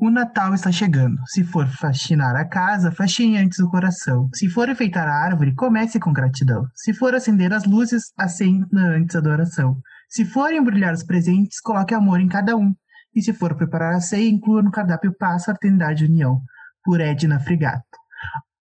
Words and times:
O 0.00 0.08
Natal 0.08 0.54
está 0.54 0.72
chegando. 0.72 1.20
Se 1.26 1.44
for 1.44 1.68
faxinar 1.68 2.34
a 2.34 2.48
casa, 2.48 2.90
faxine 2.90 3.36
antes 3.36 3.58
o 3.58 3.68
coração. 3.68 4.30
Se 4.34 4.48
for 4.48 4.66
enfeitar 4.70 5.06
a 5.06 5.12
árvore, 5.12 5.54
comece 5.54 6.00
com 6.00 6.10
gratidão. 6.10 6.64
Se 6.74 6.94
for 6.94 7.14
acender 7.14 7.52
as 7.52 7.66
luzes, 7.66 8.04
acenda 8.18 8.80
antes 8.80 9.14
a 9.14 9.18
adoração. 9.18 9.76
Se 10.08 10.24
for 10.24 10.54
embrulhar 10.54 10.94
os 10.94 11.04
presentes, 11.04 11.60
coloque 11.60 11.92
amor 11.92 12.18
em 12.18 12.28
cada 12.28 12.56
um. 12.56 12.74
E 13.14 13.20
se 13.20 13.34
for 13.34 13.54
preparar 13.54 13.94
a 13.94 14.00
ceia, 14.00 14.30
inclua 14.30 14.62
no 14.62 14.70
cardápio 14.70 15.14
paz, 15.18 15.44
fraternidade 15.44 16.02
e 16.02 16.08
união. 16.08 16.40
Por 16.82 16.98
Edna 16.98 17.38
Frigato. 17.38 17.84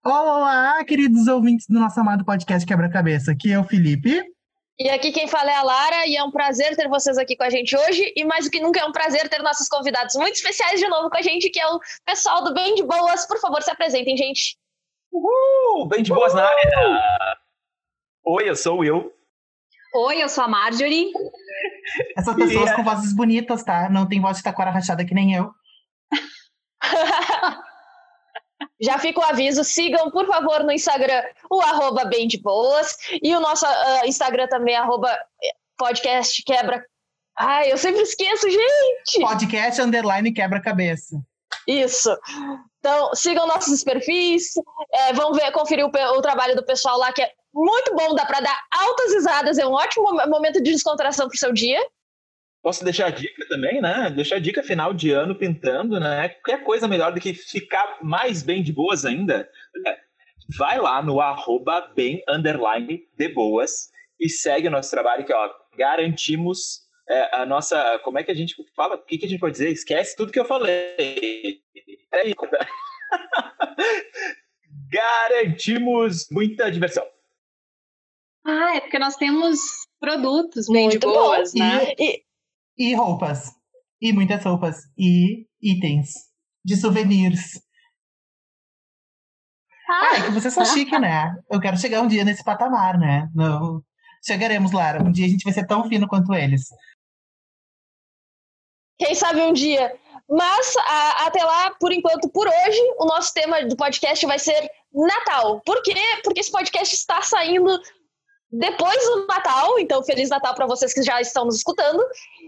Olá, 0.03 0.83
queridos 0.83 1.25
ouvintes 1.27 1.67
do 1.69 1.79
nosso 1.79 1.97
amado 2.01 2.25
podcast 2.25 2.67
Quebra-Cabeça. 2.67 3.31
Aqui 3.31 3.53
é 3.53 3.57
o 3.57 3.63
Felipe. 3.63 4.21
E 4.81 4.89
aqui 4.89 5.11
quem 5.11 5.27
fala 5.27 5.51
é 5.51 5.55
a 5.55 5.61
Lara, 5.61 6.07
e 6.07 6.15
é 6.15 6.23
um 6.23 6.31
prazer 6.31 6.73
ter 6.77 6.87
vocês 6.87 7.17
aqui 7.17 7.35
com 7.35 7.43
a 7.43 7.49
gente 7.49 7.75
hoje. 7.75 8.13
E 8.15 8.23
mais 8.23 8.45
do 8.45 8.51
que 8.51 8.61
nunca, 8.61 8.79
é 8.79 8.85
um 8.85 8.93
prazer 8.93 9.27
ter 9.27 9.43
nossos 9.43 9.67
convidados 9.67 10.15
muito 10.15 10.35
especiais 10.35 10.79
de 10.79 10.87
novo 10.87 11.09
com 11.09 11.17
a 11.17 11.21
gente, 11.21 11.49
que 11.49 11.59
é 11.59 11.67
o 11.67 11.81
pessoal 12.05 12.45
do 12.45 12.53
Bem 12.53 12.75
de 12.75 12.83
Boas. 12.83 13.27
Por 13.27 13.37
favor, 13.41 13.61
se 13.61 13.69
apresentem, 13.69 14.15
gente. 14.15 14.57
Uhul! 15.11 15.85
Bem 15.89 16.01
de 16.01 16.13
Boas 16.13 16.33
Uhul! 16.33 16.41
na 16.41 16.47
área! 16.47 17.37
Oi, 18.23 18.49
eu 18.49 18.55
sou 18.55 18.77
o 18.77 18.79
Will. 18.79 19.11
Oi, 19.95 20.23
eu 20.23 20.29
sou 20.29 20.45
a 20.45 20.47
Marjorie. 20.47 21.11
Essas 22.15 22.35
pessoas 22.35 22.73
com 22.73 22.83
vozes 22.83 23.13
bonitas, 23.13 23.61
tá? 23.63 23.89
Não 23.89 24.07
tem 24.07 24.21
voz 24.21 24.37
de 24.37 24.43
taquara 24.43 24.71
rachada 24.71 25.03
que 25.03 25.13
nem 25.13 25.35
eu. 25.35 25.51
Já 28.81 28.97
fica 28.97 29.19
o 29.19 29.23
aviso, 29.23 29.63
sigam, 29.63 30.09
por 30.11 30.25
favor, 30.25 30.63
no 30.63 30.71
Instagram 30.71 31.23
o 31.49 31.61
arroba 31.61 32.05
bem 32.05 32.27
de 32.27 32.41
boas 32.41 32.95
e 33.21 33.35
o 33.35 33.39
nosso 33.39 33.65
uh, 33.65 34.05
Instagram 34.05 34.47
também, 34.47 34.75
arroba 34.75 35.17
podcast 35.77 36.43
quebra. 36.43 36.83
Ai, 37.37 37.71
eu 37.71 37.77
sempre 37.77 38.01
esqueço, 38.01 38.49
gente! 38.49 39.25
Podcast 39.25 39.81
underline 39.81 40.33
quebra-cabeça. 40.33 41.15
Isso. 41.65 42.15
Então, 42.79 43.13
sigam 43.15 43.47
nossos 43.47 43.83
perfis, 43.83 44.53
é, 44.93 45.13
vão 45.13 45.33
ver, 45.33 45.51
conferir 45.51 45.85
o, 45.85 45.89
o, 45.89 46.21
trabalho 46.21 46.55
do 46.55 46.65
pessoal 46.65 46.97
lá, 46.97 47.11
que 47.11 47.21
é 47.21 47.31
muito 47.53 47.95
bom, 47.95 48.13
dá 48.13 48.25
para 48.25 48.41
dar 48.41 48.59
altas 48.71 49.13
risadas, 49.13 49.57
é 49.57 49.65
um 49.65 49.73
ótimo 49.73 50.11
momento 50.27 50.61
de 50.61 50.71
descontração 50.71 51.27
pro 51.27 51.37
seu 51.37 51.53
dia. 51.53 51.79
Posso 52.61 52.83
deixar 52.83 53.07
a 53.07 53.11
dica 53.11 53.47
também, 53.47 53.81
né? 53.81 54.09
Deixar 54.09 54.35
a 54.35 54.39
dica 54.39 54.61
final 54.61 54.93
de 54.93 55.11
ano 55.11 55.35
pintando, 55.35 55.99
né? 55.99 56.29
Qualquer 56.29 56.63
coisa 56.63 56.87
melhor 56.87 57.13
do 57.13 57.19
que 57.19 57.33
ficar 57.33 57.99
mais 58.01 58.43
bem 58.43 58.61
de 58.61 58.73
boas 58.73 59.05
ainda. 59.05 59.49
É, 59.87 59.97
vai 60.57 60.77
lá 60.77 61.01
no 61.01 61.21
arroba 61.21 61.91
bem 61.95 62.21
underline 62.27 63.07
de 63.17 63.27
boas 63.29 63.89
e 64.19 64.27
segue 64.29 64.67
o 64.67 64.71
nosso 64.71 64.91
trabalho 64.91 65.25
que, 65.25 65.33
ó, 65.33 65.49
garantimos 65.77 66.81
é, 67.07 67.35
a 67.37 67.45
nossa... 67.45 67.99
Como 67.99 68.19
é 68.19 68.23
que 68.23 68.31
a 68.31 68.35
gente 68.35 68.55
fala? 68.75 68.95
O 68.95 69.05
que, 69.05 69.17
que 69.17 69.25
a 69.25 69.29
gente 69.29 69.39
pode 69.39 69.53
dizer? 69.53 69.69
Esquece 69.69 70.15
tudo 70.15 70.31
que 70.31 70.39
eu 70.39 70.45
falei. 70.45 71.61
É 72.11 72.27
isso. 72.27 72.35
garantimos 74.91 76.27
muita 76.31 76.71
diversão. 76.71 77.05
Ah, 78.45 78.75
é 78.75 78.81
porque 78.81 78.99
nós 78.99 79.15
temos 79.15 79.59
produtos 79.99 80.67
bem 80.67 80.83
Muito 80.83 80.99
de 80.99 81.07
boas, 81.07 81.53
bom. 81.53 81.59
né? 81.59 81.93
E, 81.97 82.23
e 82.79 82.95
roupas. 82.95 83.51
E 84.01 84.13
muitas 84.13 84.43
roupas. 84.43 84.77
E 84.97 85.45
itens. 85.61 86.11
De 86.63 86.77
souvenirs. 86.77 87.61
Ah, 89.89 90.17
é 90.17 90.25
que 90.25 90.31
vocês 90.31 90.53
são 90.53 90.63
chique, 90.65 90.97
né? 90.97 91.35
Eu 91.51 91.59
quero 91.59 91.77
chegar 91.77 92.01
um 92.01 92.07
dia 92.07 92.23
nesse 92.23 92.43
patamar, 92.43 92.97
né? 92.97 93.29
Não... 93.35 93.83
Chegaremos, 94.25 94.71
Lara. 94.71 95.01
Um 95.01 95.11
dia 95.11 95.25
a 95.25 95.29
gente 95.29 95.43
vai 95.43 95.53
ser 95.53 95.65
tão 95.65 95.87
fino 95.87 96.07
quanto 96.07 96.33
eles. 96.33 96.67
Quem 98.97 99.15
sabe 99.15 99.41
um 99.41 99.53
dia. 99.53 99.97
Mas 100.29 100.75
a, 100.77 101.25
até 101.25 101.43
lá, 101.43 101.71
por 101.79 101.91
enquanto, 101.91 102.29
por 102.29 102.47
hoje, 102.47 102.79
o 102.99 103.05
nosso 103.05 103.33
tema 103.33 103.65
do 103.65 103.75
podcast 103.75 104.25
vai 104.25 104.37
ser 104.37 104.69
Natal. 104.93 105.61
Por 105.61 105.81
quê? 105.81 105.95
Porque 106.23 106.41
esse 106.41 106.51
podcast 106.51 106.93
está 106.93 107.21
saindo 107.21 107.79
depois 108.51 109.03
do 109.05 109.27
Natal, 109.27 109.79
então 109.79 110.03
Feliz 110.03 110.29
Natal 110.29 110.55
para 110.55 110.65
vocês 110.65 110.93
que 110.93 111.03
já 111.03 111.21
estão 111.21 111.45
nos 111.45 111.57
escutando. 111.57 112.03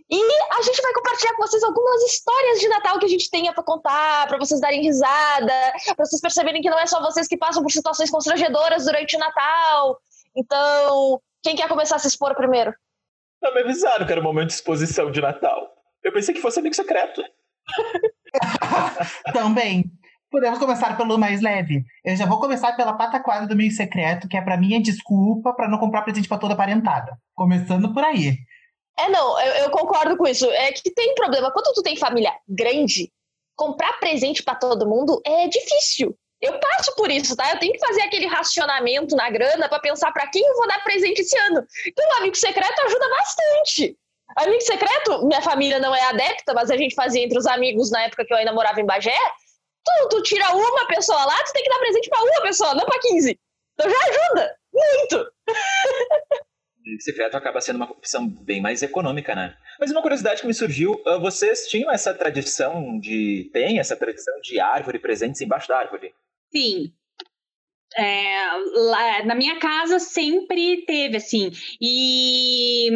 E 0.09 0.19
a 0.57 0.61
gente 0.61 0.81
vai 0.81 0.93
compartilhar 0.93 1.33
com 1.35 1.43
vocês 1.43 1.63
algumas 1.63 2.01
histórias 2.03 2.59
de 2.59 2.67
Natal 2.67 2.99
que 2.99 3.05
a 3.05 3.09
gente 3.09 3.29
tenha 3.29 3.53
para 3.53 3.63
contar, 3.63 4.27
para 4.27 4.37
vocês 4.37 4.59
darem 4.59 4.81
risada, 4.81 5.53
para 5.95 6.05
vocês 6.05 6.19
perceberem 6.19 6.61
que 6.61 6.69
não 6.69 6.79
é 6.79 6.87
só 6.87 6.99
vocês 7.01 7.27
que 7.27 7.37
passam 7.37 7.61
por 7.61 7.71
situações 7.71 8.09
constrangedoras 8.09 8.85
durante 8.85 9.15
o 9.15 9.19
Natal. 9.19 10.01
Então, 10.35 11.21
quem 11.43 11.55
quer 11.55 11.67
começar 11.67 11.97
a 11.97 11.99
se 11.99 12.07
expor 12.07 12.35
primeiro? 12.35 12.73
Não 13.41 13.53
me 13.53 13.61
avisaram 13.61 14.05
que 14.05 14.11
era 14.11 14.21
um 14.21 14.23
momento 14.23 14.47
de 14.47 14.55
exposição 14.55 15.11
de 15.11 15.21
Natal. 15.21 15.71
Eu 16.03 16.11
pensei 16.11 16.33
que 16.33 16.41
fosse 16.41 16.59
amigo 16.59 16.75
secreto. 16.75 17.23
Também. 19.33 19.85
Podemos 20.31 20.57
começar 20.57 20.95
pelo 20.95 21.17
mais 21.17 21.41
leve. 21.41 21.83
Eu 22.05 22.15
já 22.15 22.25
vou 22.25 22.39
começar 22.39 22.71
pela 22.77 22.93
pataquada 22.93 23.45
do 23.45 23.55
meio 23.55 23.69
secreto, 23.69 24.29
que 24.29 24.37
é 24.37 24.41
para 24.41 24.55
mim 24.55 24.77
a 24.77 24.81
desculpa 24.81 25.53
para 25.53 25.67
não 25.67 25.77
comprar 25.77 26.03
presente 26.03 26.29
para 26.29 26.37
toda 26.37 26.55
parentada. 26.55 27.17
Começando 27.35 27.93
por 27.93 28.01
aí. 28.01 28.37
É, 28.97 29.09
não, 29.09 29.39
eu, 29.41 29.53
eu, 29.65 29.69
concordo 29.71 30.15
com 30.15 30.25
isso. 30.25 30.49
É 30.51 30.71
que 30.71 30.89
tem 30.93 31.13
problema. 31.15 31.51
Quando 31.51 31.73
tu 31.73 31.83
tem 31.83 31.97
família 31.97 32.31
grande, 32.47 33.11
comprar 33.57 33.99
presente 33.99 34.41
para 34.41 34.55
todo 34.55 34.87
mundo 34.87 35.21
é 35.25 35.49
difícil. 35.49 36.15
Eu 36.41 36.57
passo 36.59 36.95
por 36.95 37.11
isso, 37.11 37.35
tá? 37.35 37.51
Eu 37.51 37.59
tenho 37.59 37.73
que 37.73 37.85
fazer 37.85 38.01
aquele 38.01 38.25
racionamento 38.25 39.15
na 39.17 39.29
grana 39.29 39.67
para 39.67 39.79
pensar 39.79 40.13
para 40.13 40.27
quem 40.27 40.41
eu 40.43 40.55
vou 40.55 40.67
dar 40.67 40.81
presente 40.81 41.21
esse 41.21 41.37
ano. 41.37 41.61
Então, 41.85 42.07
o 42.07 42.17
amigo 42.19 42.35
secreto 42.35 42.81
ajuda 42.81 43.09
bastante. 43.09 43.97
Amigo 44.37 44.61
secreto, 44.61 45.27
minha 45.27 45.41
família 45.41 45.77
não 45.77 45.93
é 45.93 46.01
adepta, 46.03 46.53
mas 46.53 46.71
a 46.71 46.77
gente 46.77 46.95
fazia 46.95 47.21
entre 47.21 47.37
os 47.37 47.45
amigos 47.45 47.91
na 47.91 48.03
época 48.03 48.25
que 48.25 48.33
eu 48.33 48.37
ainda 48.37 48.53
morava 48.53 48.79
em 48.79 48.85
Bagé. 48.85 49.17
Tu, 49.83 50.09
tu 50.09 50.23
tira 50.23 50.51
uma 50.51 50.87
pessoa 50.87 51.25
lá, 51.25 51.43
tu 51.43 51.53
tem 51.53 51.63
que 51.63 51.69
dar 51.69 51.79
presente 51.79 52.09
para 52.09 52.23
uma 52.23 52.41
pessoa, 52.41 52.75
não 52.75 52.85
para 52.85 52.99
15. 52.99 53.39
Então 53.73 53.89
já 53.89 53.97
ajuda 53.97 54.55
muito. 54.73 55.31
secreto 56.99 57.35
acaba 57.35 57.61
sendo 57.61 57.77
uma 57.77 57.91
opção 57.91 58.27
bem 58.27 58.61
mais 58.61 58.81
econômica, 58.81 59.35
né? 59.35 59.55
Mas 59.79 59.91
uma 59.91 60.01
curiosidade 60.01 60.41
que 60.41 60.47
me 60.47 60.53
surgiu, 60.53 61.01
ah, 61.05 61.17
vocês 61.17 61.67
tinham 61.67 61.91
essa 61.91 62.13
tradição 62.13 62.99
de... 62.99 63.49
Tem 63.53 63.79
essa 63.79 63.95
tradição 63.95 64.33
de 64.41 64.59
árvore 64.59 64.99
presentes 64.99 65.41
embaixo 65.41 65.67
da 65.67 65.77
árvore? 65.77 66.13
Sim. 66.51 66.93
É, 67.97 68.47
lá, 68.73 69.25
na 69.25 69.35
minha 69.35 69.59
casa 69.59 69.99
sempre 69.99 70.85
teve, 70.85 71.17
assim. 71.17 71.51
E, 71.81 72.89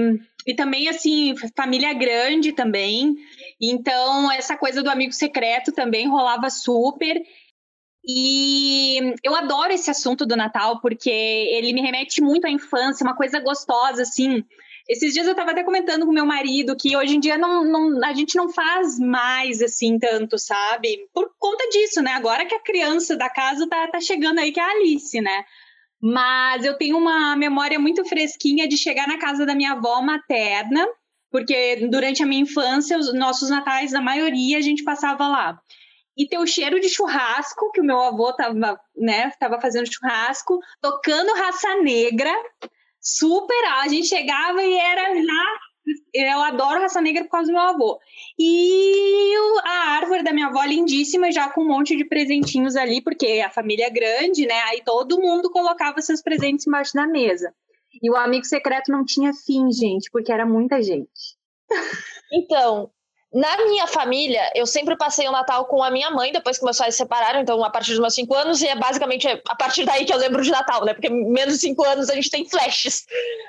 e 0.47 0.53
também, 0.55 0.87
assim, 0.87 1.35
família 1.55 1.93
grande 1.93 2.53
também. 2.53 3.15
Então, 3.61 4.31
essa 4.31 4.57
coisa 4.57 4.83
do 4.83 4.89
amigo 4.89 5.13
secreto 5.13 5.71
também 5.71 6.07
rolava 6.07 6.49
super. 6.49 7.21
E 8.07 8.99
eu 9.23 9.35
adoro 9.35 9.73
esse 9.73 9.89
assunto 9.89 10.25
do 10.25 10.35
Natal, 10.35 10.79
porque 10.79 11.09
ele 11.09 11.73
me 11.73 11.81
remete 11.81 12.21
muito 12.21 12.45
à 12.45 12.49
infância, 12.49 13.03
uma 13.03 13.15
coisa 13.15 13.39
gostosa, 13.39 14.03
assim. 14.03 14.43
Esses 14.87 15.13
dias 15.13 15.25
eu 15.25 15.31
estava 15.31 15.51
até 15.51 15.63
comentando 15.63 16.05
com 16.05 16.11
meu 16.11 16.25
marido 16.25 16.75
que 16.75 16.95
hoje 16.95 17.15
em 17.15 17.19
dia 17.19 17.37
não, 17.37 17.65
não, 17.65 18.05
a 18.05 18.13
gente 18.13 18.35
não 18.35 18.49
faz 18.49 18.99
mais 18.99 19.59
assim 19.63 19.97
tanto, 19.97 20.37
sabe? 20.37 21.09
Por 21.11 21.31
conta 21.39 21.67
disso, 21.69 22.03
né? 22.03 22.11
Agora 22.11 22.45
que 22.45 22.53
a 22.53 22.61
criança 22.61 23.17
da 23.17 23.27
casa 23.27 23.67
tá, 23.67 23.87
tá 23.87 23.99
chegando 23.99 24.37
aí, 24.39 24.51
que 24.51 24.59
é 24.59 24.63
a 24.63 24.69
Alice, 24.69 25.19
né? 25.19 25.43
Mas 25.99 26.63
eu 26.63 26.77
tenho 26.77 26.97
uma 26.97 27.35
memória 27.35 27.79
muito 27.79 28.05
fresquinha 28.05 28.67
de 28.67 28.77
chegar 28.77 29.07
na 29.07 29.17
casa 29.17 29.43
da 29.43 29.55
minha 29.55 29.71
avó 29.71 29.99
materna 30.03 30.87
porque 31.35 31.85
durante 31.91 32.23
a 32.23 32.25
minha 32.25 32.43
infância, 32.43 32.97
os 32.97 33.13
nossos 33.13 33.49
natais, 33.49 33.93
a 33.93 33.99
maioria, 33.99 34.57
a 34.57 34.61
gente 34.61 34.85
passava 34.85 35.27
lá. 35.27 35.59
E 36.17 36.25
ter 36.25 36.37
o 36.37 36.47
cheiro 36.47 36.79
de 36.79 36.87
churrasco, 36.87 37.73
que 37.73 37.81
o 37.81 37.83
meu 37.83 37.99
avô 37.99 38.29
estava 38.29 38.79
né, 38.95 39.29
tava 39.37 39.59
fazendo 39.59 39.93
churrasco, 39.93 40.57
tocando 40.79 41.33
raça 41.33 41.75
negra, 41.81 42.31
super, 43.01 43.65
a 43.81 43.87
gente 43.89 44.07
chegava 44.07 44.63
e 44.63 44.77
era 44.77 45.09
lá, 45.09 45.59
eu 46.13 46.41
adoro 46.41 46.79
raça 46.79 47.01
negra 47.01 47.25
por 47.25 47.31
causa 47.31 47.47
do 47.51 47.53
meu 47.53 47.63
avô. 47.63 47.99
E 48.39 49.33
a 49.65 49.89
árvore 49.97 50.23
da 50.23 50.31
minha 50.31 50.47
avó 50.47 50.63
lindíssima, 50.63 51.33
já 51.33 51.49
com 51.49 51.63
um 51.63 51.67
monte 51.67 51.97
de 51.97 52.05
presentinhos 52.05 52.77
ali, 52.77 53.01
porque 53.01 53.43
a 53.45 53.49
família 53.49 53.87
é 53.87 53.89
grande, 53.89 54.45
né? 54.47 54.61
Aí 54.67 54.81
todo 54.85 55.19
mundo 55.19 55.51
colocava 55.51 56.01
seus 56.01 56.21
presentes 56.21 56.65
embaixo 56.65 56.93
da 56.93 57.05
mesa. 57.05 57.53
E 58.01 58.09
o 58.09 58.15
amigo 58.15 58.45
secreto 58.45 58.91
não 58.91 59.05
tinha 59.05 59.31
fim, 59.33 59.71
gente, 59.71 60.09
porque 60.11 60.31
era 60.31 60.45
muita 60.45 60.81
gente. 60.81 61.35
Então, 62.31 62.91
na 63.35 63.57
minha 63.65 63.85
família, 63.85 64.49
eu 64.55 64.65
sempre 64.65 64.95
passei 64.95 65.27
o 65.27 65.31
Natal 65.31 65.65
com 65.65 65.83
a 65.83 65.91
minha 65.91 66.09
mãe, 66.09 66.31
depois 66.31 66.57
que 66.57 66.63
meus 66.63 66.77
pais 66.77 66.95
se 66.95 66.99
separaram, 66.99 67.41
então 67.41 67.61
a 67.65 67.69
partir 67.69 67.91
dos 67.91 67.99
meus 67.99 68.15
cinco 68.15 68.33
anos, 68.33 68.61
e 68.61 68.67
é 68.67 68.75
basicamente 68.77 69.27
a 69.27 69.55
partir 69.55 69.83
daí 69.83 70.05
que 70.05 70.13
eu 70.13 70.17
lembro 70.17 70.41
de 70.41 70.49
Natal, 70.49 70.85
né? 70.85 70.93
Porque 70.93 71.09
menos 71.09 71.55
de 71.55 71.59
cinco 71.59 71.83
anos 71.83 72.09
a 72.09 72.15
gente 72.15 72.29
tem 72.29 72.47
flashes. 72.49 73.05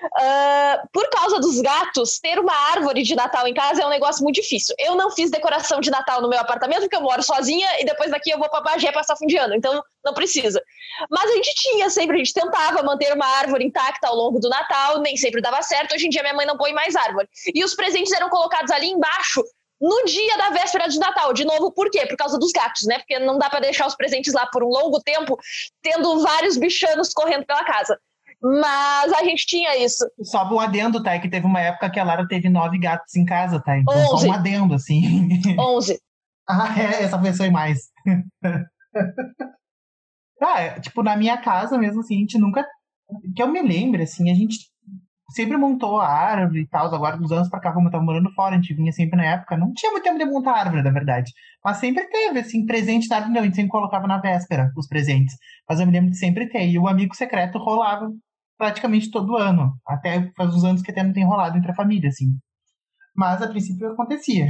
Uh, 0.07 0.89
por 0.93 1.09
causa 1.11 1.39
dos 1.39 1.61
gatos, 1.61 2.19
ter 2.19 2.37
uma 2.41 2.53
árvore 2.73 3.05
de 3.05 3.15
Natal 3.15 3.47
em 3.47 3.55
casa 3.55 3.81
é 3.81 3.87
um 3.87 3.91
negócio 3.91 4.25
muito 4.25 4.35
difícil. 4.37 4.75
Eu 4.77 4.97
não 4.97 5.13
fiz 5.13 5.31
decoração 5.31 5.79
de 5.79 5.89
Natal 5.89 6.21
no 6.21 6.29
meu 6.29 6.41
apartamento, 6.41 6.81
porque 6.81 6.97
eu 6.97 7.03
moro 7.03 7.23
sozinha, 7.23 7.69
e 7.81 7.85
depois 7.85 8.11
daqui 8.11 8.31
eu 8.31 8.39
vou 8.41 8.51
pra 8.51 8.63
Bagé 8.63 8.91
passar 8.91 9.15
fim 9.15 9.27
de 9.27 9.37
ano. 9.37 9.55
Então, 9.55 9.81
não 10.06 10.14
precisa. 10.14 10.62
Mas 11.11 11.31
a 11.31 11.35
gente 11.35 11.55
tinha 11.55 11.91
sempre, 11.91 12.17
a 12.17 12.19
gente 12.19 12.32
tentava 12.32 12.82
manter 12.82 13.12
uma 13.12 13.26
árvore 13.26 13.64
intacta 13.64 14.08
ao 14.08 14.17
longo 14.17 14.38
do 14.38 14.49
Natal, 14.49 15.00
nem 15.00 15.17
sempre 15.17 15.43
dava 15.43 15.61
certo. 15.62 15.94
Hoje 15.94 16.06
em 16.06 16.11
dia 16.11 16.23
minha 16.23 16.35
mãe 16.35 16.47
não 16.47 16.56
põe 16.56 16.73
mais 16.73 16.97
árvore. 16.97 17.29
E 17.55 17.62
os 17.62 17.75
presentes 17.75 18.12
eram 18.12 18.31
colocados 18.31 18.70
ali 18.70 18.87
embaixo 18.87 19.43
no 19.81 20.05
dia 20.06 20.38
da 20.38 20.50
véspera 20.50 20.88
de 20.88 20.99
Natal. 20.99 21.32
De 21.35 21.44
novo, 21.44 21.70
por 21.73 21.91
quê? 21.91 22.06
Por 22.06 22.17
causa 22.17 22.38
dos 22.38 22.53
gatos, 22.53 22.87
né? 22.87 22.99
Porque 22.99 23.19
não 23.19 23.38
dá 23.38 23.50
para 23.50 23.61
deixar 23.61 23.87
os 23.87 23.94
presentes 23.94 24.32
lá 24.32 24.47
por 24.47 24.62
um 24.62 24.69
longo 24.69 25.00
tempo, 25.00 25.38
tendo 25.82 26.23
vários 26.23 26.56
bichanos 26.56 27.12
correndo 27.12 27.44
pela 27.44 27.64
casa. 27.64 27.99
Mas 28.43 29.12
a 29.12 29.25
gente 29.25 29.47
tinha 29.47 29.76
isso. 29.82 30.06
Só 30.23 30.44
um 30.44 30.61
adendo, 30.61 31.02
tá? 31.02 31.14
É 31.14 31.19
que 31.19 31.29
teve 31.29 31.47
uma 31.47 31.61
época 31.61 31.91
que 31.91 31.99
a 31.99 32.05
Lara 32.05 32.26
teve 32.29 32.49
nove 32.49 32.79
gatos 32.79 33.14
em 33.17 33.25
casa, 33.25 33.61
tá? 33.61 33.79
Então 33.79 33.94
Onze. 33.94 34.26
só 34.26 34.31
um 34.31 34.32
adendo, 34.32 34.75
assim. 34.75 35.31
11. 35.59 36.00
ah, 36.49 36.75
é, 36.79 37.02
essa 37.02 37.19
pessoa 37.19 37.47
e 37.47 37.50
mais. 37.50 37.91
ah, 40.43 40.61
é, 40.61 40.81
tipo, 40.81 41.03
na 41.03 41.17
minha 41.17 41.38
casa 41.38 41.79
mesmo, 41.79 42.00
assim, 42.00 42.17
a 42.17 42.21
gente 42.21 42.38
nunca. 42.38 42.65
Que 43.35 43.43
eu 43.43 43.49
me 43.49 43.62
lembre, 43.62 44.03
assim, 44.03 44.31
a 44.31 44.35
gente 44.35 44.56
sempre 45.31 45.56
montou 45.56 46.00
a 46.00 46.09
árvore 46.09 46.62
e 46.62 46.67
tal. 46.69 46.93
Agora, 46.94 47.17
dos 47.17 47.33
anos 47.33 47.49
pra 47.49 47.61
cá, 47.61 47.73
como 47.73 47.88
eu 47.88 47.93
tava 47.93 48.05
morando 48.05 48.33
fora, 48.33 48.55
a 48.55 48.61
gente 48.61 48.75
vinha 48.75 48.93
sempre 48.93 49.17
na 49.17 49.25
época. 49.25 49.56
Não 49.56 49.73
tinha 49.73 49.93
muito 49.93 50.05
tempo 50.05 50.19
de 50.19 50.25
montar 50.25 50.53
a 50.53 50.61
árvore, 50.61 50.83
na 50.83 50.91
verdade. 50.91 51.33
Mas 51.65 51.79
sempre 51.79 52.06
teve, 52.09 52.41
assim, 52.41 52.67
presente 52.67 53.09
na 53.09 53.17
árvore. 53.17 53.35
Não, 53.35 53.41
a 53.41 53.44
gente 53.44 53.56
sempre 53.56 53.71
colocava 53.71 54.06
na 54.06 54.19
véspera 54.19 54.71
os 54.77 54.87
presentes. 54.87 55.37
Mas 55.69 55.81
eu 55.81 55.87
me 55.87 55.93
lembro 55.93 56.11
de 56.11 56.19
sempre 56.19 56.49
ter. 56.49 56.69
E 56.69 56.79
o 56.79 56.88
amigo 56.88 57.15
secreto 57.15 57.59
rolava 57.59 58.11
praticamente 58.59 59.11
todo 59.11 59.37
ano. 59.37 59.75
Até 59.87 60.31
faz 60.37 60.55
uns 60.55 60.65
anos 60.65 60.83
que 60.83 60.91
até 60.91 61.03
não 61.03 61.12
tem 61.12 61.25
rolado 61.25 61.59
entre 61.59 61.71
a 61.71 61.75
família, 61.75 62.09
assim. 62.09 62.37
Mas 63.15 63.43
a 63.43 63.49
princípio 63.49 63.91
acontecia. 63.93 64.47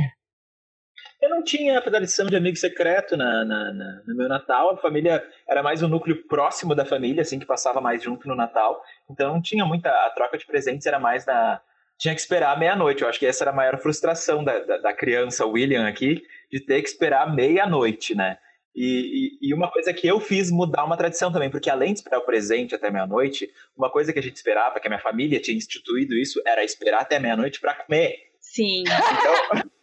Eu 1.26 1.30
não 1.30 1.42
tinha 1.42 1.76
a 1.76 1.82
tradição 1.82 2.26
de 2.26 2.36
amigo 2.36 2.56
secreto 2.56 3.16
na, 3.16 3.44
na, 3.44 3.72
na- 3.72 4.02
no 4.06 4.14
meu 4.16 4.28
Natal. 4.28 4.70
A 4.70 4.76
família 4.76 5.24
era 5.48 5.60
mais 5.60 5.82
um 5.82 5.88
núcleo 5.88 6.22
próximo 6.28 6.72
da 6.72 6.84
família, 6.84 7.22
assim, 7.22 7.40
que 7.40 7.44
passava 7.44 7.80
mais 7.80 8.00
junto 8.00 8.28
no 8.28 8.36
Natal. 8.36 8.80
Então 9.10 9.34
não 9.34 9.42
tinha 9.42 9.64
muita. 9.66 9.90
A 9.90 10.10
troca 10.10 10.38
de 10.38 10.46
presentes 10.46 10.86
era 10.86 11.00
mais 11.00 11.26
na. 11.26 11.60
Tinha 11.98 12.14
que 12.14 12.20
esperar 12.20 12.56
meia-noite. 12.56 13.02
Eu 13.02 13.08
acho 13.08 13.18
que 13.18 13.26
essa 13.26 13.42
era 13.42 13.50
a 13.50 13.54
maior 13.54 13.76
frustração 13.80 14.44
da, 14.44 14.56
da, 14.60 14.78
da 14.78 14.92
criança 14.92 15.44
William 15.44 15.88
aqui, 15.88 16.22
de 16.52 16.60
ter 16.60 16.80
que 16.80 16.88
esperar 16.88 17.34
meia-noite, 17.34 18.14
né? 18.14 18.38
E, 18.72 19.38
e, 19.42 19.48
e 19.48 19.54
uma 19.54 19.68
coisa 19.72 19.92
que 19.92 20.06
eu 20.06 20.20
fiz 20.20 20.48
mudar 20.50 20.84
uma 20.84 20.96
tradição 20.96 21.32
também, 21.32 21.50
porque 21.50 21.68
além 21.70 21.92
de 21.92 21.98
esperar 21.98 22.18
o 22.18 22.24
presente 22.26 22.72
até 22.74 22.88
meia-noite, 22.88 23.50
uma 23.76 23.90
coisa 23.90 24.12
que 24.12 24.18
a 24.20 24.22
gente 24.22 24.36
esperava, 24.36 24.78
que 24.78 24.86
a 24.86 24.90
minha 24.90 25.00
família 25.02 25.40
tinha 25.40 25.56
instituído 25.56 26.14
isso, 26.14 26.40
era 26.46 26.62
esperar 26.62 27.00
até 27.00 27.18
meia-noite 27.18 27.58
para 27.58 27.74
comer. 27.74 28.14
Sim. 28.38 28.84
Então, 28.84 29.64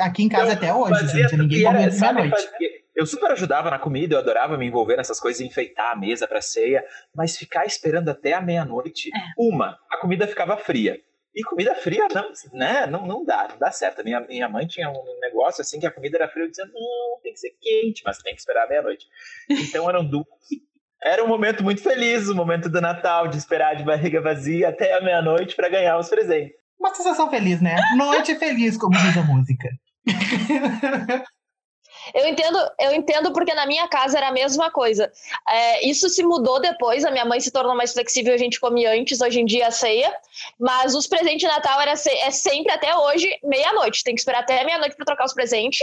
aqui 0.00 0.22
em 0.24 0.28
casa 0.28 0.52
até 0.52 0.72
hoje, 0.72 1.00
Fazia 1.00 1.28
gente. 1.28 1.36
Ninguém 1.38 1.58
e 1.60 1.66
era, 1.66 1.90
sabe, 1.90 2.20
noite. 2.28 2.30
fazia- 2.50 2.70
Eu 2.94 3.06
super 3.06 3.30
ajudava 3.30 3.70
na 3.70 3.78
comida, 3.78 4.14
eu 4.14 4.18
adorava 4.18 4.56
me 4.58 4.66
envolver 4.66 4.96
nessas 4.96 5.20
coisas, 5.20 5.40
enfeitar 5.40 5.92
a 5.92 5.96
mesa 5.96 6.26
para 6.26 6.40
ceia, 6.40 6.84
mas 7.14 7.36
ficar 7.36 7.64
esperando 7.64 8.08
até 8.08 8.32
a 8.32 8.40
meia-noite, 8.40 9.08
É. 9.14 9.18
uma, 9.38 9.78
a 9.90 9.96
comida 9.98 10.26
ficava 10.26 10.56
fria. 10.56 10.98
E 11.34 11.42
comida 11.44 11.74
fria 11.76 12.08
não, 12.12 12.32
né, 12.52 12.86
não, 12.86 13.06
não 13.06 13.24
dá, 13.24 13.46
não 13.50 13.58
dá 13.58 13.70
certo. 13.70 14.02
Minha, 14.02 14.20
minha 14.22 14.48
mãe 14.48 14.66
tinha 14.66 14.88
um 14.90 15.20
negócio 15.20 15.60
assim 15.62 15.78
que 15.78 15.86
a 15.86 15.90
comida 15.90 16.16
era 16.16 16.28
fria, 16.28 16.44
eu 16.44 16.48
dizia, 16.50 16.64
não, 16.66 17.20
tem 17.22 17.32
que 17.32 17.38
ser 17.38 17.50
quente, 17.60 18.02
mas 18.04 18.18
tem 18.18 18.34
que 18.34 18.40
esperar 18.40 18.64
a 18.64 18.68
meia-noite. 18.68 19.06
Então 19.48 19.88
eram 19.88 20.04
duas. 20.04 20.26
Era 21.00 21.22
um 21.22 21.28
momento 21.28 21.62
muito 21.62 21.80
feliz, 21.80 22.28
o 22.28 22.34
momento 22.34 22.68
do 22.68 22.80
Natal, 22.80 23.28
de 23.28 23.36
esperar 23.38 23.76
de 23.76 23.84
barriga 23.84 24.20
vazia 24.20 24.70
até 24.70 24.94
a 24.94 25.00
meia-noite 25.00 25.54
para 25.54 25.68
ganhar 25.68 25.96
os 25.96 26.08
presentes. 26.08 26.56
Uma 26.78 26.94
sensação 26.94 27.28
feliz, 27.28 27.60
né? 27.60 27.76
Noite 27.96 28.34
feliz, 28.36 28.76
como 28.76 28.96
diz 28.96 29.16
a 29.16 29.22
música. 29.22 29.68
Eu 32.14 32.26
entendo, 32.26 32.58
eu 32.80 32.92
entendo 32.92 33.32
porque 33.32 33.52
na 33.54 33.66
minha 33.66 33.86
casa 33.88 34.18
era 34.18 34.28
a 34.28 34.32
mesma 34.32 34.70
coisa. 34.70 35.10
É, 35.48 35.86
isso 35.86 36.08
se 36.08 36.22
mudou 36.22 36.60
depois, 36.60 37.04
a 37.04 37.10
minha 37.10 37.24
mãe 37.24 37.40
se 37.40 37.50
tornou 37.50 37.76
mais 37.76 37.92
flexível, 37.92 38.32
a 38.32 38.38
gente 38.38 38.60
come 38.60 38.86
antes, 38.86 39.20
hoje 39.20 39.40
em 39.40 39.44
dia 39.44 39.68
a 39.68 39.70
ceia. 39.70 40.12
Mas 40.58 40.94
os 40.94 41.06
presentes 41.06 41.40
de 41.40 41.46
Natal 41.46 41.80
era 41.80 41.92
é 41.92 42.30
sempre 42.30 42.72
até 42.72 42.96
hoje, 42.96 43.28
meia-noite. 43.44 44.02
Tem 44.04 44.14
que 44.14 44.20
esperar 44.20 44.40
até 44.40 44.64
meia-noite 44.64 44.96
para 44.96 45.06
trocar 45.06 45.24
os 45.24 45.34
presentes, 45.34 45.80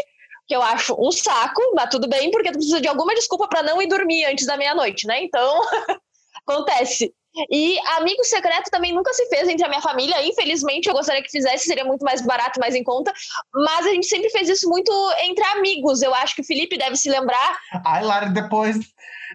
que 0.47 0.55
eu 0.55 0.61
acho 0.61 0.95
um 0.99 1.11
saco, 1.11 1.61
mas 1.75 1.89
tudo 1.89 2.07
bem, 2.07 2.31
porque 2.31 2.51
tu 2.51 2.57
precisa 2.57 2.81
de 2.81 2.87
alguma 2.87 3.13
desculpa 3.13 3.47
para 3.47 3.63
não 3.63 3.81
ir 3.81 3.87
dormir 3.87 4.25
antes 4.25 4.45
da 4.45 4.57
meia-noite, 4.57 5.07
né? 5.07 5.23
Então, 5.23 5.61
acontece. 6.47 7.13
E 7.49 7.77
amigo 7.97 8.23
secreto 8.23 8.69
também 8.69 8.93
nunca 8.93 9.13
se 9.13 9.25
fez 9.27 9.47
entre 9.47 9.65
a 9.65 9.69
minha 9.69 9.81
família. 9.81 10.25
Infelizmente, 10.25 10.87
eu 10.87 10.93
gostaria 10.93 11.21
que 11.21 11.31
fizesse, 11.31 11.65
seria 11.65 11.85
muito 11.85 12.03
mais 12.03 12.21
barato, 12.21 12.59
mais 12.59 12.75
em 12.75 12.83
conta. 12.83 13.13
Mas 13.53 13.85
a 13.85 13.89
gente 13.89 14.07
sempre 14.07 14.29
fez 14.29 14.49
isso 14.49 14.69
muito 14.69 14.91
entre 15.23 15.43
amigos. 15.45 16.01
Eu 16.01 16.13
acho 16.15 16.35
que 16.35 16.41
o 16.41 16.45
Felipe 16.45 16.77
deve 16.77 16.95
se 16.95 17.09
lembrar. 17.09 17.59
Ai, 17.85 18.03
Lara, 18.03 18.27
depois, 18.27 18.77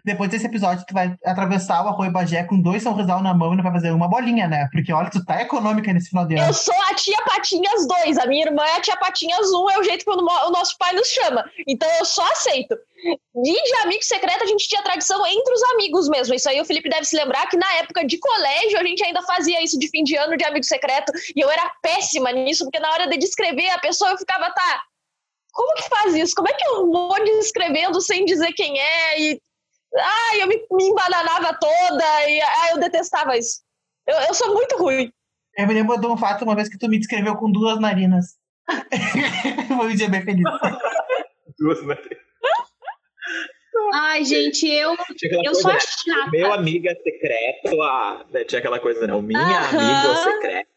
depois 0.04 0.30
desse 0.30 0.46
episódio, 0.46 0.84
tu 0.86 0.94
vai 0.94 1.14
atravessar 1.24 1.84
o 1.84 1.88
Arroio 1.88 2.12
Bagé 2.12 2.44
com 2.44 2.60
dois 2.60 2.82
São 2.82 2.92
Rosal 2.92 3.22
na 3.22 3.34
mão 3.34 3.52
e 3.52 3.56
não 3.56 3.62
vai 3.62 3.72
fazer 3.72 3.90
uma 3.90 4.08
bolinha, 4.08 4.48
né? 4.48 4.68
Porque 4.72 4.92
olha, 4.92 5.10
tu 5.10 5.24
tá 5.24 5.40
econômica 5.40 5.92
nesse 5.92 6.10
final 6.10 6.26
de 6.26 6.36
ano. 6.36 6.46
Eu 6.46 6.54
sou 6.54 6.74
a 6.90 6.94
tia 6.94 7.18
Patinhas 7.24 7.86
2, 7.86 8.18
a 8.18 8.26
minha 8.26 8.46
irmã 8.46 8.62
é 8.64 8.76
a 8.76 8.80
tia 8.80 8.96
Patinhas 8.96 9.52
1, 9.52 9.70
é 9.70 9.78
o 9.78 9.82
jeito 9.84 10.04
que 10.04 10.10
o 10.10 10.50
nosso 10.50 10.76
pai 10.78 10.92
nos 10.94 11.08
chama. 11.08 11.44
Então 11.66 11.88
eu 11.98 12.04
só 12.04 12.26
aceito. 12.32 12.76
E 13.34 13.62
de 13.62 13.74
amigo 13.82 14.02
secreto, 14.04 14.44
a 14.44 14.46
gente 14.46 14.68
tinha 14.68 14.82
tradição 14.82 15.24
entre 15.26 15.54
os 15.54 15.62
amigos 15.74 16.08
mesmo. 16.08 16.34
Isso 16.34 16.48
aí 16.48 16.60
o 16.60 16.64
Felipe 16.64 16.88
deve 16.88 17.04
se 17.04 17.16
lembrar 17.16 17.46
que 17.48 17.56
na 17.56 17.72
época 17.76 18.04
de 18.04 18.18
colégio 18.18 18.78
a 18.78 18.84
gente 18.84 19.02
ainda 19.04 19.22
fazia 19.22 19.62
isso 19.62 19.78
de 19.78 19.88
fim 19.88 20.02
de 20.02 20.16
ano 20.16 20.36
de 20.36 20.44
amigo 20.44 20.64
secreto. 20.64 21.12
E 21.34 21.40
eu 21.40 21.50
era 21.50 21.70
péssima 21.82 22.30
nisso, 22.32 22.64
porque 22.64 22.80
na 22.80 22.90
hora 22.90 23.06
de 23.06 23.16
descrever 23.16 23.70
a 23.70 23.78
pessoa 23.78 24.10
eu 24.10 24.18
ficava, 24.18 24.50
tá. 24.50 24.82
Como 25.52 25.74
que 25.74 25.88
faz 25.88 26.14
isso? 26.14 26.34
Como 26.34 26.48
é 26.48 26.52
que 26.52 26.66
eu 26.66 26.90
vou 26.90 27.24
descrevendo 27.24 28.00
sem 28.00 28.24
dizer 28.24 28.52
quem 28.52 28.78
é? 28.78 29.20
E. 29.20 29.42
Ai, 29.96 30.42
eu 30.42 30.46
me, 30.46 30.56
me 30.70 30.84
embananava 30.84 31.56
toda 31.58 32.28
e 32.28 32.40
ai, 32.40 32.72
eu 32.72 32.78
detestava 32.78 33.36
isso. 33.36 33.60
Eu, 34.06 34.16
eu 34.28 34.34
sou 34.34 34.54
muito 34.54 34.76
ruim. 34.76 35.12
Eu 35.56 35.66
me 35.66 35.74
lembro 35.74 36.00
de 36.00 36.06
um 36.06 36.16
fato 36.16 36.44
uma 36.44 36.54
vez 36.54 36.68
que 36.68 36.78
tu 36.78 36.88
me 36.88 36.98
descreveu 36.98 37.36
com 37.36 37.50
duas 37.50 37.80
narinas. 37.80 38.38
Foi 39.68 39.92
um 39.92 39.94
dia 39.94 40.08
bem 40.08 40.22
feliz. 40.22 40.44
Duas, 41.58 41.84
né? 41.84 41.96
Ai, 43.92 44.24
gente, 44.24 44.66
eu, 44.66 44.92
eu 44.92 44.96
coisa, 44.96 45.54
sou 45.54 45.70
a 45.70 45.74
né? 45.74 45.80
chata. 45.80 46.30
Meu 46.30 46.52
amiga 46.52 46.94
secreto, 47.02 47.82
ah, 47.82 48.24
né, 48.30 48.44
tinha 48.44 48.58
aquela 48.60 48.78
coisa, 48.78 49.06
não, 49.06 49.20
minha 49.20 49.40
Aham. 49.40 49.78
amiga 49.78 50.16
secreta. 50.16 50.70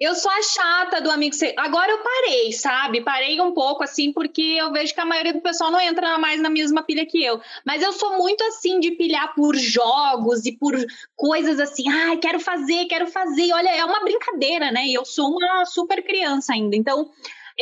Eu 0.00 0.14
sou 0.14 0.30
a 0.30 0.42
chata 0.42 1.00
do 1.00 1.10
amigo. 1.10 1.34
Agora 1.56 1.90
eu 1.90 1.98
parei, 1.98 2.52
sabe? 2.52 3.00
Parei 3.02 3.40
um 3.40 3.52
pouco 3.52 3.82
assim, 3.82 4.12
porque 4.12 4.42
eu 4.42 4.72
vejo 4.72 4.94
que 4.94 5.00
a 5.00 5.04
maioria 5.04 5.32
do 5.32 5.40
pessoal 5.40 5.70
não 5.70 5.80
entra 5.80 6.18
mais 6.18 6.40
na 6.40 6.50
mesma 6.50 6.82
pilha 6.82 7.06
que 7.06 7.22
eu. 7.22 7.40
Mas 7.64 7.82
eu 7.82 7.92
sou 7.92 8.16
muito 8.18 8.42
assim 8.44 8.80
de 8.80 8.92
pilhar 8.92 9.34
por 9.34 9.56
jogos 9.56 10.46
e 10.46 10.52
por 10.52 10.74
coisas 11.16 11.60
assim. 11.60 11.88
Ai, 11.88 12.16
quero 12.16 12.40
fazer, 12.40 12.86
quero 12.86 13.06
fazer. 13.06 13.52
Olha, 13.52 13.68
é 13.68 13.84
uma 13.84 14.00
brincadeira, 14.00 14.70
né? 14.70 14.86
E 14.86 14.94
eu 14.94 15.04
sou 15.04 15.36
uma 15.36 15.64
super 15.64 16.02
criança 16.02 16.52
ainda. 16.52 16.76
Então. 16.76 17.10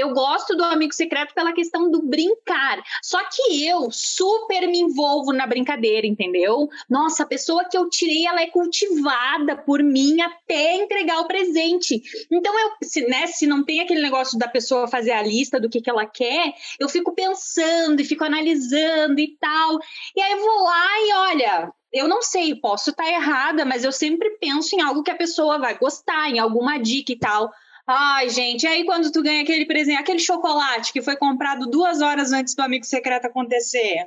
Eu 0.00 0.14
gosto 0.14 0.56
do 0.56 0.64
amigo 0.64 0.94
secreto 0.94 1.34
pela 1.34 1.52
questão 1.52 1.90
do 1.90 2.00
brincar. 2.02 2.82
Só 3.02 3.20
que 3.24 3.66
eu 3.66 3.90
super 3.90 4.66
me 4.66 4.78
envolvo 4.78 5.30
na 5.30 5.46
brincadeira, 5.46 6.06
entendeu? 6.06 6.68
Nossa, 6.88 7.22
a 7.22 7.26
pessoa 7.26 7.66
que 7.66 7.76
eu 7.76 7.88
tirei, 7.90 8.26
ela 8.26 8.40
é 8.40 8.46
cultivada 8.46 9.56
por 9.56 9.82
mim 9.82 10.20
até 10.22 10.76
entregar 10.76 11.20
o 11.20 11.26
presente. 11.26 12.02
Então, 12.30 12.58
eu, 12.58 12.70
se, 12.82 13.02
né, 13.02 13.26
se 13.26 13.46
não 13.46 13.62
tem 13.62 13.80
aquele 13.80 14.00
negócio 14.00 14.38
da 14.38 14.48
pessoa 14.48 14.88
fazer 14.88 15.12
a 15.12 15.22
lista 15.22 15.60
do 15.60 15.68
que, 15.68 15.82
que 15.82 15.90
ela 15.90 16.06
quer, 16.06 16.54
eu 16.78 16.88
fico 16.88 17.14
pensando 17.14 18.00
e 18.00 18.04
fico 18.04 18.24
analisando 18.24 19.20
e 19.20 19.36
tal. 19.38 19.78
E 20.16 20.22
aí 20.22 20.34
vou 20.36 20.64
lá 20.64 20.86
e 21.00 21.12
olha. 21.12 21.72
Eu 21.92 22.06
não 22.06 22.22
sei, 22.22 22.54
posso 22.54 22.90
estar 22.90 23.06
errada, 23.06 23.64
mas 23.64 23.84
eu 23.84 23.90
sempre 23.90 24.30
penso 24.40 24.76
em 24.76 24.80
algo 24.80 25.02
que 25.02 25.10
a 25.10 25.16
pessoa 25.16 25.58
vai 25.58 25.76
gostar, 25.76 26.30
em 26.30 26.38
alguma 26.38 26.78
dica 26.78 27.12
e 27.12 27.18
tal. 27.18 27.50
Ai, 27.92 28.28
gente, 28.28 28.64
aí 28.68 28.84
quando 28.84 29.10
tu 29.10 29.20
ganha 29.20 29.42
aquele 29.42 29.66
presente, 29.66 29.98
aquele 29.98 30.20
chocolate 30.20 30.92
que 30.92 31.02
foi 31.02 31.16
comprado 31.16 31.66
duas 31.66 32.00
horas 32.00 32.30
antes 32.30 32.54
do 32.54 32.62
amigo 32.62 32.84
secreto 32.84 33.24
acontecer. 33.24 34.06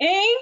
Hein? 0.00 0.36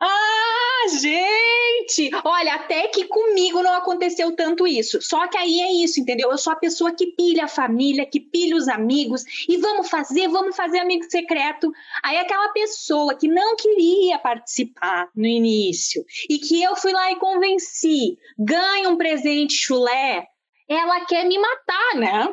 Ah, 0.00 0.88
gente! 0.98 2.10
Olha, 2.24 2.54
até 2.54 2.88
que 2.88 3.04
comigo 3.04 3.62
não 3.62 3.74
aconteceu 3.74 4.34
tanto 4.34 4.66
isso. 4.66 5.02
Só 5.02 5.28
que 5.28 5.36
aí 5.36 5.60
é 5.60 5.70
isso, 5.70 6.00
entendeu? 6.00 6.30
Eu 6.30 6.38
sou 6.38 6.54
a 6.54 6.56
pessoa 6.56 6.94
que 6.94 7.08
pilha 7.08 7.44
a 7.44 7.48
família, 7.48 8.06
que 8.06 8.20
pilha 8.20 8.56
os 8.56 8.66
amigos, 8.66 9.22
e 9.46 9.58
vamos 9.58 9.90
fazer, 9.90 10.28
vamos 10.28 10.56
fazer 10.56 10.78
amigo 10.78 11.04
secreto. 11.10 11.70
Aí 12.02 12.16
aquela 12.16 12.48
pessoa 12.54 13.14
que 13.14 13.28
não 13.28 13.54
queria 13.54 14.18
participar 14.18 15.10
no 15.14 15.26
início, 15.26 16.02
e 16.26 16.38
que 16.38 16.62
eu 16.62 16.74
fui 16.74 16.94
lá 16.94 17.12
e 17.12 17.16
convenci, 17.16 18.16
ganha 18.38 18.88
um 18.88 18.96
presente 18.96 19.52
chulé, 19.52 20.26
ela 20.74 21.04
quer 21.04 21.24
me 21.24 21.38
matar, 21.38 21.96
né? 21.96 22.28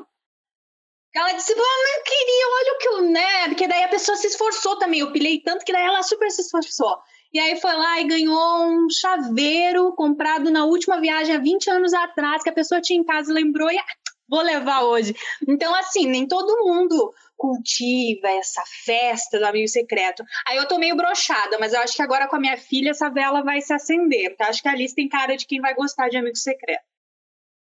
Ela 1.15 1.31
disse, 1.33 1.55
"Pô, 1.55 1.61
eu 1.61 1.97
não 1.97 2.03
queria, 2.03 2.47
olha 2.47 2.73
o 2.73 2.77
que 2.77 2.87
eu, 2.89 3.01
né? 3.11 3.47
Porque 3.47 3.67
daí 3.67 3.83
a 3.83 3.87
pessoa 3.87 4.15
se 4.15 4.27
esforçou 4.27 4.77
também. 4.77 4.99
Eu 4.99 5.11
pilhei 5.11 5.41
tanto 5.41 5.65
que 5.65 5.73
daí 5.73 5.83
ela 5.83 6.03
super 6.03 6.29
se 6.29 6.41
esforçou. 6.41 6.95
E 7.33 7.39
aí 7.39 7.59
foi 7.59 7.73
lá 7.73 7.99
e 7.99 8.07
ganhou 8.07 8.65
um 8.67 8.87
chaveiro 8.89 9.93
comprado 9.95 10.51
na 10.51 10.65
última 10.65 11.01
viagem 11.01 11.35
há 11.35 11.39
20 11.39 11.69
anos 11.69 11.93
atrás, 11.93 12.43
que 12.43 12.49
a 12.49 12.53
pessoa 12.53 12.81
tinha 12.81 12.99
em 12.99 13.03
casa 13.03 13.33
lembrou, 13.33 13.69
e 13.71 13.77
ah, 13.77 13.85
vou 14.29 14.41
levar 14.41 14.83
hoje. 14.83 15.15
Então, 15.47 15.73
assim, 15.75 16.07
nem 16.07 16.27
todo 16.27 16.63
mundo 16.63 17.13
cultiva 17.35 18.29
essa 18.29 18.63
festa 18.85 19.39
do 19.39 19.45
amigo 19.45 19.67
secreto. 19.67 20.23
Aí 20.47 20.57
eu 20.57 20.67
tô 20.67 20.77
meio 20.77 20.95
brochada, 20.95 21.57
mas 21.59 21.73
eu 21.73 21.81
acho 21.81 21.95
que 21.95 22.01
agora 22.01 22.27
com 22.27 22.35
a 22.35 22.39
minha 22.39 22.57
filha 22.57 22.91
essa 22.91 23.09
vela 23.09 23.43
vai 23.43 23.61
se 23.61 23.73
acender, 23.73 24.29
porque 24.29 24.43
eu 24.43 24.47
acho 24.47 24.61
que 24.61 24.67
a 24.67 24.71
Alice 24.71 24.95
tem 24.95 25.07
cara 25.09 25.35
de 25.35 25.45
quem 25.45 25.61
vai 25.61 25.73
gostar 25.75 26.09
de 26.09 26.17
amigo 26.17 26.37
secreto. 26.37 26.83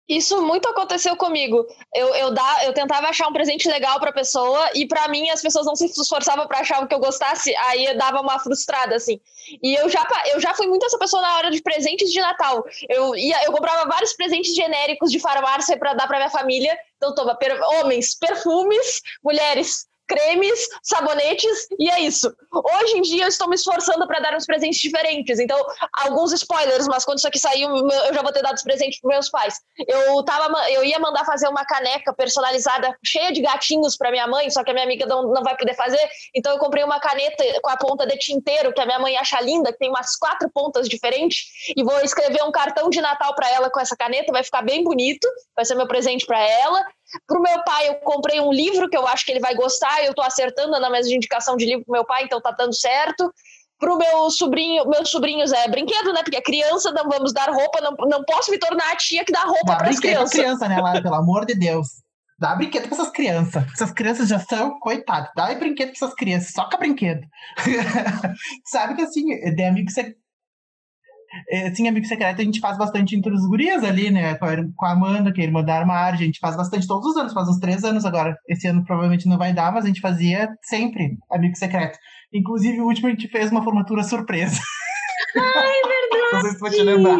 Isso 0.08 0.40
muito 0.40 0.68
aconteceu 0.68 1.16
comigo. 1.16 1.66
Eu, 1.94 2.14
eu, 2.14 2.30
dá, 2.32 2.64
eu 2.64 2.72
tentava 2.72 3.08
achar 3.08 3.26
um 3.26 3.32
presente 3.32 3.68
legal 3.68 3.98
pra 3.98 4.12
pessoa 4.12 4.70
e 4.74 4.86
para 4.86 5.08
mim 5.08 5.28
as 5.30 5.42
pessoas 5.42 5.66
não 5.66 5.74
se 5.74 5.86
esforçavam 5.86 6.46
para 6.46 6.60
achar 6.60 6.82
o 6.82 6.86
que 6.86 6.94
eu 6.94 7.00
gostasse, 7.00 7.54
aí 7.56 7.86
eu 7.86 7.98
dava 7.98 8.20
uma 8.20 8.38
frustrada, 8.38 8.94
assim. 8.94 9.20
E 9.62 9.74
eu 9.74 9.88
já, 9.88 10.06
eu 10.32 10.40
já 10.40 10.54
fui 10.54 10.66
muito 10.68 10.86
essa 10.86 10.98
pessoa 10.98 11.22
na 11.22 11.36
hora 11.36 11.50
de 11.50 11.60
presentes 11.60 12.10
de 12.10 12.20
Natal. 12.20 12.64
Eu, 12.88 13.16
ia, 13.16 13.44
eu 13.44 13.52
comprava 13.52 13.88
vários 13.88 14.12
presentes 14.12 14.54
genéricos 14.54 15.10
de 15.10 15.18
farmácia 15.18 15.76
para 15.76 15.94
dar 15.94 16.06
pra 16.06 16.18
minha 16.18 16.30
família. 16.30 16.76
Então, 16.96 17.14
toma, 17.14 17.34
per, 17.34 17.60
homens, 17.62 18.14
perfumes, 18.14 19.02
mulheres, 19.22 19.86
cremes, 20.06 20.58
sabonetes, 20.82 21.66
e 21.78 21.90
é 21.90 22.00
isso. 22.00 22.32
Hoje 22.52 22.98
em 22.98 23.02
dia 23.02 23.24
eu 23.24 23.28
estou 23.28 23.48
me 23.48 23.56
esforçando 23.56 24.06
para 24.06 24.20
dar 24.20 24.34
uns 24.34 24.46
presentes 24.46 24.80
diferentes. 24.80 25.38
Então, 25.38 25.58
alguns 25.92 26.32
spoilers, 26.32 26.86
mas 26.86 27.04
quando 27.04 27.18
isso 27.18 27.28
aqui 27.28 27.38
sair, 27.38 27.62
eu 27.62 28.14
já 28.14 28.22
vou 28.22 28.32
ter 28.32 28.42
dado 28.42 28.54
os 28.54 28.62
presentes 28.62 29.00
para 29.00 29.10
meus 29.10 29.28
pais. 29.28 29.60
Eu 29.86 30.22
tava, 30.24 30.70
eu 30.70 30.84
ia 30.84 30.98
mandar 30.98 31.24
fazer 31.24 31.48
uma 31.48 31.64
caneca 31.64 32.12
personalizada 32.14 32.96
cheia 33.04 33.32
de 33.32 33.42
gatinhos 33.42 33.96
para 33.96 34.10
minha 34.10 34.26
mãe, 34.26 34.48
só 34.50 34.62
que 34.62 34.70
a 34.70 34.74
minha 34.74 34.84
amiga 34.84 35.06
não, 35.06 35.32
não 35.32 35.42
vai 35.42 35.56
poder 35.56 35.74
fazer. 35.74 36.00
Então 36.34 36.52
eu 36.52 36.58
comprei 36.58 36.84
uma 36.84 37.00
caneta 37.00 37.44
com 37.62 37.70
a 37.70 37.76
ponta 37.76 38.06
de 38.06 38.16
tinteiro 38.18 38.72
que 38.72 38.80
a 38.80 38.86
minha 38.86 38.98
mãe 38.98 39.16
acha 39.16 39.40
linda, 39.40 39.72
que 39.72 39.78
tem 39.78 39.88
umas 39.88 40.16
quatro 40.16 40.50
pontas 40.50 40.88
diferentes, 40.88 41.44
e 41.76 41.82
vou 41.82 41.98
escrever 42.00 42.42
um 42.44 42.52
cartão 42.52 42.88
de 42.88 43.00
Natal 43.00 43.34
para 43.34 43.50
ela 43.50 43.70
com 43.70 43.80
essa 43.80 43.96
caneta, 43.96 44.32
vai 44.32 44.44
ficar 44.44 44.62
bem 44.62 44.82
bonito, 44.82 45.28
vai 45.54 45.64
ser 45.64 45.74
meu 45.74 45.86
presente 45.86 46.26
para 46.26 46.40
ela. 46.40 46.84
Pro 47.26 47.40
meu 47.40 47.62
pai, 47.64 47.88
eu 47.88 47.94
comprei 47.96 48.40
um 48.40 48.52
livro 48.52 48.88
que 48.88 48.96
eu 48.96 49.06
acho 49.06 49.24
que 49.24 49.32
ele 49.32 49.40
vai 49.40 49.54
gostar, 49.54 50.04
eu 50.04 50.14
tô 50.14 50.22
acertando 50.22 50.78
na 50.80 50.90
mesma 50.90 51.12
indicação 51.12 51.56
de 51.56 51.64
livro 51.64 51.84
pro 51.84 51.92
meu 51.92 52.04
pai, 52.04 52.24
então 52.24 52.40
tá 52.40 52.50
dando 52.50 52.74
certo. 52.74 53.32
Pro 53.78 53.98
meu 53.98 54.30
sobrinho, 54.30 54.88
meus 54.88 55.10
sobrinhos 55.10 55.52
é 55.52 55.68
brinquedo, 55.68 56.12
né? 56.12 56.22
Porque 56.22 56.36
é 56.36 56.42
criança, 56.42 56.90
não 56.92 57.08
vamos 57.08 57.32
dar 57.32 57.50
roupa, 57.50 57.80
não, 57.80 57.94
não 58.08 58.24
posso 58.24 58.50
me 58.50 58.58
tornar 58.58 58.92
a 58.92 58.96
tia 58.96 59.24
que 59.24 59.32
dá 59.32 59.42
roupa 59.42 59.76
para 59.76 59.90
as 59.90 60.00
crianças. 60.00 60.30
criança, 60.30 60.68
né, 60.68 60.80
Lara? 60.80 61.02
Pelo 61.02 61.14
amor 61.14 61.44
de 61.44 61.54
Deus. 61.54 61.88
Dá 62.38 62.54
brinquedo 62.54 62.88
pra 62.88 62.96
essas 62.96 63.10
crianças. 63.10 63.64
Essas 63.72 63.90
crianças 63.92 64.28
já 64.28 64.38
são, 64.38 64.78
coitadas. 64.80 65.30
Dá 65.36 65.54
brinquedo 65.54 65.88
pra 65.88 66.06
essas 66.06 66.14
crianças, 66.14 66.52
soca 66.52 66.76
brinquedo. 66.76 67.20
Sabe 68.66 68.94
que 68.94 69.02
assim, 69.02 69.24
de 69.54 69.64
amigo 69.64 69.90
você 69.90 70.14
é, 71.50 71.74
sim, 71.74 71.88
Amigo 71.88 72.06
Secreto 72.06 72.40
a 72.40 72.44
gente 72.44 72.60
faz 72.60 72.76
bastante 72.76 73.16
entre 73.16 73.32
os 73.32 73.46
gurias 73.46 73.84
ali, 73.84 74.10
né? 74.10 74.34
Com 74.34 74.86
a, 74.86 74.92
Amanda, 74.92 75.32
que 75.32 75.40
é 75.40 75.44
irmã 75.44 75.62
da 75.62 75.78
Armário, 75.78 76.18
a 76.18 76.24
gente 76.24 76.40
faz 76.40 76.56
bastante 76.56 76.86
todos 76.86 77.06
os 77.06 77.16
anos, 77.16 77.32
faz 77.32 77.48
uns 77.48 77.58
três 77.58 77.84
anos 77.84 78.04
agora. 78.04 78.36
Esse 78.48 78.66
ano 78.66 78.84
provavelmente 78.84 79.28
não 79.28 79.38
vai 79.38 79.52
dar, 79.52 79.72
mas 79.72 79.84
a 79.84 79.88
gente 79.88 80.00
fazia 80.00 80.48
sempre 80.62 81.18
Amigo 81.30 81.56
Secreto. 81.56 81.98
Inclusive, 82.32 82.80
o 82.80 82.86
último 82.86 83.08
a 83.08 83.10
gente 83.10 83.28
fez 83.28 83.50
uma 83.50 83.62
formatura 83.62 84.02
surpresa. 84.02 84.60
Ai, 85.36 85.72
verdade! 85.88 86.06
não 86.32 86.40
sei 86.40 86.50
se 86.50 86.58
vou 86.58 86.70
te 86.70 86.82
lembrar. 86.82 87.18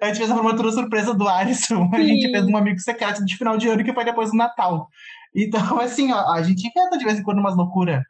A 0.00 0.06
gente 0.06 0.18
fez 0.18 0.30
a 0.30 0.34
formatura 0.34 0.72
surpresa 0.72 1.14
do 1.14 1.28
Alisson. 1.28 1.90
A 1.92 2.00
gente 2.00 2.30
fez 2.30 2.44
um 2.44 2.56
Amigo 2.56 2.78
Secreto 2.78 3.24
de 3.24 3.36
final 3.36 3.56
de 3.56 3.68
ano 3.68 3.84
que 3.84 3.92
foi 3.92 4.04
depois 4.04 4.30
do 4.30 4.36
Natal. 4.36 4.88
Então, 5.34 5.80
assim, 5.80 6.12
ó, 6.12 6.32
a 6.32 6.42
gente 6.42 6.66
inventa 6.66 6.98
de 6.98 7.04
vez 7.04 7.18
em 7.18 7.22
quando 7.22 7.38
umas 7.38 7.56
loucuras. 7.56 8.02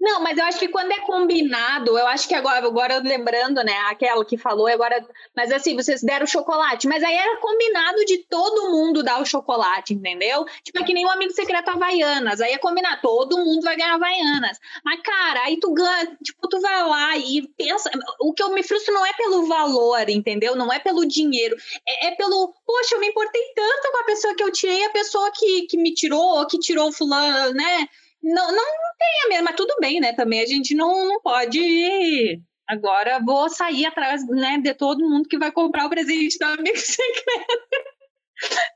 Não, 0.00 0.20
mas 0.22 0.38
eu 0.38 0.44
acho 0.44 0.60
que 0.60 0.68
quando 0.68 0.92
é 0.92 1.00
combinado, 1.00 1.98
eu 1.98 2.06
acho 2.06 2.28
que 2.28 2.34
agora, 2.34 2.64
agora 2.64 2.98
lembrando, 2.98 3.64
né, 3.64 3.76
aquela 3.90 4.24
que 4.24 4.38
falou, 4.38 4.68
agora, 4.68 5.04
mas 5.34 5.50
assim, 5.50 5.74
vocês 5.74 6.02
deram 6.02 6.24
chocolate, 6.24 6.86
mas 6.86 7.02
aí 7.02 7.14
era 7.14 7.36
combinado 7.38 8.04
de 8.04 8.18
todo 8.18 8.70
mundo 8.70 9.02
dar 9.02 9.20
o 9.20 9.26
chocolate, 9.26 9.94
entendeu? 9.94 10.44
Tipo, 10.62 10.78
é 10.78 10.84
que 10.84 10.94
nem 10.94 11.04
o 11.04 11.08
um 11.08 11.10
amigo 11.10 11.32
secreto 11.32 11.70
Havaianas, 11.70 12.40
aí 12.40 12.52
é 12.52 12.58
combinar, 12.58 13.00
todo 13.00 13.38
mundo 13.38 13.62
vai 13.62 13.76
ganhar 13.76 13.94
Havaianas. 13.94 14.60
Mas, 14.84 15.00
cara, 15.00 15.42
aí 15.42 15.58
tu 15.58 15.72
ganha, 15.74 16.16
tipo, 16.22 16.46
tu 16.48 16.60
vai 16.60 16.88
lá 16.88 17.16
e 17.18 17.48
pensa, 17.56 17.90
o 18.20 18.32
que 18.32 18.42
eu 18.42 18.50
me 18.50 18.62
frustro 18.62 18.94
não 18.94 19.04
é 19.04 19.12
pelo 19.14 19.46
valor, 19.46 20.08
entendeu? 20.08 20.54
Não 20.54 20.72
é 20.72 20.78
pelo 20.78 21.04
dinheiro, 21.06 21.56
é, 21.86 22.08
é 22.08 22.10
pelo, 22.12 22.54
poxa, 22.64 22.94
eu 22.94 23.00
me 23.00 23.08
importei 23.08 23.42
tanto 23.52 23.90
com 23.90 23.98
a 23.98 24.04
pessoa 24.04 24.34
que 24.36 24.44
eu 24.44 24.52
tirei, 24.52 24.84
a 24.84 24.90
pessoa 24.90 25.32
que, 25.32 25.62
que 25.62 25.76
me 25.76 25.92
tirou, 25.92 26.46
que 26.46 26.58
tirou 26.58 26.92
fulano, 26.92 27.52
né? 27.52 27.88
Não, 28.22 28.52
não 28.52 28.64
tem 28.98 29.24
a 29.24 29.28
mesma, 29.28 29.44
mas 29.44 29.56
tudo 29.56 29.74
bem, 29.80 30.00
né? 30.00 30.12
Também 30.12 30.40
a 30.40 30.46
gente 30.46 30.74
não, 30.74 31.06
não 31.06 31.20
pode. 31.20 32.40
Agora 32.68 33.20
vou 33.24 33.48
sair 33.48 33.86
atrás 33.86 34.26
né, 34.26 34.58
de 34.58 34.74
todo 34.74 35.08
mundo 35.08 35.28
que 35.28 35.38
vai 35.38 35.50
comprar 35.50 35.86
o 35.86 35.90
presente 35.90 36.38
do 36.38 36.44
amigo 36.44 36.76
secreto 36.76 37.68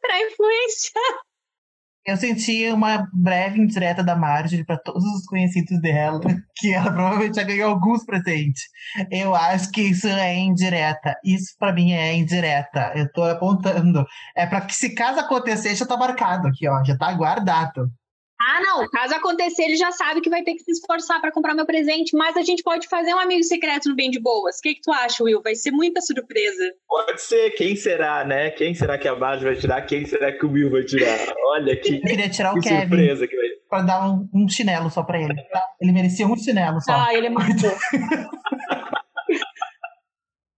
para 0.01 0.23
influenciar. 0.23 1.23
Eu 2.05 2.17
senti 2.17 2.69
uma 2.73 3.09
breve 3.13 3.61
indireta 3.61 4.03
da 4.03 4.17
Marjorie 4.17 4.65
para 4.65 4.77
todos 4.77 5.05
os 5.05 5.25
conhecidos 5.25 5.81
dela, 5.81 6.21
que 6.57 6.75
ela 6.75 6.91
provavelmente 6.91 7.37
já 7.37 7.45
ganhou 7.45 7.71
alguns 7.71 8.05
presentes. 8.05 8.63
Eu 9.09 9.37
acho 9.37 9.71
que 9.71 9.83
isso 9.83 10.09
é 10.09 10.37
indireta. 10.37 11.17
Isso 11.25 11.55
para 11.61 11.73
mim 11.73 11.93
é 11.93 12.13
indireta. 12.15 12.93
Eu 12.97 13.11
tô 13.13 13.23
apontando. 13.23 14.05
É 14.37 14.45
para 14.47 14.63
que 14.63 14.75
se 14.75 14.97
caso 14.97 15.21
acontecer, 15.21 15.77
já 15.77 15.87
tá 15.87 15.97
marcado 15.97 16.49
aqui, 16.49 16.69
ó, 16.69 16.83
já 16.83 16.99
tá 16.99 17.13
guardado. 17.13 17.89
Ah, 18.49 18.61
não. 18.61 18.89
Caso 18.89 19.15
acontecer, 19.15 19.63
ele 19.63 19.77
já 19.77 19.93
sabe 19.93 20.21
que 20.21 20.29
vai 20.29 20.43
ter 20.43 20.55
que 20.55 20.65
se 20.65 20.73
esforçar 20.73 21.21
para 21.21 21.31
comprar 21.31 21.55
meu 21.55 21.65
presente, 21.65 22.17
mas 22.17 22.37
a 22.37 22.43
gente 22.43 22.63
pode 22.63 22.89
fazer 22.89 23.15
um 23.15 23.19
amigo 23.19 23.45
secreto 23.45 23.89
no 23.89 23.95
Bem 23.95 24.11
de 24.11 24.19
Boas. 24.21 24.59
O 24.59 24.61
que, 24.63 24.75
que 24.75 24.81
tu 24.83 24.91
acha, 24.91 25.23
Will? 25.23 25.41
Vai 25.43 25.55
ser 25.55 25.71
muita 25.71 26.01
surpresa. 26.01 26.73
Pode 26.89 27.23
ser. 27.23 27.51
Quem 27.53 27.77
será, 27.77 28.25
né? 28.25 28.51
Quem 28.51 28.75
será 28.75 28.99
que 28.99 29.07
a 29.07 29.15
Bárbara 29.15 29.53
vai 29.53 29.57
tirar? 29.57 29.83
Quem 29.83 30.05
será 30.05 30.33
que 30.33 30.45
o 30.45 30.51
Will 30.51 30.71
vai 30.71 30.83
tirar? 30.83 31.19
Olha 31.53 31.77
que, 31.77 31.97
Eu 31.97 32.01
queria 32.01 32.29
tirar 32.29 32.53
que 32.53 32.59
o 32.59 32.63
Kevin 32.63 32.81
surpresa 32.81 33.29
que 33.29 33.37
vai 33.37 33.53
Pra 33.69 33.81
dar 33.81 34.11
um, 34.11 34.29
um 34.35 34.49
chinelo 34.49 34.91
só 34.91 35.03
pra 35.03 35.19
ele. 35.19 35.35
Tá? 35.35 35.65
Ele 35.81 35.93
merecia 35.93 36.27
um 36.27 36.37
chinelo 36.37 36.79
só. 36.83 36.93
Ah, 36.93 37.15
ele 37.15 37.29
é 37.29 37.31
muito. 37.31 37.63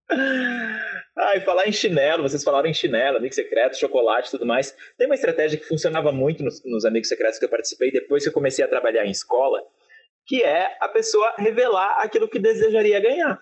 Ah, 1.17 1.37
e 1.37 1.41
falar 1.41 1.65
em 1.65 1.71
chinelo, 1.71 2.23
vocês 2.23 2.43
falaram 2.43 2.67
em 2.67 2.73
chinelo, 2.73 3.17
amigo 3.17 3.33
secreto, 3.33 3.77
chocolate 3.77 4.27
e 4.27 4.31
tudo 4.31 4.45
mais. 4.45 4.75
Tem 4.97 5.07
uma 5.07 5.15
estratégia 5.15 5.57
que 5.57 5.65
funcionava 5.65 6.11
muito 6.11 6.43
nos, 6.43 6.61
nos, 6.65 6.83
amigos 6.83 7.07
secretos 7.07 7.39
que 7.39 7.45
eu 7.45 7.49
participei 7.49 7.89
depois 7.89 8.23
que 8.23 8.29
eu 8.29 8.33
comecei 8.33 8.65
a 8.65 8.67
trabalhar 8.67 9.05
em 9.05 9.11
escola, 9.11 9.63
que 10.25 10.43
é 10.43 10.75
a 10.81 10.89
pessoa 10.89 11.35
revelar 11.37 12.01
aquilo 12.01 12.27
que 12.27 12.37
desejaria 12.37 12.99
ganhar. 12.99 13.41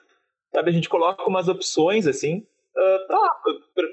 Sabe, 0.54 0.70
a 0.70 0.74
gente 0.74 0.88
coloca 0.88 1.24
umas 1.28 1.48
opções 1.48 2.06
assim. 2.06 2.46
Uh, 2.76 3.14
ah, 3.14 3.42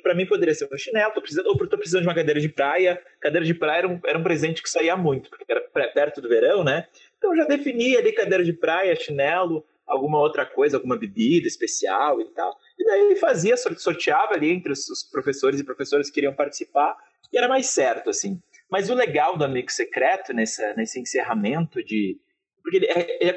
para 0.02 0.14
mim 0.14 0.26
poderia 0.26 0.54
ser 0.54 0.68
um 0.70 0.76
chinelo, 0.76 1.12
tô 1.14 1.22
precisando, 1.22 1.46
ou 1.46 1.56
tô 1.56 1.78
precisando 1.78 2.02
de 2.02 2.08
uma 2.08 2.14
cadeira 2.14 2.40
de 2.40 2.50
praia. 2.50 3.02
Cadeira 3.18 3.46
de 3.46 3.54
praia 3.54 3.78
era 3.78 3.88
um, 3.88 4.00
era 4.06 4.18
um 4.18 4.22
presente 4.22 4.62
que 4.62 4.68
saía 4.68 4.94
muito, 4.94 5.30
porque 5.30 5.44
era 5.48 5.62
perto 5.88 6.20
do 6.20 6.28
verão, 6.28 6.62
né? 6.62 6.86
Então 7.16 7.30
eu 7.30 7.36
já 7.38 7.44
defini 7.46 7.96
ali 7.96 8.12
cadeira 8.12 8.44
de 8.44 8.52
praia, 8.52 8.94
chinelo, 8.94 9.64
alguma 9.86 10.18
outra 10.18 10.46
coisa, 10.46 10.76
alguma 10.76 10.96
bebida 10.96 11.46
especial 11.46 12.20
e 12.20 12.24
tal. 12.26 12.56
E 12.80 12.84
daí 12.84 13.16
fazia, 13.16 13.58
sorteava 13.58 14.32
ali 14.32 14.50
entre 14.50 14.72
os, 14.72 15.06
professores 15.12 15.60
e 15.60 15.64
professoras 15.64 16.08
que 16.08 16.14
queriam 16.14 16.34
participar, 16.34 16.96
e 17.30 17.36
era 17.36 17.46
mais 17.46 17.66
certo, 17.66 18.08
assim. 18.08 18.40
Mas 18.70 18.88
o 18.88 18.94
legal 18.94 19.36
do 19.36 19.44
Amigo 19.44 19.70
Secreto, 19.70 20.32
nessa, 20.32 20.72
nesse 20.74 20.98
encerramento 20.98 21.84
de... 21.84 22.18
Porque 22.62 22.78
ele, 22.78 22.86
é, 22.86 23.22
ele 23.22 23.36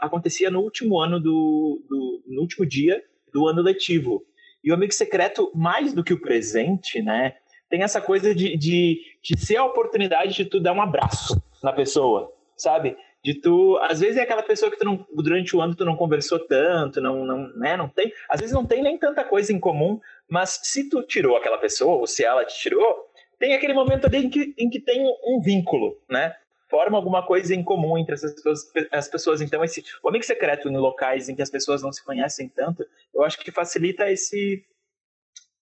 acontecia 0.00 0.50
no 0.50 0.60
último 0.60 1.00
ano 1.00 1.18
do, 1.18 1.82
do... 1.88 2.22
no 2.26 2.42
último 2.42 2.66
dia 2.66 3.02
do 3.32 3.48
ano 3.48 3.62
letivo. 3.62 4.26
E 4.62 4.70
o 4.70 4.74
Amigo 4.74 4.92
Secreto, 4.92 5.50
mais 5.54 5.94
do 5.94 6.04
que 6.04 6.12
o 6.12 6.20
presente, 6.20 7.00
né? 7.00 7.34
Tem 7.70 7.82
essa 7.82 8.00
coisa 8.00 8.34
de, 8.34 8.58
de, 8.58 9.00
de 9.22 9.38
ser 9.38 9.56
a 9.56 9.64
oportunidade 9.64 10.34
de 10.34 10.44
tu 10.44 10.60
dar 10.60 10.74
um 10.74 10.82
abraço 10.82 11.42
na 11.62 11.72
pessoa, 11.72 12.30
sabe? 12.56 12.94
De 13.24 13.34
tu, 13.34 13.78
às 13.82 14.00
vezes 14.00 14.16
é 14.16 14.22
aquela 14.22 14.42
pessoa 14.42 14.70
que 14.70 14.76
tu 14.76 14.84
não, 14.84 15.06
durante 15.14 15.54
o 15.56 15.60
ano 15.60 15.76
tu 15.76 15.84
não 15.84 15.96
conversou 15.96 16.40
tanto, 16.40 17.00
não, 17.00 17.24
não, 17.24 17.48
né, 17.56 17.76
não 17.76 17.88
tem, 17.88 18.12
às 18.28 18.40
vezes 18.40 18.54
não 18.54 18.66
tem 18.66 18.82
nem 18.82 18.98
tanta 18.98 19.24
coisa 19.24 19.52
em 19.52 19.60
comum, 19.60 20.00
mas 20.28 20.60
se 20.64 20.88
tu 20.88 21.02
tirou 21.02 21.36
aquela 21.36 21.58
pessoa, 21.58 21.98
ou 21.98 22.06
se 22.06 22.24
ela 22.24 22.44
te 22.44 22.58
tirou, 22.58 23.08
tem 23.38 23.54
aquele 23.54 23.74
momento 23.74 24.06
ali 24.06 24.26
em 24.26 24.30
que, 24.30 24.54
em 24.58 24.68
que 24.68 24.80
tem 24.80 25.04
um 25.24 25.40
vínculo, 25.40 26.00
né, 26.10 26.34
forma 26.68 26.96
alguma 26.96 27.24
coisa 27.24 27.54
em 27.54 27.62
comum 27.62 27.98
entre 27.98 28.14
essas 28.14 28.32
pessoas, 28.32 28.72
as 28.90 29.08
pessoas. 29.08 29.40
Então, 29.42 29.62
esse, 29.62 29.84
o 30.02 30.08
amigo 30.08 30.24
secreto 30.24 30.68
em 30.68 30.76
locais 30.76 31.28
em 31.28 31.36
que 31.36 31.42
as 31.42 31.50
pessoas 31.50 31.82
não 31.82 31.92
se 31.92 32.02
conhecem 32.02 32.48
tanto, 32.48 32.84
eu 33.14 33.22
acho 33.22 33.38
que 33.38 33.52
facilita 33.52 34.10
esse, 34.10 34.64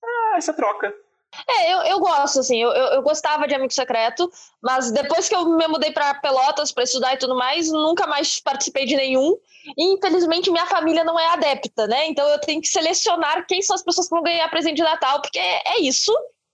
ah, 0.02 0.34
essa 0.36 0.54
troca, 0.54 0.94
é, 1.48 1.72
eu, 1.72 1.78
eu 1.82 2.00
gosto, 2.00 2.40
assim, 2.40 2.60
eu, 2.60 2.70
eu, 2.70 3.02
gostava 3.02 3.46
de 3.46 3.54
Amigo 3.54 3.72
Secreto, 3.72 4.30
mas 4.60 4.90
depois 4.90 5.28
que 5.28 5.34
eu 5.34 5.44
me 5.44 5.68
mudei 5.68 5.92
para 5.92 6.14
Pelotas 6.14 6.72
para 6.72 6.84
estudar 6.84 7.14
e 7.14 7.18
tudo 7.18 7.36
mais, 7.36 7.70
nunca 7.70 8.06
mais 8.06 8.40
participei 8.40 8.84
de 8.84 8.96
nenhum. 8.96 9.36
E 9.76 9.94
infelizmente 9.94 10.50
minha 10.50 10.66
família 10.66 11.04
não 11.04 11.18
é 11.18 11.26
adepta, 11.28 11.86
né? 11.86 12.06
Então 12.06 12.26
eu 12.28 12.40
tenho 12.40 12.60
que 12.60 12.68
selecionar 12.68 13.46
quem 13.46 13.62
são 13.62 13.76
as 13.76 13.82
pessoas 13.82 14.08
que 14.08 14.14
vão 14.14 14.22
ganhar 14.22 14.48
presente 14.48 14.76
de 14.76 14.82
Natal, 14.82 15.20
porque 15.22 15.38
é, 15.38 15.74
é 15.74 15.80
isso. 15.80 16.12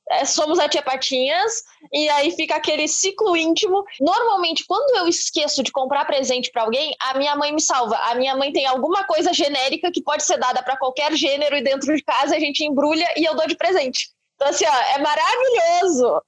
É, 0.09 0.25
somos 0.25 0.61
a 0.61 0.68
tia 0.68 0.83
Patinhas, 0.83 1.64
e 1.92 2.09
aí 2.11 2.30
fica 2.30 2.54
aquele 2.54 2.87
ciclo 2.87 3.37
íntimo. 3.37 3.83
Normalmente, 4.00 4.64
quando 4.64 4.97
eu 4.99 5.09
esqueço 5.09 5.64
de 5.64 5.73
comprar 5.73 6.04
presente 6.04 6.50
para 6.52 6.62
alguém, 6.62 6.95
a 7.00 7.18
minha 7.18 7.35
mãe 7.35 7.52
me 7.52 7.61
salva. 7.61 7.97
A 7.97 8.14
minha 8.14 8.37
mãe 8.37 8.52
tem 8.52 8.66
alguma 8.66 9.04
coisa 9.04 9.33
genérica 9.33 9.90
que 9.90 10.02
pode 10.02 10.23
ser 10.23 10.37
dada 10.37 10.62
para 10.62 10.76
qualquer 10.76 11.12
gênero 11.14 11.56
e 11.56 11.62
dentro 11.62 11.95
de 11.95 12.04
casa 12.04 12.37
a 12.37 12.38
gente 12.38 12.62
embrulha 12.62 13.09
e 13.16 13.25
eu 13.25 13.35
dou 13.35 13.49
de 13.49 13.56
presente. 13.56 14.15
Então, 14.37 14.49
assim, 14.49 14.64
ó, 14.66 14.75
é 14.95 14.99
maravilhoso. 14.99 16.23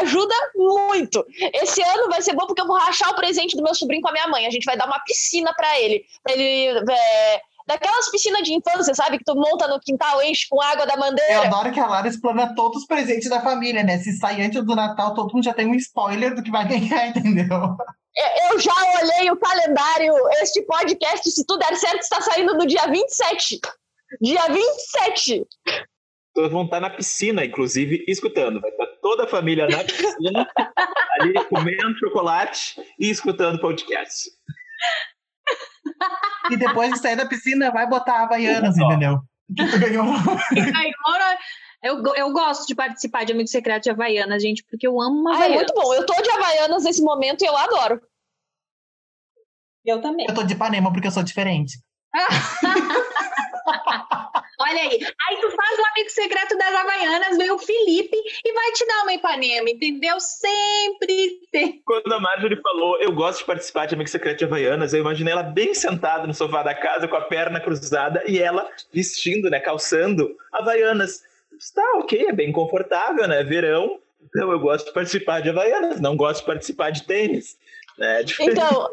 ajuda 0.00 0.34
muito. 0.54 1.24
Esse 1.54 1.82
ano 1.82 2.08
vai 2.08 2.22
ser 2.22 2.34
bom 2.34 2.46
porque 2.46 2.62
eu 2.62 2.66
vou 2.66 2.78
rachar 2.78 3.10
o 3.10 3.16
presente 3.16 3.56
do 3.56 3.62
meu 3.62 3.74
sobrinho 3.74 4.02
com 4.02 4.08
a 4.08 4.12
minha 4.12 4.28
mãe. 4.28 4.46
A 4.46 4.50
gente 4.50 4.64
vai 4.64 4.76
dar 4.76 4.86
uma 4.86 5.00
piscina 5.00 5.52
para 5.54 5.78
ele. 5.78 6.04
Pra 6.22 6.32
ele 6.32 6.78
é, 6.90 7.40
daquelas 7.66 8.10
piscinas 8.10 8.42
de 8.42 8.54
infância, 8.54 8.94
sabe? 8.94 9.18
Que 9.18 9.24
tu 9.24 9.34
monta 9.34 9.68
no 9.68 9.80
quintal, 9.80 10.22
enche 10.22 10.46
com 10.48 10.60
água 10.60 10.86
da 10.86 10.96
mandeira. 10.96 11.34
Eu 11.34 11.42
adoro 11.42 11.72
que 11.72 11.80
a 11.80 11.86
Lara 11.86 12.08
explana 12.08 12.54
todos 12.54 12.82
os 12.82 12.86
presentes 12.86 13.28
da 13.28 13.40
família, 13.40 13.82
né? 13.82 13.98
Se 13.98 14.12
sair 14.18 14.42
antes 14.42 14.64
do 14.64 14.74
Natal, 14.74 15.14
todo 15.14 15.32
mundo 15.32 15.44
já 15.44 15.54
tem 15.54 15.66
um 15.66 15.74
spoiler 15.74 16.34
do 16.34 16.42
que 16.42 16.50
vai 16.50 16.66
ganhar, 16.66 17.06
entendeu? 17.08 17.76
Eu 18.50 18.58
já 18.58 18.74
olhei 19.00 19.30
o 19.30 19.36
calendário. 19.36 20.14
Este 20.42 20.62
podcast, 20.62 21.30
se 21.30 21.46
tudo 21.46 21.60
der 21.60 21.76
certo, 21.76 22.00
está 22.00 22.20
saindo 22.20 22.54
no 22.54 22.66
dia 22.66 22.86
27. 22.86 23.60
Dia 24.20 24.46
27. 24.48 25.46
Todos 26.34 26.52
vão 26.52 26.64
estar 26.64 26.80
na 26.80 26.90
piscina, 26.90 27.44
inclusive, 27.44 28.04
escutando. 28.06 28.60
Vai 28.60 28.70
estar 28.70 28.86
toda 29.02 29.24
a 29.24 29.28
família 29.28 29.66
na 29.66 29.82
piscina, 29.82 30.48
ali 31.20 31.44
comendo 31.46 31.98
chocolate 31.98 32.80
e 32.98 33.10
escutando 33.10 33.60
podcast. 33.60 34.30
E 36.50 36.56
depois 36.56 36.92
de 36.92 36.98
sair 36.98 37.16
da 37.16 37.26
piscina, 37.26 37.70
vai 37.70 37.88
botar 37.88 38.22
Havaianas, 38.22 38.78
entendeu? 38.78 39.20
Que 39.56 39.70
tu 39.70 39.78
ganhou. 39.78 40.06
Eu, 41.82 42.02
eu 42.14 42.32
gosto 42.32 42.66
de 42.66 42.74
participar 42.74 43.24
de 43.24 43.32
Amigo 43.32 43.48
Secreto 43.48 43.84
de 43.84 43.90
Havaianas, 43.90 44.42
gente, 44.42 44.62
porque 44.70 44.86
eu 44.86 45.00
amo 45.00 45.28
Havaianas. 45.28 45.48
Ah, 45.48 45.52
é 45.52 45.56
muito 45.56 45.74
bom. 45.74 45.94
Eu 45.94 46.06
tô 46.06 46.14
de 46.20 46.30
Havaianas 46.30 46.84
nesse 46.84 47.02
momento 47.02 47.42
e 47.42 47.46
eu 47.46 47.56
adoro. 47.56 48.00
Eu 49.84 50.00
também. 50.00 50.26
Eu 50.28 50.34
tô 50.34 50.42
de 50.42 50.54
Ipanema 50.54 50.92
porque 50.92 51.08
eu 51.08 51.12
sou 51.12 51.22
diferente. 51.22 51.78
Olha 54.60 54.82
aí. 54.82 55.00
Aí 55.28 55.40
tu 55.40 55.50
faz 55.50 55.78
o 55.78 55.86
amigo 55.92 56.10
secreto 56.10 56.56
das 56.56 56.74
Havaianas, 56.74 57.38
vem 57.38 57.50
o 57.50 57.58
Felipe 57.58 58.16
e 58.44 58.52
vai 58.52 58.72
te 58.72 58.86
dar 58.86 59.02
uma 59.02 59.12
Ipanema, 59.14 59.70
entendeu? 59.70 60.20
Sempre 60.20 61.40
tem. 61.50 61.80
Quando 61.84 62.12
a 62.12 62.20
Marjorie 62.20 62.60
falou, 62.60 63.00
eu 63.00 63.12
gosto 63.12 63.40
de 63.40 63.46
participar 63.46 63.86
de 63.86 63.94
amigo 63.94 64.10
secreto 64.10 64.38
de 64.38 64.44
Havaianas, 64.44 64.92
eu 64.92 65.00
imaginei 65.00 65.32
ela 65.32 65.42
bem 65.42 65.74
sentada 65.74 66.26
no 66.26 66.34
sofá 66.34 66.62
da 66.62 66.74
casa, 66.74 67.08
com 67.08 67.16
a 67.16 67.22
perna 67.22 67.60
cruzada 67.60 68.22
e 68.26 68.38
ela 68.38 68.68
vestindo, 68.92 69.48
né, 69.48 69.60
calçando 69.60 70.36
Havaianas. 70.52 71.22
Está 71.58 71.82
ok, 71.96 72.26
é 72.26 72.32
bem 72.32 72.52
confortável, 72.52 73.26
né? 73.28 73.42
Verão. 73.42 73.98
Então 74.22 74.50
eu 74.50 74.60
gosto 74.60 74.86
de 74.86 74.92
participar 74.92 75.40
de 75.40 75.50
Havaianas, 75.50 76.00
não 76.00 76.16
gosto 76.16 76.40
de 76.40 76.46
participar 76.46 76.90
de 76.90 77.02
tênis. 77.04 77.58
Né? 77.98 78.22
É 78.22 78.44
então, 78.44 78.88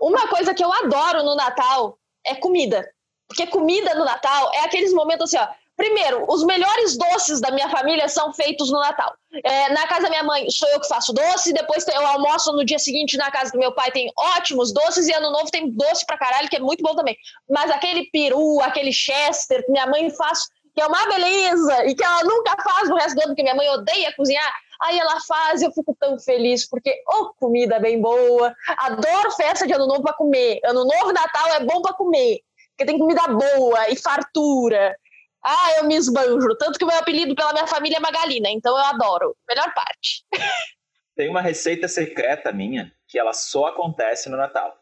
uma 0.00 0.28
coisa 0.28 0.54
que 0.54 0.62
eu 0.62 0.72
adoro 0.72 1.22
no 1.22 1.34
Natal 1.34 1.98
é 2.24 2.34
comida. 2.34 2.88
Porque 3.32 3.46
comida 3.46 3.94
no 3.94 4.04
Natal 4.04 4.50
é 4.54 4.60
aqueles 4.60 4.92
momentos 4.92 5.34
assim, 5.34 5.42
ó. 5.42 5.48
Primeiro, 5.74 6.26
os 6.28 6.44
melhores 6.44 6.98
doces 6.98 7.40
da 7.40 7.50
minha 7.50 7.68
família 7.70 8.06
são 8.06 8.30
feitos 8.34 8.70
no 8.70 8.78
Natal. 8.78 9.14
É, 9.42 9.72
na 9.72 9.86
casa 9.86 10.02
da 10.02 10.10
minha 10.10 10.22
mãe, 10.22 10.48
sou 10.50 10.68
eu 10.68 10.78
que 10.78 10.86
faço 10.86 11.14
doce, 11.14 11.50
depois 11.54 11.88
eu 11.88 12.06
almoço 12.06 12.52
no 12.52 12.62
dia 12.62 12.78
seguinte 12.78 13.16
na 13.16 13.30
casa 13.30 13.52
do 13.52 13.58
meu 13.58 13.72
pai, 13.72 13.90
tem 13.90 14.12
ótimos 14.14 14.70
doces, 14.70 15.08
e 15.08 15.14
ano 15.14 15.30
novo 15.30 15.50
tem 15.50 15.70
doce 15.70 16.04
pra 16.04 16.18
caralho, 16.18 16.48
que 16.50 16.56
é 16.56 16.60
muito 16.60 16.82
bom 16.82 16.94
também. 16.94 17.16
Mas 17.48 17.70
aquele 17.70 18.04
peru, 18.12 18.60
aquele 18.60 18.92
chester 18.92 19.64
que 19.64 19.72
minha 19.72 19.86
mãe 19.86 20.10
faz, 20.10 20.40
que 20.74 20.82
é 20.82 20.86
uma 20.86 21.06
beleza, 21.06 21.86
e 21.86 21.94
que 21.94 22.04
ela 22.04 22.22
nunca 22.22 22.54
faz 22.62 22.90
no 22.90 22.96
resto 22.96 23.14
do 23.14 23.20
ano, 23.22 23.28
porque 23.28 23.42
minha 23.42 23.56
mãe 23.56 23.68
odeia 23.70 24.14
cozinhar, 24.14 24.54
aí 24.82 24.98
ela 24.98 25.20
faz 25.26 25.62
e 25.62 25.64
eu 25.64 25.72
fico 25.72 25.96
tão 25.98 26.18
feliz, 26.18 26.68
porque, 26.68 26.94
oh, 27.08 27.32
comida 27.40 27.80
bem 27.80 27.98
boa, 27.98 28.54
adoro 28.76 29.30
festa 29.32 29.66
de 29.66 29.72
ano 29.72 29.86
novo 29.86 30.02
pra 30.02 30.12
comer, 30.12 30.60
ano 30.64 30.84
novo 30.84 31.12
Natal 31.12 31.48
é 31.54 31.60
bom 31.60 31.80
pra 31.80 31.94
comer 31.94 32.42
porque 32.72 32.86
tem 32.86 32.98
comida 32.98 33.22
boa 33.28 33.90
e 33.90 33.96
fartura. 33.96 34.96
Ah, 35.44 35.78
eu 35.78 35.84
me 35.84 35.96
esbanjo. 35.96 36.56
Tanto 36.58 36.78
que 36.78 36.84
o 36.84 36.88
meu 36.88 36.96
apelido 36.96 37.34
pela 37.34 37.52
minha 37.52 37.66
família 37.66 37.96
é 37.96 38.00
Magalina, 38.00 38.48
então 38.50 38.76
eu 38.76 38.84
adoro. 38.84 39.36
Melhor 39.48 39.72
parte. 39.74 40.24
Tem 41.14 41.28
uma 41.28 41.42
receita 41.42 41.88
secreta 41.88 42.52
minha 42.52 42.90
que 43.06 43.18
ela 43.18 43.34
só 43.34 43.66
acontece 43.66 44.30
no 44.30 44.36
Natal. 44.36 44.74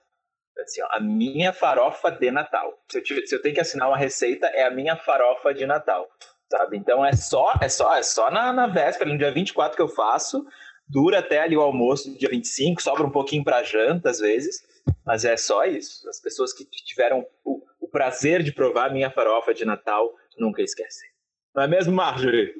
Assim, 0.58 0.82
ó, 0.82 0.88
a 0.92 1.00
minha 1.00 1.52
farofa 1.52 2.10
de 2.10 2.30
Natal. 2.30 2.78
Se 2.88 2.98
eu, 2.98 3.02
tiver, 3.02 3.26
se 3.26 3.34
eu 3.34 3.42
tenho 3.42 3.54
que 3.54 3.60
assinar 3.60 3.88
uma 3.88 3.96
receita, 3.96 4.46
é 4.48 4.62
a 4.62 4.70
minha 4.70 4.96
farofa 4.96 5.52
de 5.52 5.66
Natal. 5.66 6.08
Sabe? 6.50 6.76
Então 6.76 7.04
é 7.04 7.12
só, 7.14 7.54
é 7.60 7.68
só, 7.68 7.96
é 7.96 8.02
só 8.02 8.30
na, 8.30 8.52
na 8.52 8.66
véspera, 8.66 9.10
no 9.10 9.18
dia 9.18 9.32
24 9.32 9.74
que 9.74 9.82
eu 9.82 9.88
faço. 9.88 10.46
Dura 10.86 11.20
até 11.20 11.40
ali 11.40 11.56
o 11.56 11.62
almoço, 11.62 12.16
dia 12.18 12.28
25, 12.28 12.82
sobra 12.82 13.06
um 13.06 13.10
pouquinho 13.10 13.42
para 13.42 13.62
janta 13.62 14.10
às 14.10 14.18
vezes. 14.18 14.62
Mas 15.04 15.24
é 15.24 15.36
só 15.36 15.64
isso. 15.64 16.08
As 16.08 16.20
pessoas 16.20 16.52
que 16.52 16.64
tiveram 16.64 17.24
prazer 17.90 18.42
de 18.42 18.52
provar 18.52 18.92
minha 18.92 19.10
farofa 19.10 19.52
de 19.52 19.64
Natal 19.64 20.14
nunca 20.38 20.62
esquecem. 20.62 21.08
Não 21.54 21.62
é 21.62 21.68
mesmo, 21.68 21.92
Marjorie? 21.92 22.54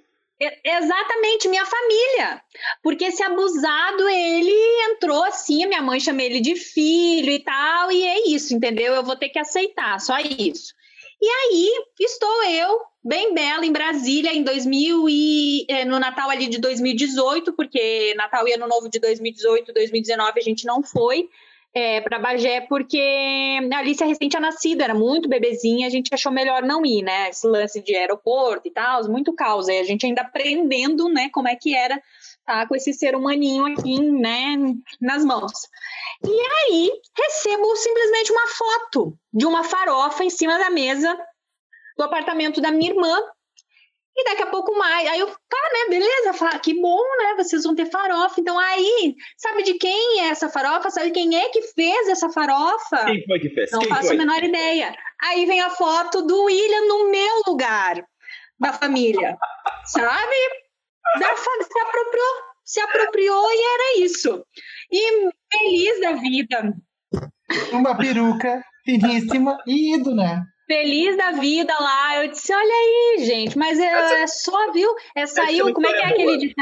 Exatamente, 0.65 1.49
minha 1.49 1.67
família. 1.67 2.43
Porque 2.83 3.05
esse 3.05 3.23
abusado, 3.23 4.09
ele 4.09 4.55
entrou 4.91 5.23
assim, 5.25 5.67
minha 5.67 5.83
mãe 5.83 6.01
chama 6.01 6.23
ele 6.23 6.41
de 6.41 6.57
filho 6.57 7.31
e 7.31 7.41
tal, 7.41 7.93
e 7.93 8.03
é 8.03 8.29
isso, 8.29 8.55
entendeu? 8.55 8.95
Eu 8.95 9.05
vou 9.05 9.17
ter 9.17 9.29
que 9.29 9.39
aceitar, 9.39 10.01
só 10.01 10.19
isso. 10.19 10.75
E 11.21 11.29
aí, 11.29 11.85
estou 12.01 12.45
eu, 12.45 12.81
bem 13.05 13.35
bela, 13.35 13.67
em 13.67 13.73
Brasília, 13.73 14.33
em 14.33 14.43
2000 14.43 15.07
e 15.11 15.67
eh, 15.69 15.85
no 15.85 15.99
Natal 15.99 16.31
ali 16.31 16.47
de 16.47 16.59
2018, 16.59 17.53
porque 17.53 18.15
Natal 18.17 18.49
e 18.49 18.55
Ano 18.55 18.67
Novo 18.67 18.89
de 18.89 18.99
2018, 18.99 19.71
2019 19.75 20.41
a 20.41 20.43
gente 20.43 20.65
não 20.65 20.83
foi 20.83 21.29
é, 21.73 22.01
para 22.01 22.19
Bagé, 22.19 22.63
porque 22.63 23.59
a 23.73 23.79
Alice 23.79 24.05
recente 24.05 24.31
tinha 24.31 24.41
nascido, 24.41 24.83
era 24.83 24.95
muito 24.95 25.29
bebezinha, 25.29 25.87
a 25.87 25.91
gente 25.91 26.13
achou 26.13 26.33
melhor 26.33 26.63
não 26.63 26.85
ir, 26.85 27.03
né? 27.03 27.29
Esse 27.29 27.47
lance 27.47 27.81
de 27.81 27.95
aeroporto 27.95 28.67
e 28.67 28.73
tal, 28.73 29.09
muito 29.09 29.33
causa. 29.33 29.73
E 29.73 29.79
a 29.79 29.85
gente 29.85 30.05
ainda 30.05 30.23
aprendendo, 30.23 31.09
né, 31.09 31.31
como 31.33 31.49
é 31.49 31.57
que 31.57 31.75
era 31.75 32.01
tá 32.45 32.67
com 32.67 32.75
esse 32.75 32.93
ser 32.93 33.15
humaninho 33.15 33.67
aqui, 33.67 34.01
né, 34.01 34.57
nas 35.01 35.25
mãos. 35.25 35.53
E 36.25 36.31
aí 36.31 36.91
recebo 37.17 37.77
simplesmente 37.77 38.33
uma 38.33 38.47
foto 38.49 39.17
de 39.33 39.47
uma 39.47 39.63
farofa 39.63 40.25
em 40.25 40.31
cima 40.31 40.59
da 40.59 40.71
mesa 40.71 41.17
do 41.97 42.05
apartamento 42.05 42.61
da 42.61 42.73
minha 42.73 42.91
irmã, 42.91 43.15
e 44.17 44.25
daqui 44.25 44.43
a 44.43 44.47
pouco 44.47 44.77
mais. 44.77 45.09
Aí 45.09 45.21
eu, 45.21 45.27
tá, 45.27 45.71
né, 45.73 45.89
beleza, 45.89 46.59
que 46.59 46.75
bom, 46.81 47.03
né? 47.19 47.35
Vocês 47.37 47.63
vão 47.63 47.75
ter 47.75 47.87
farofa. 47.87 48.41
Então 48.41 48.59
aí, 48.59 49.15
sabe 49.37 49.63
de 49.63 49.75
quem 49.75 50.21
é 50.21 50.29
essa 50.29 50.49
farofa? 50.49 50.91
Sabe 50.91 51.11
quem 51.11 51.37
é 51.37 51.49
que 51.49 51.63
fez 51.63 52.09
essa 52.09 52.29
farofa? 52.31 53.05
Quem 53.07 53.25
foi 53.25 53.41
que 53.41 53.51
fez? 53.51 53.71
Não 53.71 53.81
quem 53.81 53.89
faço 53.89 54.09
foi? 54.09 54.17
a 54.17 54.19
menor 54.19 54.43
ideia. 54.43 54.95
Aí 55.23 55.47
vem 55.47 55.61
a 55.61 55.71
foto 55.71 56.23
do 56.23 56.45
William 56.45 56.87
no 56.87 57.11
meu 57.11 57.43
lugar 57.47 58.05
da 58.59 58.73
família. 58.73 59.39
sabe? 59.87 60.37
Da, 61.19 61.37
se 61.37 61.81
apropriou, 61.81 62.35
se 62.65 62.81
apropriou 62.81 63.47
e 63.51 63.75
era 63.75 64.05
isso. 64.05 64.45
E 64.93 65.31
feliz 65.53 66.01
da 66.01 66.13
vida. 66.13 66.75
Uma 67.73 67.97
peruca 67.97 68.63
finíssima 68.85 69.59
e 69.67 69.95
ido, 69.95 70.15
né? 70.15 70.45
Feliz 70.71 71.17
da 71.17 71.33
vida 71.33 71.75
lá. 71.81 72.23
Eu 72.23 72.31
disse, 72.31 72.55
olha 72.55 72.63
aí, 72.63 73.25
gente, 73.25 73.59
mas 73.59 73.77
é, 73.81 74.23
é 74.23 74.27
só, 74.29 74.71
viu? 74.71 74.95
É 75.17 75.27
saiu, 75.27 75.75
como 75.75 75.85
é 75.89 75.93
que 75.93 75.99
é 75.99 76.07
aquele 76.07 76.37
de... 76.37 76.55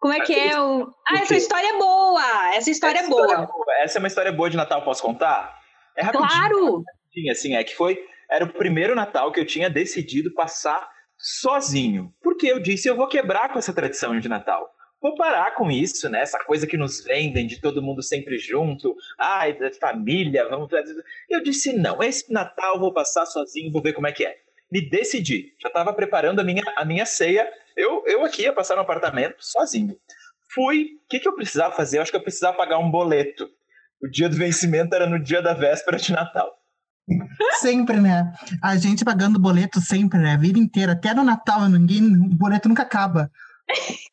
Como 0.00 0.14
é 0.14 0.20
que 0.20 0.34
é 0.34 0.58
o... 0.58 0.90
Ah, 1.06 1.18
essa 1.20 1.36
história 1.36 1.68
é 1.68 1.78
boa! 1.78 2.54
Essa 2.54 2.70
história 2.70 2.98
essa 2.98 3.06
é 3.06 3.10
boa. 3.10 3.26
História 3.26 3.44
é 3.44 3.46
boa. 3.46 3.64
Essa 3.82 3.98
é 3.98 4.00
uma 4.00 4.08
história 4.08 4.32
boa 4.32 4.48
de 4.48 4.56
Natal, 4.56 4.82
posso 4.82 5.02
contar? 5.02 5.54
É 5.96 6.02
rapidinho. 6.02 6.28
Claro! 6.28 6.82
Assim, 7.30 7.54
é 7.54 7.62
que 7.62 7.76
foi... 7.76 8.02
Era 8.30 8.46
o 8.46 8.52
primeiro 8.52 8.94
Natal 8.94 9.30
que 9.30 9.38
eu 9.38 9.46
tinha 9.46 9.68
decidido 9.68 10.32
passar 10.32 10.88
sozinho. 11.18 12.12
Porque 12.22 12.46
eu 12.46 12.58
disse, 12.58 12.88
eu 12.88 12.96
vou 12.96 13.06
quebrar 13.06 13.52
com 13.52 13.58
essa 13.58 13.74
tradição 13.74 14.18
de 14.18 14.28
Natal 14.28 14.68
vou 15.02 15.16
parar 15.16 15.54
com 15.56 15.70
isso, 15.70 16.08
né? 16.08 16.20
Essa 16.20 16.38
coisa 16.38 16.66
que 16.66 16.76
nos 16.76 17.02
vendem 17.02 17.46
de 17.46 17.60
todo 17.60 17.82
mundo 17.82 18.02
sempre 18.02 18.38
junto, 18.38 18.94
ai, 19.18 19.58
da 19.58 19.70
família, 19.72 20.48
vamos. 20.48 20.70
Eu 21.28 21.42
disse 21.42 21.72
não, 21.72 22.00
esse 22.02 22.32
Natal 22.32 22.78
vou 22.78 22.92
passar 22.92 23.26
sozinho, 23.26 23.72
vou 23.72 23.82
ver 23.82 23.92
como 23.92 24.06
é 24.06 24.12
que 24.12 24.24
é. 24.24 24.36
Me 24.70 24.88
decidi, 24.88 25.52
já 25.60 25.68
estava 25.68 25.92
preparando 25.92 26.40
a 26.40 26.44
minha, 26.44 26.62
a 26.76 26.84
minha 26.84 27.04
ceia. 27.04 27.46
Eu, 27.76 28.04
eu 28.06 28.24
aqui 28.24 28.42
ia 28.42 28.52
passar 28.52 28.76
no 28.76 28.82
apartamento 28.82 29.36
sozinho. 29.40 29.96
Fui, 30.54 30.84
o 31.04 31.08
que, 31.08 31.18
que 31.18 31.28
eu 31.28 31.34
precisava 31.34 31.74
fazer? 31.74 31.98
Eu 31.98 32.02
acho 32.02 32.10
que 32.10 32.16
eu 32.16 32.22
precisava 32.22 32.56
pagar 32.56 32.78
um 32.78 32.90
boleto. 32.90 33.48
O 34.02 34.08
dia 34.08 34.28
do 34.28 34.36
vencimento 34.36 34.94
era 34.94 35.06
no 35.06 35.18
dia 35.18 35.42
da 35.42 35.52
véspera 35.52 35.96
de 35.96 36.12
Natal. 36.12 36.50
Sempre, 37.54 38.00
né? 38.00 38.32
A 38.62 38.76
gente 38.76 39.04
pagando 39.04 39.38
boleto 39.38 39.80
sempre, 39.80 40.18
né? 40.18 40.34
A 40.34 40.38
vida 40.38 40.58
inteira. 40.58 40.92
Até 40.92 41.12
no 41.12 41.24
Natal, 41.24 41.68
ninguém, 41.68 42.02
o 42.04 42.36
boleto 42.36 42.68
nunca 42.68 42.82
acaba. 42.82 43.30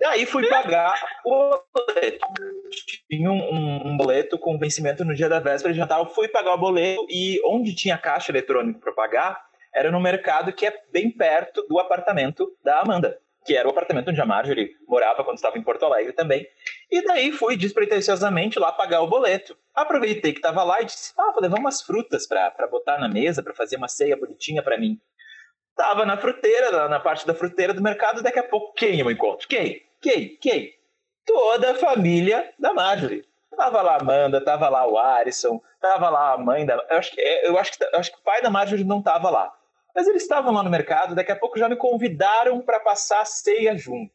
E 0.00 0.04
aí 0.04 0.26
fui 0.26 0.48
pagar 0.48 0.94
o 1.24 1.60
boleto. 1.74 2.24
Tinha 3.10 3.30
um, 3.30 3.34
um, 3.34 3.88
um, 3.88 3.96
boleto 3.96 4.38
com 4.38 4.56
vencimento 4.56 5.04
no 5.04 5.12
dia 5.12 5.28
da 5.28 5.40
véspera 5.40 5.74
de 5.74 5.80
Natal. 5.80 6.08
Fui 6.14 6.28
pagar 6.28 6.54
o 6.54 6.58
boleto 6.58 7.04
e 7.10 7.40
onde 7.44 7.74
tinha 7.74 7.98
caixa 7.98 8.30
eletrônico 8.30 8.78
para 8.78 8.92
pagar 8.92 9.48
era 9.74 9.90
no 9.90 10.00
mercado 10.00 10.52
que 10.52 10.66
é 10.66 10.82
bem 10.92 11.10
perto 11.10 11.66
do 11.68 11.78
apartamento 11.78 12.48
da 12.64 12.80
Amanda, 12.80 13.18
que 13.44 13.56
era 13.56 13.66
o 13.66 13.70
apartamento 13.70 14.10
onde 14.10 14.20
a 14.20 14.26
Marjorie 14.26 14.70
morava 14.86 15.24
quando 15.24 15.36
estava 15.36 15.58
em 15.58 15.62
Porto 15.62 15.84
Alegre 15.84 16.12
também. 16.12 16.46
E 16.90 17.02
daí 17.02 17.32
fui 17.32 17.56
despretensiosamente 17.56 18.58
lá 18.58 18.70
pagar 18.70 19.02
o 19.02 19.08
boleto. 19.08 19.56
Aproveitei 19.74 20.32
que 20.32 20.38
estava 20.38 20.62
lá 20.62 20.80
e 20.80 20.84
disse: 20.84 21.12
Ah, 21.18 21.32
vou 21.32 21.42
levar 21.42 21.58
umas 21.58 21.82
frutas 21.82 22.26
para 22.26 22.68
botar 22.70 22.98
na 22.98 23.08
mesa, 23.08 23.42
para 23.42 23.54
fazer 23.54 23.76
uma 23.76 23.88
ceia 23.88 24.16
bonitinha 24.16 24.62
para 24.62 24.78
mim. 24.78 25.00
Tava 25.78 26.04
na 26.04 26.16
fruteira, 26.16 26.88
na 26.88 26.98
parte 26.98 27.24
da 27.24 27.32
fruteira 27.32 27.72
do 27.72 27.80
mercado, 27.80 28.20
daqui 28.20 28.40
a 28.40 28.42
pouco 28.42 28.74
quem 28.74 28.98
eu 28.98 29.08
encontro? 29.08 29.46
Quem? 29.46 29.80
Quem? 30.00 30.36
Quem? 30.38 30.74
Toda 31.24 31.70
a 31.70 31.74
família 31.76 32.52
da 32.58 32.74
Marjorie. 32.74 33.24
Tava 33.56 33.80
lá 33.82 33.92
a 33.92 34.00
Amanda, 34.00 34.44
tava 34.44 34.68
lá 34.68 34.84
o 34.88 34.98
Arison, 34.98 35.60
tava 35.80 36.10
lá 36.10 36.32
a 36.32 36.38
mãe 36.38 36.66
da. 36.66 36.74
Eu 36.90 36.98
acho 36.98 37.12
que, 37.12 37.20
é, 37.20 37.48
eu 37.48 37.56
acho 37.56 37.70
que, 37.70 37.84
eu 37.84 37.96
acho 37.96 38.10
que 38.10 38.18
o 38.18 38.22
pai 38.22 38.42
da 38.42 38.50
Marjorie 38.50 38.82
não 38.82 39.00
tava 39.00 39.30
lá. 39.30 39.54
Mas 39.94 40.08
eles 40.08 40.22
estavam 40.22 40.52
lá 40.52 40.64
no 40.64 40.70
mercado, 40.70 41.14
daqui 41.14 41.30
a 41.30 41.36
pouco 41.36 41.56
já 41.56 41.68
me 41.68 41.76
convidaram 41.76 42.60
para 42.60 42.80
passar 42.80 43.20
a 43.20 43.24
ceia 43.24 43.76
junto. 43.78 44.12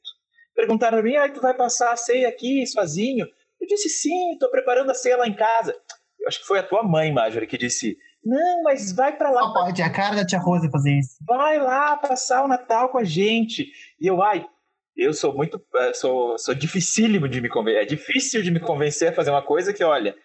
Perguntaram 0.54 0.98
a 0.98 1.02
mim, 1.02 1.16
ah, 1.16 1.30
tu 1.30 1.40
vai 1.40 1.54
passar 1.54 1.94
a 1.94 1.98
ceia 1.98 2.28
aqui 2.28 2.68
sozinho? 2.68 3.26
Eu 3.60 3.68
disse, 3.68 3.88
sim, 3.88 4.34
estou 4.34 4.50
preparando 4.50 4.92
a 4.92 4.94
ceia 4.94 5.16
lá 5.16 5.28
em 5.28 5.34
casa. 5.34 5.74
Eu 6.20 6.28
acho 6.28 6.42
que 6.42 6.46
foi 6.46 6.60
a 6.60 6.64
tua 6.64 6.84
mãe, 6.84 7.10
Marjorie, 7.12 7.48
que 7.48 7.58
disse, 7.58 7.98
não, 8.26 8.64
mas 8.64 8.92
vai 8.92 9.16
para 9.16 9.30
lá. 9.30 9.42
Não 9.42 9.54
pode, 9.54 9.82
a 9.82 9.90
cara 9.90 10.16
da 10.16 10.26
tia 10.26 10.40
Rosa 10.40 10.70
fazer 10.70 10.98
isso. 10.98 11.18
Vai 11.28 11.60
lá 11.60 11.98
passar 11.98 12.44
o 12.44 12.48
Natal 12.48 12.90
com 12.90 12.98
a 12.98 13.04
gente. 13.04 13.68
E 14.00 14.08
eu, 14.08 14.22
ai, 14.22 14.46
eu 14.96 15.14
sou 15.14 15.34
muito, 15.34 15.62
eh, 15.76 15.94
sou, 15.94 16.38
sou 16.38 16.54
dificílimo 16.54 17.28
de 17.28 17.42
me 17.42 17.50
convencer, 17.50 17.82
é 17.82 17.86
difícil 17.86 18.42
de 18.42 18.52
me 18.52 18.60
convencer 18.60 19.10
a 19.10 19.14
fazer 19.14 19.32
uma 19.32 19.42
coisa 19.42 19.74
que, 19.74 19.84
olha, 19.84 20.16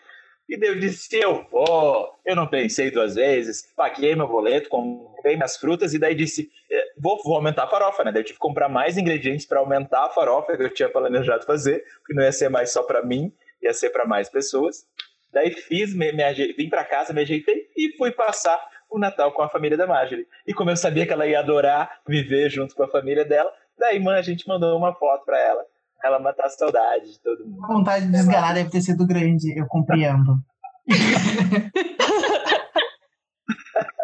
e 0.49 0.57
Deus 0.57 0.81
disse, 0.81 1.17
eu 1.17 1.47
vou, 1.51 2.09
eu 2.25 2.37
não 2.37 2.47
pensei 2.47 2.91
duas 2.91 3.15
vezes, 3.17 3.71
paguei 3.77 4.15
meu 4.15 4.27
boleto, 4.27 4.69
comprei 4.69 5.37
minhas 5.37 5.57
frutas, 5.57 5.93
e 5.93 5.99
daí 5.99 6.15
disse, 6.15 6.51
eh, 6.71 6.85
vou, 6.99 7.21
vou 7.23 7.35
aumentar 7.35 7.65
a 7.65 7.69
farofa, 7.69 8.05
né? 8.05 8.13
Daí 8.13 8.23
eu 8.23 8.25
tive 8.25 8.39
que 8.39 8.43
comprar 8.47 8.69
mais 8.69 8.97
ingredientes 8.97 9.47
para 9.47 9.61
aumentar 9.61 10.07
a 10.07 10.11
farofa 10.11 10.57
que 10.57 10.63
eu 10.63 10.73
tinha 10.73 10.89
planejado 10.89 11.45
fazer, 11.45 11.85
porque 11.99 12.15
não 12.15 12.23
ia 12.23 12.33
ser 12.33 12.49
mais 12.49 12.71
só 12.71 12.83
para 12.83 13.03
mim, 13.03 13.33
ia 13.63 13.73
ser 13.73 13.91
para 13.91 14.07
mais 14.07 14.29
pessoas. 14.29 14.87
Daí 15.33 15.53
fiz, 15.53 15.95
me, 15.95 16.13
me 16.13 16.53
vim 16.55 16.69
para 16.69 16.85
casa, 16.85 17.13
me 17.13 17.23
ajeitei 17.23 17.69
e 17.77 17.97
fui 17.97 18.11
passar 18.11 18.59
o 18.91 18.99
Natal 18.99 19.33
com 19.33 19.43
a 19.43 19.49
família 19.49 19.77
da 19.77 19.87
Marjorie. 19.87 20.27
E 20.47 20.55
como 20.55 20.71
eu 20.71 20.77
sabia 20.77 21.07
que 21.07 21.13
ela 21.13 21.27
ia 21.27 21.41
adorar 21.41 22.01
viver 22.07 22.51
junto 22.51 22.75
com 22.75 22.83
a 22.83 22.89
família 22.89 23.25
dela, 23.25 23.53
daí, 23.79 24.01
mãe, 24.01 24.19
a 24.19 24.23
gente 24.23 24.49
mandou 24.49 24.77
uma 24.77 24.95
foto 24.95 25.25
para 25.25 25.39
ela. 25.39 25.65
Ela 26.03 26.21
matar 26.21 26.47
a 26.47 26.51
saudade 26.51 27.13
de 27.13 27.21
todo 27.21 27.45
mundo. 27.45 27.65
A 27.65 27.67
vontade 27.67 28.07
de 28.07 28.13
desgarrar 28.13 28.55
deve 28.55 28.71
ter 28.71 28.81
sido 28.81 29.07
grande, 29.07 29.59
eu 29.59 29.67
compreendo. 29.67 30.39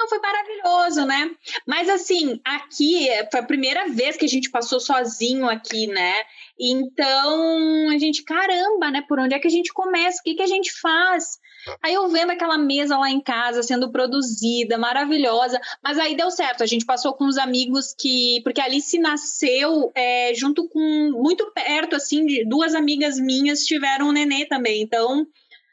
Não, 0.00 0.08
foi 0.08 0.18
maravilhoso, 0.18 1.04
né? 1.04 1.30
Mas 1.66 1.86
assim, 1.90 2.40
aqui 2.42 3.06
foi 3.30 3.40
a 3.40 3.46
primeira 3.46 3.86
vez 3.90 4.16
que 4.16 4.24
a 4.24 4.28
gente 4.28 4.50
passou 4.50 4.80
sozinho 4.80 5.46
aqui, 5.46 5.86
né? 5.86 6.14
Então, 6.58 7.90
a 7.90 7.98
gente, 7.98 8.24
caramba, 8.24 8.90
né? 8.90 9.04
Por 9.06 9.20
onde 9.20 9.34
é 9.34 9.38
que 9.38 9.46
a 9.46 9.50
gente 9.50 9.70
começa? 9.74 10.18
O 10.20 10.22
que, 10.22 10.36
que 10.36 10.42
a 10.42 10.46
gente 10.46 10.72
faz? 10.80 11.38
Aí 11.82 11.92
eu 11.92 12.08
vendo 12.08 12.30
aquela 12.30 12.56
mesa 12.56 12.96
lá 12.96 13.10
em 13.10 13.20
casa 13.20 13.62
sendo 13.62 13.92
produzida, 13.92 14.78
maravilhosa, 14.78 15.60
mas 15.84 15.98
aí 15.98 16.16
deu 16.16 16.30
certo. 16.30 16.62
A 16.62 16.66
gente 16.66 16.86
passou 16.86 17.12
com 17.12 17.26
os 17.26 17.36
amigos 17.36 17.94
que. 17.98 18.40
Porque 18.42 18.62
a 18.62 18.64
Alice 18.64 18.98
nasceu 18.98 19.92
é, 19.94 20.32
junto 20.34 20.66
com. 20.66 21.10
Muito 21.12 21.52
perto, 21.52 21.94
assim, 21.94 22.24
de 22.24 22.42
duas 22.46 22.74
amigas 22.74 23.18
minhas 23.20 23.66
tiveram 23.66 24.08
um 24.08 24.12
nenê 24.12 24.46
também. 24.46 24.80
Então, 24.80 25.26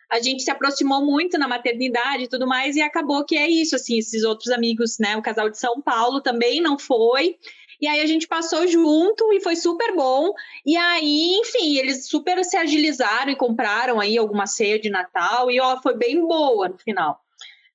a 0.10 0.20
gente 0.20 0.42
se 0.42 0.52
aproximou 0.52 1.06
muito 1.06 1.38
na 1.38 1.48
maternidade 1.48 2.24
e 2.24 2.28
tudo 2.28 2.48
mais, 2.48 2.76
e 2.76 2.82
acabou 2.82 3.26
que 3.26 3.38
é 3.38 3.50
isso, 3.50 3.76
assim, 3.76 3.98
esses 3.98 4.24
outros 4.24 4.50
amigos, 4.52 4.98
né? 5.00 5.18
O 5.18 5.22
casal 5.22 5.50
de 5.50 5.58
São 5.58 5.82
Paulo 5.82 6.22
também 6.22 6.62
não 6.62 6.80
foi. 6.80 7.36
E 7.80 7.88
aí 7.88 8.02
a 8.02 8.06
gente 8.06 8.28
passou 8.28 8.66
junto 8.66 9.32
e 9.34 9.40
foi 9.40 9.56
super 9.56 9.96
bom. 9.96 10.32
E 10.66 10.76
aí, 10.76 11.38
enfim, 11.40 11.78
eles 11.78 12.08
super 12.08 12.44
se 12.44 12.58
agilizaram 12.58 13.32
e 13.32 13.36
compraram 13.36 14.00
aí 14.00 14.18
alguma 14.18 14.48
ceia 14.48 14.80
de 14.80 14.90
Natal 14.90 15.52
e 15.52 15.60
ó, 15.60 15.80
foi 15.82 15.96
bem 15.96 16.26
boa 16.26 16.70
no 16.70 16.78
final. 16.78 17.20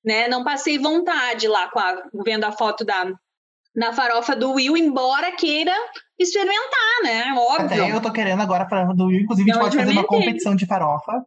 Né? 0.04 0.26
Não 0.26 0.42
passei 0.42 0.78
vontade 0.78 1.46
lá 1.46 1.68
com 1.68 1.78
a, 1.78 2.02
vendo 2.24 2.44
a 2.44 2.52
foto 2.52 2.84
da 2.84 3.12
na 3.74 3.90
farofa 3.90 4.36
do 4.36 4.52
Will, 4.52 4.76
embora 4.76 5.32
queira 5.32 5.72
experimentar, 6.18 7.02
né? 7.04 7.34
Óbvio. 7.34 7.82
Até 7.84 7.92
eu 7.92 8.02
tô 8.02 8.12
querendo 8.12 8.42
agora 8.42 8.68
farofa 8.68 8.94
do 8.94 9.06
Will, 9.06 9.20
inclusive 9.20 9.50
a 9.50 9.54
gente 9.54 9.62
pode 9.62 9.76
fazer 9.78 9.92
uma 9.92 10.04
competição 10.04 10.54
de 10.54 10.66
farofa. 10.66 11.24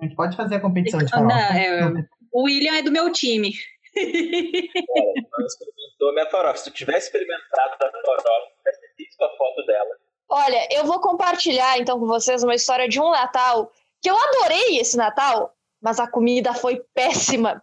A 0.00 0.04
gente 0.04 0.16
pode 0.16 0.36
fazer 0.36 0.56
a 0.56 0.60
competição 0.60 1.00
de 1.00 1.10
farofa. 1.10 1.34
Não, 1.34 1.56
é, 1.56 2.06
o 2.32 2.44
William 2.44 2.74
é 2.74 2.82
do 2.82 2.90
meu 2.90 3.12
time. 3.12 3.52
não 3.94 5.46
experimentou 5.46 6.14
minha 6.14 6.26
farofa. 6.30 6.56
Se 6.56 6.64
tu 6.64 6.70
tivesse 6.70 7.06
experimentado 7.06 7.78
da 7.78 7.90
farofa, 7.90 8.52
tivesse 8.58 8.94
visto 8.96 9.22
a 9.22 9.36
foto 9.36 9.66
dela. 9.66 9.96
Olha, 10.28 10.68
eu 10.70 10.84
vou 10.84 11.00
compartilhar 11.00 11.78
então 11.78 11.98
com 11.98 12.06
vocês 12.06 12.42
uma 12.42 12.54
história 12.54 12.88
de 12.88 13.00
um 13.00 13.10
Natal 13.10 13.70
que 14.00 14.08
eu 14.08 14.16
adorei 14.16 14.78
esse 14.78 14.96
Natal, 14.96 15.54
mas 15.82 16.00
a 16.00 16.06
comida 16.06 16.54
foi 16.54 16.82
péssima. 16.94 17.62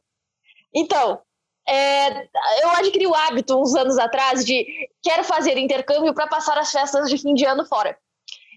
Então, 0.74 1.20
é, 1.68 2.24
eu 2.62 2.70
adquiri 2.78 3.08
o 3.08 3.16
hábito 3.16 3.60
uns 3.60 3.74
anos 3.74 3.98
atrás 3.98 4.46
de 4.46 4.66
quero 5.02 5.24
fazer 5.24 5.58
intercâmbio 5.58 6.14
para 6.14 6.28
passar 6.28 6.58
as 6.58 6.72
festas 6.72 7.10
de 7.10 7.18
fim 7.18 7.34
de 7.34 7.46
ano 7.46 7.66
fora. 7.66 7.98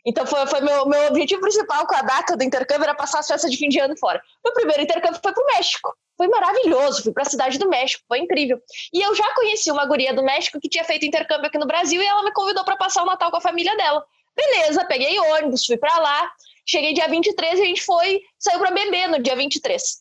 Então 0.07 0.27
foi, 0.27 0.47
foi 0.47 0.61
meu, 0.61 0.87
meu 0.87 1.07
objetivo 1.09 1.41
principal 1.41 1.87
com 1.87 1.95
a 1.95 2.03
data 2.03 2.37
do 2.37 2.45
intercâmbio 2.45 2.85
era 2.85 2.95
passar 2.95 3.21
as 3.21 3.27
festas 3.27 3.51
de 3.51 3.57
fim 3.57 3.69
de 3.69 3.79
ano 3.79 3.97
fora. 3.97 4.23
Meu 4.45 4.53
primeiro 4.55 4.83
intercâmbio 4.83 5.21
foi 5.23 5.33
para 5.33 5.43
o 5.43 5.47
México. 5.47 5.95
Foi 6.17 6.29
maravilhoso, 6.29 7.03
fui 7.03 7.13
para 7.13 7.23
a 7.23 7.27
cidade 7.27 7.59
do 7.59 7.69
México, 7.69 8.05
foi 8.07 8.19
incrível. 8.19 8.61
E 8.93 9.01
eu 9.01 9.15
já 9.15 9.35
conheci 9.35 9.71
uma 9.71 9.87
guria 9.87 10.13
do 10.13 10.23
México 10.23 10.61
que 10.61 10.69
tinha 10.69 10.85
feito 10.85 11.07
intercâmbio 11.07 11.47
aqui 11.47 11.59
no 11.59 11.67
Brasil 11.67 12.01
e 12.01 12.07
ela 12.07 12.23
me 12.23 12.33
convidou 12.33 12.65
para 12.65 12.77
passar 12.77 13.03
o 13.03 13.07
Natal 13.07 13.31
com 13.31 13.39
a 13.39 13.41
família 13.41 13.75
dela. 13.77 14.05
Beleza, 14.37 14.85
peguei 14.85 15.19
ônibus, 15.19 15.65
fui 15.65 15.77
para 15.77 15.99
lá. 15.99 16.31
Cheguei 16.67 16.93
dia 16.93 17.09
23 17.09 17.59
e 17.59 17.63
a 17.63 17.65
gente 17.65 17.83
foi, 17.83 18.21
saiu 18.39 18.59
para 18.59 18.71
beber 18.71 19.09
no 19.09 19.21
dia 19.21 19.35
23 19.35 20.01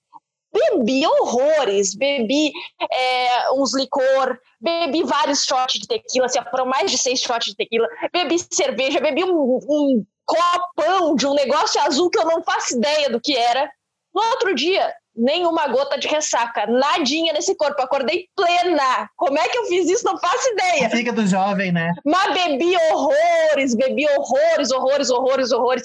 bebi 0.51 1.05
horrores, 1.05 1.95
bebi 1.95 2.51
é, 2.91 3.51
uns 3.53 3.75
licor, 3.75 4.37
bebi 4.59 5.03
vários 5.03 5.43
shots 5.45 5.79
de 5.79 5.87
tequila, 5.87 6.25
assim, 6.25 6.39
foram 6.49 6.65
mais 6.65 6.91
de 6.91 6.97
seis 6.97 7.19
shots 7.19 7.51
de 7.51 7.55
tequila, 7.55 7.87
bebi 8.11 8.37
cerveja, 8.51 8.99
bebi 8.99 9.23
um, 9.23 9.59
um 9.69 10.05
copão 10.25 11.15
de 11.15 11.25
um 11.25 11.33
negócio 11.33 11.81
azul 11.81 12.09
que 12.09 12.19
eu 12.19 12.25
não 12.25 12.43
faço 12.43 12.77
ideia 12.77 13.09
do 13.09 13.19
que 13.19 13.35
era. 13.35 13.69
No 14.13 14.21
outro 14.31 14.53
dia, 14.55 14.93
nenhuma 15.19 15.67
gota 15.67 15.99
de 15.99 16.07
ressaca, 16.07 16.65
nadinha 16.65 17.33
nesse 17.33 17.55
corpo. 17.55 17.81
Acordei 17.81 18.27
plena. 18.35 19.09
Como 19.15 19.37
é 19.37 19.47
que 19.47 19.57
eu 19.57 19.65
fiz 19.65 19.89
isso? 19.89 20.05
Não 20.05 20.17
faço 20.17 20.49
ideia. 20.53 20.89
Fica 20.89 21.11
do 21.11 21.27
jovem, 21.27 21.71
né? 21.71 21.93
Mas 22.05 22.33
bebi 22.33 22.75
horrores, 22.91 23.75
bebi 23.75 24.05
horrores, 24.17 24.71
horrores, 24.71 25.09
horrores, 25.09 25.51
horrores. 25.51 25.83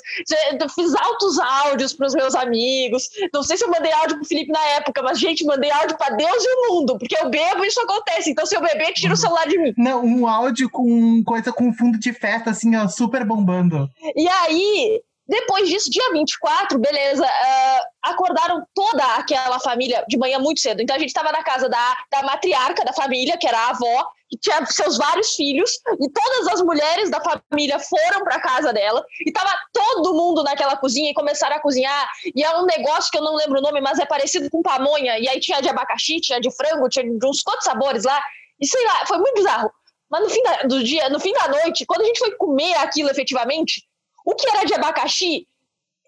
Fiz 0.74 0.94
altos 0.94 1.38
áudios 1.38 1.92
para 1.92 2.06
os 2.06 2.14
meus 2.14 2.34
amigos. 2.34 3.08
Não 3.32 3.42
sei 3.42 3.56
se 3.56 3.64
eu 3.64 3.70
mandei 3.70 3.92
áudio 3.92 4.16
pro 4.16 4.26
Felipe 4.26 4.52
na 4.52 4.64
época, 4.76 5.02
mas, 5.02 5.18
gente, 5.18 5.44
mandei 5.44 5.70
áudio 5.70 5.96
para 5.98 6.14
Deus 6.14 6.44
e 6.44 6.48
o 6.48 6.74
mundo, 6.74 6.98
porque 6.98 7.16
eu 7.16 7.28
bebo 7.28 7.64
e 7.64 7.68
isso 7.68 7.80
acontece. 7.80 8.30
Então, 8.30 8.46
se 8.46 8.56
eu 8.56 8.60
beber, 8.60 8.92
tira 8.92 9.14
o 9.14 9.16
celular 9.16 9.46
de 9.46 9.58
mim. 9.58 9.74
Não, 9.76 10.04
um 10.04 10.26
áudio 10.28 10.70
com 10.70 11.22
coisa 11.24 11.52
com 11.52 11.72
fundo 11.72 11.98
de 11.98 12.12
festa, 12.12 12.50
assim, 12.50 12.76
ó, 12.76 12.86
super 12.88 13.24
bombando. 13.24 13.88
E 14.16 14.28
aí, 14.28 15.02
depois 15.26 15.68
disso, 15.68 15.90
dia 15.90 16.12
24, 16.12 16.78
beleza, 16.78 17.24
uh, 17.24 17.82
acordaram 18.02 18.62
toda 18.74 19.02
aquela 19.14 19.58
família 19.58 20.04
de 20.06 20.18
manhã 20.18 20.38
muito 20.38 20.60
cedo. 20.60 20.82
Então 20.82 20.94
a 20.94 20.98
gente 20.98 21.08
estava 21.08 21.32
na 21.32 21.42
casa 21.42 21.66
da, 21.66 21.96
da 22.10 22.22
matriarca 22.22 22.84
da 22.84 22.92
família, 22.92 23.38
que 23.38 23.48
era 23.48 23.58
a 23.58 23.70
avó, 23.70 24.06
que 24.28 24.36
tinha 24.38 24.64
seus 24.66 24.98
vários 24.98 25.34
filhos, 25.34 25.70
e 25.98 26.10
todas 26.10 26.48
as 26.48 26.60
mulheres 26.60 27.10
da 27.10 27.22
família 27.22 27.78
foram 27.78 28.22
para 28.22 28.38
casa 28.40 28.70
dela, 28.70 29.02
e 29.26 29.32
tava 29.32 29.50
todo 29.72 30.12
mundo 30.12 30.42
naquela 30.42 30.76
cozinha 30.76 31.10
e 31.10 31.14
começaram 31.14 31.56
a 31.56 31.60
cozinhar. 31.60 32.06
E 32.34 32.44
é 32.44 32.58
um 32.58 32.66
negócio 32.66 33.10
que 33.10 33.16
eu 33.16 33.22
não 33.22 33.34
lembro 33.34 33.60
o 33.60 33.62
nome, 33.62 33.80
mas 33.80 33.98
é 33.98 34.04
parecido 34.04 34.50
com 34.50 34.60
pamonha, 34.60 35.18
e 35.18 35.26
aí 35.26 35.40
tinha 35.40 35.62
de 35.62 35.70
abacaxi, 35.70 36.20
tinha 36.20 36.38
de 36.38 36.50
frango, 36.54 36.88
tinha 36.90 37.04
de 37.04 37.26
uns 37.26 37.42
quantos 37.42 37.64
sabores 37.64 38.04
lá, 38.04 38.20
e 38.60 38.66
sei 38.66 38.84
lá, 38.84 39.06
foi 39.06 39.16
muito 39.16 39.36
bizarro. 39.36 39.72
Mas 40.10 40.22
no 40.22 40.30
fim 40.30 40.42
da, 40.42 40.62
do 40.62 40.84
dia, 40.84 41.08
no 41.08 41.18
fim 41.18 41.32
da 41.32 41.48
noite, 41.48 41.86
quando 41.86 42.02
a 42.02 42.04
gente 42.04 42.18
foi 42.18 42.32
comer 42.32 42.74
aquilo 42.74 43.10
efetivamente, 43.10 43.82
o 44.24 44.34
que 44.34 44.48
era 44.48 44.64
de 44.64 44.74
abacaxi 44.74 45.46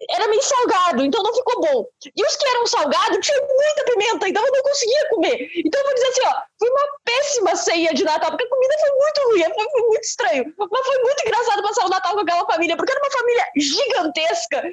era 0.09 0.27
meio 0.27 0.41
salgado, 0.43 1.03
então 1.03 1.23
não 1.23 1.33
ficou 1.33 1.61
bom. 1.61 1.85
E 2.15 2.23
os 2.23 2.35
que 2.35 2.47
eram 2.47 2.67
salgados 2.67 3.25
tinham 3.25 3.47
muita 3.47 3.83
pimenta, 3.85 4.29
então 4.29 4.45
eu 4.45 4.51
não 4.51 4.61
conseguia 4.61 5.09
comer. 5.09 5.51
Então 5.65 5.81
eu 5.81 5.85
vou 5.85 5.93
dizer 5.95 6.07
assim, 6.07 6.21
ó, 6.25 6.41
foi 6.59 6.69
uma 6.69 6.87
péssima 7.03 7.55
ceia 7.55 7.93
de 7.93 8.03
Natal, 8.03 8.31
porque 8.31 8.45
a 8.45 8.49
comida 8.49 8.73
foi 8.79 8.89
muito 8.91 9.29
ruim, 9.29 9.53
foi, 9.55 9.71
foi 9.71 9.81
muito 9.81 10.03
estranho. 10.03 10.53
Mas 10.57 10.87
foi 10.87 11.03
muito 11.03 11.23
engraçado 11.25 11.63
passar 11.63 11.85
o 11.85 11.89
Natal 11.89 12.13
com 12.13 12.21
aquela 12.21 12.45
família, 12.45 12.75
porque 12.75 12.91
era 12.91 13.01
uma 13.01 13.11
família 13.11 13.45
gigantesca. 13.55 14.63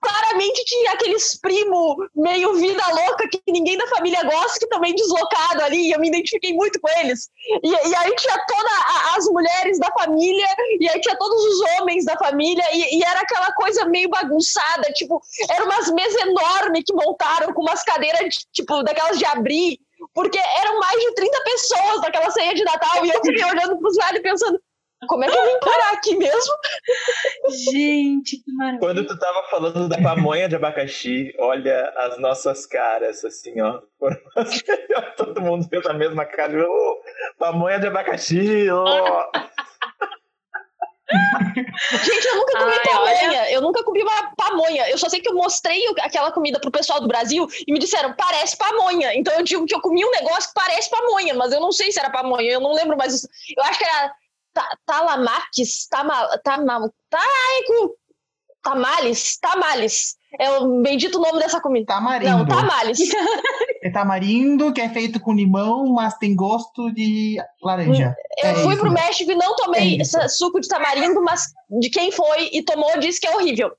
Claramente 0.00 0.64
tinha 0.64 0.92
aqueles 0.92 1.40
primos 1.40 2.08
meio 2.14 2.54
vida 2.54 2.82
louca 2.88 3.28
que 3.28 3.40
ninguém 3.48 3.76
da 3.76 3.86
família 3.88 4.22
gosta, 4.24 4.58
que 4.60 4.68
também 4.68 4.94
deslocado 4.94 5.62
ali, 5.62 5.88
e 5.88 5.92
eu 5.92 6.00
me 6.00 6.08
identifiquei 6.08 6.52
muito 6.52 6.80
com 6.80 6.88
eles. 7.00 7.30
E, 7.62 7.68
e 7.68 7.94
aí 7.94 8.14
tinha 8.16 8.38
todas 8.46 8.72
as 9.16 9.24
mulheres 9.26 9.78
da 9.78 9.90
família, 9.98 10.46
e 10.78 10.88
aí 10.88 11.00
tinha 11.00 11.16
todos 11.16 11.42
os 11.44 11.60
homens 11.72 12.04
da 12.04 12.16
família, 12.16 12.64
e, 12.72 12.98
e 12.98 13.02
era 13.02 13.20
aquela 13.20 13.52
coisa 13.52 13.84
meio 13.86 14.08
bagunçada 14.08 14.90
tipo, 14.92 15.20
eram 15.50 15.66
umas 15.66 15.90
mesas 15.90 16.20
enormes 16.22 16.84
que 16.86 16.92
montaram 16.92 17.52
com 17.52 17.62
umas 17.62 17.82
cadeiras, 17.82 18.46
tipo, 18.52 18.82
daquelas 18.82 19.18
de 19.18 19.24
abrir, 19.24 19.78
porque 20.14 20.38
eram 20.38 20.78
mais 20.78 21.00
de 21.00 21.14
30 21.14 21.42
pessoas 21.44 22.00
naquela 22.00 22.30
ceia 22.30 22.54
de 22.54 22.64
Natal, 22.64 23.04
e 23.04 23.10
eu 23.10 23.20
fiquei 23.24 23.44
olhando 23.44 23.78
pros 23.78 23.96
velhos 23.96 24.22
pensando, 24.22 24.60
Como 25.06 25.24
é 25.24 25.28
que 25.28 25.36
eu 25.36 25.44
vim 25.46 25.58
parar 25.60 25.92
aqui 25.92 26.16
mesmo? 26.16 26.54
Gente, 27.72 28.36
que 28.36 28.52
maravilha. 28.52 28.80
Quando 28.80 29.06
tu 29.06 29.18
tava 29.18 29.42
falando 29.48 29.88
da 29.88 30.00
pamonha 30.00 30.48
de 30.48 30.56
abacaxi, 30.56 31.34
olha 31.38 31.90
as 31.96 32.18
nossas 32.18 32.66
caras, 32.66 33.24
assim, 33.24 33.60
ó. 33.60 33.80
Todo 35.16 35.40
mundo 35.40 35.66
fez 35.68 35.86
a 35.86 35.94
mesma 35.94 36.26
cara. 36.26 36.66
Oh, 36.68 37.00
pamonha 37.38 37.78
de 37.78 37.86
abacaxi, 37.86 38.70
oh. 38.70 39.30
Gente, 42.04 42.24
eu 42.26 42.36
nunca 42.36 42.58
comi 42.58 42.72
Ai, 42.72 42.80
pamonha. 42.92 43.28
olha. 43.28 43.52
Eu 43.52 43.60
nunca 43.60 43.84
comi 43.84 44.02
uma 44.02 44.32
pamonha. 44.36 44.88
Eu 44.88 44.98
só 44.98 45.08
sei 45.08 45.20
que 45.20 45.28
eu 45.28 45.34
mostrei 45.34 45.82
aquela 46.00 46.30
comida 46.32 46.60
pro 46.60 46.70
pessoal 46.70 47.00
do 47.00 47.08
Brasil 47.08 47.46
e 47.66 47.72
me 47.72 47.78
disseram, 47.78 48.12
parece 48.14 48.56
pamonha. 48.56 49.14
Então 49.14 49.34
eu 49.34 49.42
digo 49.42 49.66
que 49.66 49.74
eu 49.74 49.80
comi 49.80 50.04
um 50.04 50.10
negócio 50.10 50.48
que 50.48 50.54
parece 50.54 50.88
pamonha, 50.90 51.34
mas 51.34 51.52
eu 51.52 51.60
não 51.60 51.72
sei 51.72 51.90
se 51.90 51.98
era 51.98 52.10
pamonha. 52.10 52.50
Eu 52.50 52.60
não 52.60 52.72
lembro 52.72 52.96
mais. 52.96 53.24
Eu 53.56 53.62
acho 53.64 53.78
que 53.78 53.84
era 53.84 54.12
ta- 54.52 54.76
talamaques, 54.86 55.86
tama, 55.88 56.38
tama, 56.38 56.92
taico, 57.08 57.96
tamales, 58.62 59.38
tamales. 59.38 60.16
É 60.38 60.50
o 60.58 60.80
bendito 60.80 61.18
nome 61.18 61.40
dessa 61.40 61.60
comida. 61.60 61.86
Tamarindo. 61.86 62.38
Não, 62.38 62.46
tamales. 62.46 62.98
É 63.82 63.90
tamarindo, 63.90 64.72
que 64.72 64.80
é 64.80 64.88
feito 64.88 65.18
com 65.18 65.32
limão, 65.32 65.86
mas 65.86 66.16
tem 66.18 66.36
gosto 66.36 66.92
de 66.92 67.38
laranja. 67.62 68.14
Eu 68.42 68.50
É 68.50 68.54
fui 68.56 68.74
isso 68.74 68.82
pro. 68.82 68.92
México 68.92 69.32
e 69.32 69.34
não 69.34 69.56
tomei 69.56 69.98
É 70.00 70.28
suco 70.28 70.60
de 70.60 70.68
tamarindo, 70.68 71.22
mas 71.22 71.46
de 71.80 71.88
quem 71.90 72.12
foi 72.12 72.50
e 72.52 72.62
tomou 72.62 72.98
disse 72.98 73.20
que 73.20 73.26
é 73.26 73.34
horrível. 73.34 73.72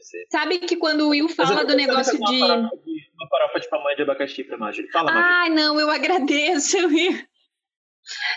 Ser. 0.00 0.26
Sabe 0.32 0.58
que 0.58 0.76
quando 0.76 1.02
o 1.02 1.08
Will 1.10 1.28
fala 1.28 1.64
do 1.64 1.76
negócio 1.76 2.18
fazer 2.18 2.24
de. 2.24 2.42
Uma 2.42 2.48
farofa 2.48 2.76
de, 2.84 2.92
uma 3.14 3.28
farofa 3.28 3.60
de 3.60 3.68
pamonha 3.68 3.96
de 3.96 4.02
abacaxi 4.02 4.44
pra 4.44 4.58
Marjorie. 4.58 4.90
Fala, 4.90 5.12
Marjorie. 5.12 5.32
Ai, 5.32 5.50
não, 5.50 5.78
eu 5.78 5.88
agradeço, 5.88 6.76
Will. 6.88 7.22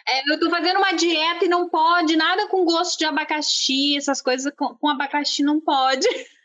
É, 0.08 0.32
eu 0.32 0.40
tô 0.40 0.50
fazendo 0.50 0.78
uma 0.78 0.94
dieta 0.94 1.46
e 1.46 1.48
não 1.50 1.70
pode, 1.70 2.16
nada 2.16 2.48
com 2.48 2.66
gosto 2.66 2.98
de 2.98 3.06
abacaxi, 3.06 3.98
essas 3.98 4.22
coisas 4.22 4.52
com, 4.56 4.76
com 4.76 4.90
abacaxi 4.90 5.44
não 5.44 5.60
pode. 5.60 6.08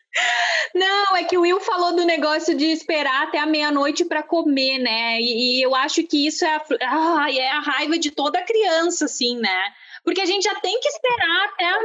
Não, 0.74 1.16
é 1.16 1.22
que 1.22 1.38
o 1.38 1.42
Will 1.42 1.60
falou 1.60 1.94
do 1.94 2.04
negócio 2.04 2.52
de 2.56 2.64
esperar 2.66 3.28
até 3.28 3.38
a 3.38 3.46
meia-noite 3.46 4.04
para 4.04 4.24
comer, 4.24 4.78
né? 4.78 5.20
E, 5.20 5.58
e 5.58 5.62
eu 5.62 5.72
acho 5.72 6.02
que 6.02 6.26
isso 6.26 6.44
é 6.44 6.60
a, 6.82 7.30
é 7.32 7.48
a 7.48 7.60
raiva 7.60 7.96
de 7.96 8.10
toda 8.10 8.42
criança, 8.42 9.04
assim, 9.04 9.38
né? 9.38 9.62
Porque 10.04 10.20
a 10.20 10.26
gente 10.26 10.42
já 10.42 10.54
tem 10.56 10.80
que 10.80 10.88
esperar 10.88 11.44
até 11.44 11.64
a- 11.64 11.78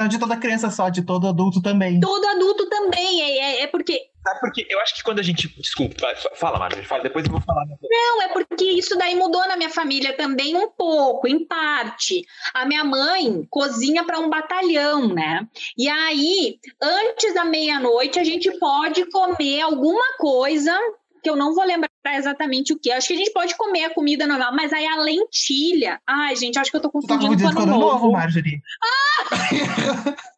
Não 0.00 0.08
de 0.08 0.18
toda 0.18 0.34
criança 0.36 0.70
só, 0.70 0.88
de 0.88 1.02
todo 1.02 1.28
adulto 1.28 1.60
também. 1.60 2.00
todo 2.00 2.26
adulto 2.26 2.66
também. 2.70 3.20
É, 3.20 3.38
é, 3.38 3.62
é 3.64 3.66
porque 3.66 4.10
Sabe 4.22 4.40
porque 4.40 4.66
eu 4.68 4.78
acho 4.80 4.94
que 4.94 5.02
quando 5.02 5.18
a 5.18 5.22
gente. 5.22 5.48
Desculpa, 5.60 5.94
fala, 6.34 6.58
Marjorie, 6.58 6.84
fala, 6.86 7.02
depois 7.02 7.24
eu 7.24 7.32
vou 7.32 7.40
falar. 7.40 7.64
Não, 7.66 8.22
é 8.22 8.28
porque 8.28 8.64
isso 8.64 8.96
daí 8.96 9.14
mudou 9.14 9.46
na 9.48 9.56
minha 9.56 9.70
família 9.70 10.14
também 10.14 10.54
um 10.54 10.70
pouco, 10.70 11.26
em 11.26 11.46
parte. 11.46 12.26
A 12.52 12.66
minha 12.66 12.84
mãe 12.84 13.46
cozinha 13.48 14.04
para 14.04 14.18
um 14.18 14.28
batalhão, 14.28 15.08
né? 15.08 15.46
E 15.76 15.88
aí, 15.88 16.58
antes 16.82 17.32
da 17.32 17.46
meia-noite, 17.46 18.18
a 18.18 18.24
gente 18.24 18.50
pode 18.58 19.06
comer 19.06 19.62
alguma 19.62 20.16
coisa 20.18 20.78
que 21.22 21.28
eu 21.30 21.36
não 21.36 21.54
vou 21.54 21.64
lembrar 21.64 21.88
exatamente 22.14 22.72
o 22.72 22.78
que. 22.78 22.90
Acho 22.90 23.08
que 23.08 23.14
a 23.14 23.16
gente 23.16 23.32
pode 23.32 23.54
comer 23.56 23.84
a 23.84 23.94
comida 23.94 24.26
normal, 24.26 24.54
mas 24.54 24.72
aí 24.72 24.86
a 24.86 24.96
lentilha. 24.96 26.00
Ai, 26.06 26.34
gente, 26.36 26.58
acho 26.58 26.70
que 26.70 26.76
eu 26.76 26.80
tô 26.80 26.88
tá 26.88 26.92
confundindo 26.92 27.20
confundindo 27.28 27.50
com 27.50 27.56
com 27.56 27.62
ano 27.62 27.72
novo. 27.78 27.92
novo, 27.94 28.12
Marjorie. 28.12 28.60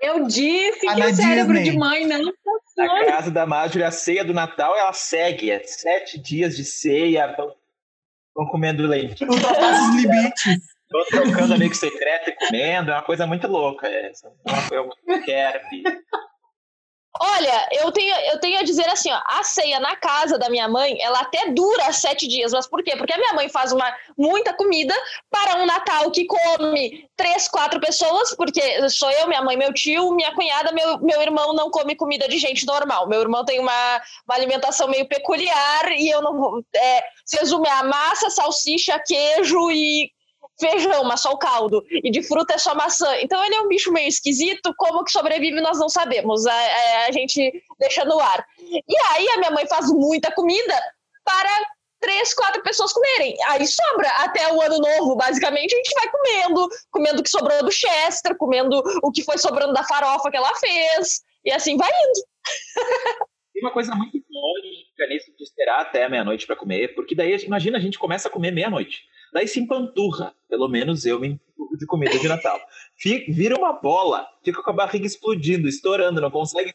Eu 0.00 0.26
disse 0.26 0.86
A 0.86 0.94
que 0.94 1.00
da 1.00 1.06
o 1.08 1.14
cérebro 1.14 1.54
Disney. 1.54 1.70
de 1.72 1.78
mãe 1.78 2.06
não 2.06 2.18
Na 2.24 2.32
funciona. 2.44 3.06
casa 3.06 3.30
da 3.30 3.46
Marjorie, 3.46 3.84
a 3.84 3.90
ceia 3.90 4.22
do 4.24 4.34
Natal, 4.34 4.76
ela 4.76 4.92
segue. 4.92 5.50
É 5.50 5.62
sete 5.64 6.18
dias 6.18 6.54
de 6.56 6.62
ceia, 6.64 7.34
vão, 7.34 7.54
vão 8.36 8.46
comendo 8.48 8.86
lentilha, 8.86 9.30
Ultrapassa 9.30 9.82
os 9.88 9.96
limites. 10.02 10.58
vão 10.90 11.04
trocando 11.06 11.54
amigo 11.54 11.74
secreto 11.74 12.28
e 12.30 12.32
comendo. 12.34 12.90
É 12.90 12.94
uma 12.94 13.02
coisa 13.02 13.26
muito 13.26 13.46
louca. 13.48 13.88
É 13.88 14.12
uma 14.46 14.68
coisa 14.68 14.82
muito 15.06 15.24
quero, 15.24 15.60
Olha, 17.20 17.68
eu 17.70 17.92
tenho, 17.92 18.14
eu 18.32 18.40
tenho 18.40 18.58
a 18.58 18.64
dizer 18.64 18.88
assim, 18.88 19.10
ó, 19.12 19.20
a 19.24 19.44
ceia 19.44 19.78
na 19.78 19.94
casa 19.94 20.36
da 20.36 20.50
minha 20.50 20.68
mãe, 20.68 21.00
ela 21.00 21.20
até 21.20 21.48
dura 21.50 21.92
sete 21.92 22.26
dias, 22.26 22.52
mas 22.52 22.66
por 22.66 22.82
quê? 22.82 22.96
Porque 22.96 23.12
a 23.12 23.16
minha 23.16 23.34
mãe 23.34 23.48
faz 23.48 23.70
uma, 23.70 23.88
muita 24.18 24.52
comida 24.52 24.92
para 25.30 25.62
um 25.62 25.66
Natal 25.66 26.10
que 26.10 26.26
come 26.26 27.08
três, 27.16 27.46
quatro 27.46 27.78
pessoas, 27.78 28.34
porque 28.34 28.88
sou 28.90 29.08
eu, 29.12 29.28
minha 29.28 29.42
mãe, 29.42 29.56
meu 29.56 29.72
tio, 29.72 30.12
minha 30.12 30.34
cunhada, 30.34 30.72
meu, 30.72 30.98
meu 30.98 31.22
irmão 31.22 31.54
não 31.54 31.70
come 31.70 31.94
comida 31.94 32.26
de 32.26 32.36
gente 32.36 32.66
normal. 32.66 33.08
Meu 33.08 33.20
irmão 33.20 33.44
tem 33.44 33.60
uma, 33.60 34.02
uma 34.26 34.34
alimentação 34.34 34.88
meio 34.88 35.06
peculiar 35.06 35.92
e 35.92 36.08
eu 36.08 36.20
não 36.20 36.36
vou. 36.36 36.64
É, 36.74 37.04
se 37.24 37.38
resume 37.38 37.68
a 37.68 37.84
massa, 37.84 38.28
salsicha, 38.28 38.98
queijo 38.98 39.70
e 39.70 40.10
feijão, 40.58 41.04
mas 41.04 41.20
só 41.20 41.32
o 41.32 41.38
caldo. 41.38 41.84
E 41.90 42.10
de 42.10 42.22
fruta 42.22 42.54
é 42.54 42.58
só 42.58 42.74
maçã. 42.74 43.16
Então 43.20 43.42
ele 43.44 43.54
é 43.54 43.60
um 43.60 43.68
bicho 43.68 43.92
meio 43.92 44.08
esquisito. 44.08 44.72
Como 44.76 45.04
que 45.04 45.10
sobrevive, 45.12 45.60
nós 45.60 45.78
não 45.78 45.88
sabemos. 45.88 46.46
A, 46.46 46.52
a- 46.54 47.06
a 47.08 47.12
gente 47.12 47.52
deixa 47.78 48.04
no 48.04 48.18
ar. 48.20 48.44
E 48.60 48.96
aí 49.14 49.28
a 49.30 49.38
minha 49.38 49.50
mãe 49.50 49.66
faz 49.66 49.86
muita 49.90 50.30
comida 50.32 50.74
para 51.24 51.50
três, 52.00 52.34
quatro 52.34 52.62
pessoas 52.62 52.92
comerem. 52.92 53.34
Aí 53.48 53.66
sobra 53.66 54.08
até 54.18 54.52
o 54.52 54.60
ano 54.60 54.78
novo, 54.78 55.16
basicamente, 55.16 55.72
a 55.74 55.76
gente 55.78 55.94
vai 55.94 56.10
comendo, 56.10 56.68
comendo 56.90 57.20
o 57.20 57.22
que 57.22 57.30
sobrou 57.30 57.62
do 57.64 57.72
Chester, 57.72 58.36
comendo 58.36 58.82
o 59.02 59.10
que 59.10 59.24
foi 59.24 59.38
sobrando 59.38 59.72
da 59.72 59.82
farofa 59.84 60.30
que 60.30 60.36
ela 60.36 60.54
fez, 60.56 61.22
e 61.46 61.50
assim 61.50 61.78
vai 61.78 61.88
indo. 61.88 62.20
Tem 63.54 63.62
uma 63.62 63.72
coisa 63.72 63.94
muito 63.94 64.18
lógica 64.30 65.06
nisso 65.08 65.32
de 65.36 65.44
esperar 65.44 65.80
até 65.80 66.06
meia-noite 66.08 66.46
para 66.46 66.56
comer, 66.56 66.94
porque 66.94 67.14
daí, 67.14 67.34
imagina, 67.44 67.78
a 67.78 67.80
gente 67.80 67.98
começa 67.98 68.28
a 68.28 68.30
comer 68.30 68.50
meia-noite. 68.50 69.02
Daí 69.34 69.48
se 69.48 69.58
empanturra, 69.60 70.32
pelo 70.48 70.68
menos 70.68 71.04
eu 71.04 71.18
me 71.18 71.26
empurro 71.28 71.76
de 71.76 71.84
comida 71.86 72.16
de 72.16 72.28
Natal. 72.28 72.58
Fica, 72.96 73.30
vira 73.32 73.56
uma 73.56 73.72
bola, 73.72 74.26
fica 74.44 74.62
com 74.62 74.70
a 74.70 74.74
barriga 74.74 75.04
explodindo, 75.06 75.68
estourando, 75.68 76.20
não 76.20 76.30
consegue. 76.30 76.72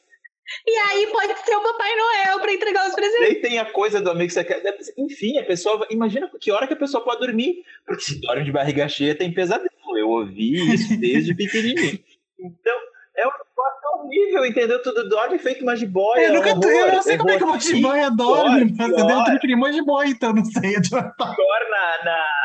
E 0.67 0.71
aí 0.77 1.07
pode 1.07 1.39
ser 1.45 1.55
o 1.55 1.61
Papai 1.61 1.89
Noel 1.95 2.39
para 2.39 2.51
entregar 2.51 2.87
os 2.89 2.95
presentes. 2.95 3.21
Daí 3.21 3.35
tem 3.35 3.59
a 3.59 3.65
coisa 3.65 4.01
do 4.01 4.09
amigo 4.11 4.31
secreto. 4.31 4.67
Enfim, 4.97 5.37
a 5.37 5.45
pessoa. 5.45 5.87
Imagina 5.89 6.29
que 6.39 6.51
hora 6.51 6.67
que 6.67 6.73
a 6.73 6.77
pessoa 6.77 7.03
pode 7.03 7.19
dormir. 7.21 7.63
Porque 7.85 8.01
se 8.03 8.19
dorme 8.19 8.43
de 8.43 8.51
barriga 8.51 8.89
cheia 8.89 9.15
tem 9.15 9.33
pesadelo. 9.33 9.69
Eu 9.95 10.09
ouvi 10.09 10.73
isso 10.73 10.97
desde 10.99 11.33
pequenininho. 11.35 11.99
Então, 12.39 12.77
é 13.15 13.27
um 13.27 13.31
negócio 13.31 14.05
horrível, 14.05 14.45
entendeu? 14.45 14.81
Tudo 14.81 15.07
dorme 15.07 15.37
feito 15.37 15.61
uma 15.61 15.75
jiboia. 15.75 16.27
Eu, 16.27 16.33
nunca, 16.33 16.49
horror, 16.51 16.71
eu 16.71 16.93
não 16.93 17.01
sei 17.03 17.17
como 17.17 17.29
é 17.29 17.37
que 17.37 17.43
horror. 17.43 17.53
uma 17.55 17.59
jiboia 17.61 18.09
dorme, 18.11 18.75
pior, 18.75 18.89
mas 18.89 18.99
eu 18.99 19.23
tenho 19.25 19.39
que 19.39 19.53
uma 19.55 19.71
jiboia, 19.73 20.07
então 20.09 20.33
não 20.33 20.45
sei 20.45 20.75
pior 20.81 21.61
na, 21.69 22.05
na- 22.05 22.38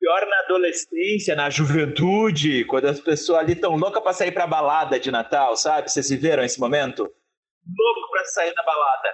pior 0.00 0.26
na 0.28 0.38
adolescência, 0.40 1.34
na 1.34 1.50
juventude, 1.50 2.64
quando 2.64 2.86
as 2.86 3.00
pessoas 3.00 3.40
ali 3.40 3.52
estão 3.52 3.76
loucas 3.76 4.02
pra 4.02 4.12
sair 4.12 4.32
pra 4.32 4.46
balada 4.46 4.98
de 4.98 5.10
Natal, 5.10 5.56
sabe? 5.56 5.90
Vocês 5.90 6.06
se 6.06 6.16
viram 6.16 6.44
esse 6.44 6.58
momento? 6.60 7.02
Louco 7.02 8.10
pra 8.10 8.24
sair 8.24 8.54
da 8.54 8.62
balada. 8.62 9.08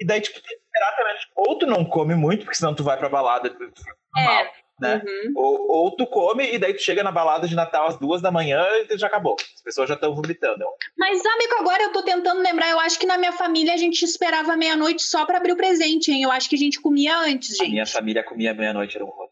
E 0.00 0.06
daí, 0.06 0.20
tipo, 0.20 0.40
tem 0.40 0.56
que 0.56 0.62
esperar 0.64 0.96
também. 0.96 1.16
Ou 1.36 1.58
tu 1.58 1.66
não 1.66 1.84
come 1.84 2.14
muito, 2.14 2.44
porque 2.44 2.56
senão 2.56 2.74
tu 2.74 2.84
vai 2.84 2.96
pra 2.96 3.08
balada 3.08 3.50
fica 3.50 3.96
mal, 4.14 4.44
né? 4.80 5.02
Uhum. 5.04 5.32
Ou, 5.36 5.72
ou 5.72 5.96
tu 5.96 6.06
come 6.06 6.52
e 6.52 6.58
daí 6.58 6.72
tu 6.72 6.80
chega 6.82 7.02
na 7.02 7.10
balada 7.10 7.48
de 7.48 7.56
Natal 7.56 7.88
às 7.88 7.98
duas 7.98 8.22
da 8.22 8.30
manhã 8.30 8.64
e 8.88 8.96
já 8.96 9.08
acabou. 9.08 9.34
As 9.56 9.60
pessoas 9.62 9.88
já 9.88 9.96
estão 9.96 10.14
vomitando. 10.14 10.64
Mas 10.96 11.20
que 11.20 11.54
agora 11.58 11.82
eu 11.82 11.92
tô 11.92 12.02
tentando 12.02 12.40
lembrar, 12.40 12.70
eu 12.70 12.78
acho 12.78 12.98
que 12.98 13.06
na 13.06 13.18
minha 13.18 13.32
família 13.32 13.74
a 13.74 13.76
gente 13.76 14.02
esperava 14.04 14.56
meia-noite 14.56 15.02
só 15.02 15.26
para 15.26 15.38
abrir 15.38 15.52
o 15.52 15.56
presente, 15.56 16.12
hein? 16.12 16.22
Eu 16.22 16.30
acho 16.30 16.48
que 16.48 16.54
a 16.54 16.58
gente 16.58 16.80
comia 16.80 17.18
antes, 17.18 17.58
A 17.60 17.64
gente. 17.64 17.72
minha 17.72 17.86
família 17.86 18.22
comia 18.22 18.54
meia-noite, 18.54 18.96
era 18.96 19.04
um 19.04 19.08
horror. 19.08 19.28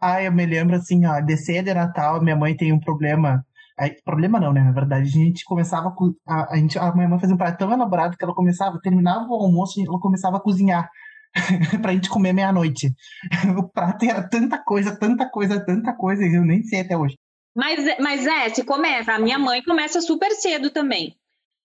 Ah, 0.00 0.22
eu 0.22 0.32
me 0.32 0.46
lembro 0.46 0.76
assim, 0.76 1.04
ó, 1.06 1.20
de 1.20 1.36
ceia 1.36 1.62
de 1.62 1.72
Natal, 1.72 2.22
minha 2.22 2.36
mãe 2.36 2.56
tem 2.56 2.72
um 2.72 2.80
problema. 2.80 3.44
Aí, 3.78 3.94
problema 4.04 4.40
não, 4.40 4.52
né? 4.52 4.62
Na 4.62 4.72
verdade, 4.72 5.08
a 5.08 5.10
gente 5.10 5.44
começava 5.44 5.94
a, 6.26 6.52
a, 6.52 6.56
gente, 6.56 6.78
a 6.78 6.92
minha 6.94 7.08
mãe 7.08 7.18
fazia 7.18 7.34
um 7.34 7.38
prato 7.38 7.58
tão 7.58 7.72
elaborado 7.72 8.16
que 8.16 8.24
ela 8.24 8.34
começava, 8.34 8.80
terminava 8.82 9.28
o 9.28 9.34
almoço 9.34 9.80
e 9.80 9.86
ela 9.86 10.00
começava 10.00 10.36
a 10.36 10.40
cozinhar 10.40 10.90
pra 11.82 11.92
gente 11.92 12.08
comer 12.08 12.32
meia-noite. 12.32 12.92
O 13.56 13.68
prato 13.68 14.04
era 14.04 14.28
tanta 14.28 14.58
coisa, 14.58 14.98
tanta 14.98 15.28
coisa, 15.30 15.64
tanta 15.64 15.92
coisa, 15.92 16.24
eu 16.24 16.44
nem 16.44 16.62
sei 16.62 16.80
até 16.80 16.96
hoje. 16.96 17.16
Mas, 17.54 17.96
mas 18.00 18.26
é, 18.26 18.48
se 18.50 18.64
começa. 18.64 19.12
A 19.12 19.18
minha 19.18 19.38
mãe 19.38 19.62
começa 19.62 20.00
super 20.00 20.30
cedo 20.32 20.70
também. 20.70 21.16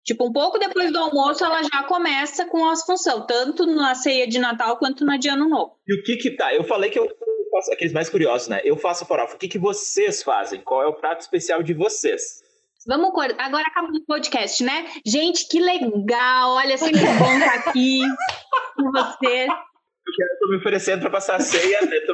Tipo, 0.06 0.28
um 0.28 0.34
pouco 0.34 0.60
depois 0.60 0.92
do 0.92 1.00
almoço, 1.00 1.46
ela 1.46 1.64
já 1.64 1.84
começa 1.84 2.46
com 2.46 2.68
as 2.70 2.84
funções, 2.84 3.26
tanto 3.26 3.66
na 3.66 3.96
ceia 3.96 4.28
de 4.28 4.38
Natal 4.38 4.78
quanto 4.78 5.06
na 5.06 5.18
de 5.18 5.30
Ano 5.30 5.48
Novo. 5.48 5.78
E 5.88 5.98
o 5.98 6.04
que 6.04 6.18
que 6.18 6.36
tá? 6.36 6.54
Eu 6.54 6.66
falei 6.66 6.90
que 6.90 7.00
eu 7.00 7.08
faço 7.54 7.72
aqueles 7.72 7.94
mais 7.94 8.10
curiosos, 8.10 8.48
né? 8.48 8.62
Eu 8.64 8.76
faço 8.76 9.06
farofa. 9.06 9.36
O 9.36 9.38
que 9.38 9.48
que 9.48 9.60
vocês 9.60 10.24
fazem? 10.24 10.62
Qual 10.62 10.82
é 10.82 10.88
o 10.88 10.94
prato 10.94 11.22
especial 11.22 11.62
de 11.62 11.74
vocês? 11.74 12.42
Vamos, 12.86 13.12
agora 13.38 13.64
acaba 13.66 13.88
o 13.88 14.06
podcast, 14.06 14.62
né? 14.64 14.88
Gente, 15.06 15.48
que 15.48 15.60
legal! 15.60 16.52
Olha, 16.56 16.78
sempre 16.78 17.00
bom 17.18 17.38
estar 17.38 17.54
aqui 17.56 18.02
com 18.76 18.92
vocês. 18.92 19.48
Eu 19.50 20.40
tô 20.40 20.50
me 20.50 20.58
oferecendo 20.58 21.00
pra 21.02 21.10
passar 21.10 21.36
a 21.36 21.40
ceia. 21.40 21.82
né? 21.82 22.00
Tô 22.02 22.14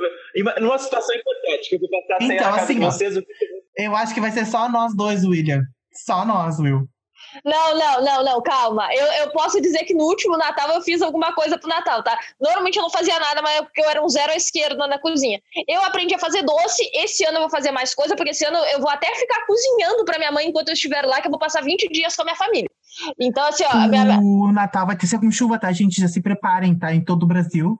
Numa 0.62 0.78
situação 0.78 1.16
hipotética, 1.16 1.76
eu 1.76 1.80
vou 1.80 1.90
passar 1.90 2.16
a 2.18 2.28
ceia 2.28 2.36
Então, 2.36 2.46
na 2.46 2.52
casa 2.52 2.64
assim, 2.66 2.74
de 2.76 2.86
vocês. 2.86 3.16
Eu 3.78 3.96
acho 3.96 4.14
que 4.14 4.22
vai 4.22 4.32
ser 4.32 4.46
só 4.46 4.70
nós 4.70 4.96
dois, 4.96 5.26
William. 5.26 5.64
Só 5.92 6.24
nós, 6.26 6.60
Will. 6.60 6.88
Não, 7.44 7.78
não, 7.78 8.04
não, 8.04 8.24
não, 8.24 8.42
calma. 8.42 8.88
Eu, 8.94 9.06
eu 9.24 9.32
posso 9.32 9.62
dizer 9.62 9.84
que 9.86 9.94
no 9.94 10.04
último 10.04 10.38
Natal 10.38 10.70
eu 10.70 10.82
fiz 10.82 11.02
alguma 11.02 11.34
coisa 11.34 11.58
pro 11.58 11.70
Natal, 11.70 12.04
tá? 12.04 12.18
Normalmente 12.40 12.78
eu 12.78 12.84
não 12.84 12.90
fazia 12.90 13.20
nada, 13.20 13.42
mas 13.42 13.58
é 13.58 13.62
porque 13.62 13.82
eu 13.82 13.90
era 13.90 14.04
um 14.04 14.10
zero 14.10 14.32
à 14.32 14.36
esquerda 14.36 14.88
na 14.88 15.00
cozinha. 15.00 15.42
Eu 15.68 15.82
aprendi 15.84 16.14
a 16.14 16.20
fazer 16.20 16.44
doce, 16.44 16.90
esse 16.94 17.24
ano 17.26 17.38
eu 17.38 17.42
vou 17.42 17.50
fazer 17.50 17.72
mais 17.72 17.94
coisa, 17.94 18.16
porque 18.16 18.32
esse 18.32 18.46
ano 18.46 18.58
eu 18.58 18.80
vou 18.80 18.90
até 18.90 19.14
ficar 19.16 19.46
cozinhando 19.46 20.06
pra 20.06 20.18
minha 20.18 20.32
mãe 20.32 20.48
enquanto 20.48 20.70
eu 20.70 20.74
estiver 20.74 21.06
lá, 21.06 21.22
que 21.22 21.28
eu 21.28 21.32
vou 21.32 21.40
passar 21.40 21.64
20 21.64 21.90
dias 21.90 22.16
com 22.16 22.24
a 22.24 22.26
minha 22.26 22.38
família. 22.38 22.70
Então, 23.20 23.48
assim, 23.48 23.64
ó. 23.64 23.88
Minha... 23.88 24.20
O 24.20 24.52
Natal 24.52 24.86
vai 24.86 24.98
ter 24.98 25.08
ser 25.08 25.20
com 25.20 25.32
chuva, 25.32 25.60
tá, 25.60 25.72
gente? 25.72 26.02
Já 26.02 26.08
se 26.08 26.22
preparem, 26.22 26.78
tá? 26.78 26.94
Em 26.94 27.04
todo 27.04 27.24
o 27.24 27.28
Brasil. 27.28 27.80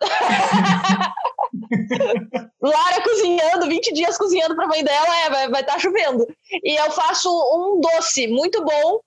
Lara 2.60 3.02
cozinhando, 3.02 3.68
20 3.68 3.92
dias 3.92 4.18
cozinhando 4.18 4.54
pra 4.54 4.66
mãe 4.66 4.82
dela, 4.82 5.16
é, 5.20 5.30
vai 5.30 5.42
estar 5.42 5.50
vai 5.50 5.64
tá 5.64 5.78
chovendo. 5.78 6.26
E 6.50 6.80
eu 6.80 6.90
faço 6.90 7.28
um 7.30 7.80
doce 7.80 8.26
muito 8.28 8.64
bom, 8.64 9.00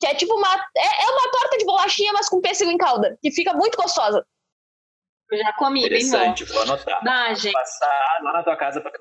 que 0.00 0.06
é 0.06 0.14
tipo 0.14 0.34
uma. 0.34 0.54
É, 0.76 1.04
é 1.04 1.10
uma 1.10 1.30
torta 1.30 1.58
de 1.58 1.64
bolachinha, 1.64 2.12
mas 2.12 2.28
com 2.28 2.40
pêssego 2.40 2.70
em 2.70 2.78
calda, 2.78 3.18
que 3.20 3.30
fica 3.30 3.52
muito 3.52 3.76
gostosa. 3.76 4.24
Eu 5.30 5.38
já 5.38 5.52
comi, 5.54 5.88
bem 5.88 6.10
bom. 6.10 6.34
vou 6.52 6.62
anotar. 6.62 7.02
Dá, 7.02 7.34
gente. 7.34 7.52
Passar 7.52 8.18
lá 8.22 8.32
na 8.32 8.42
tua 8.44 8.56
casa 8.56 8.80
pra 8.80 8.92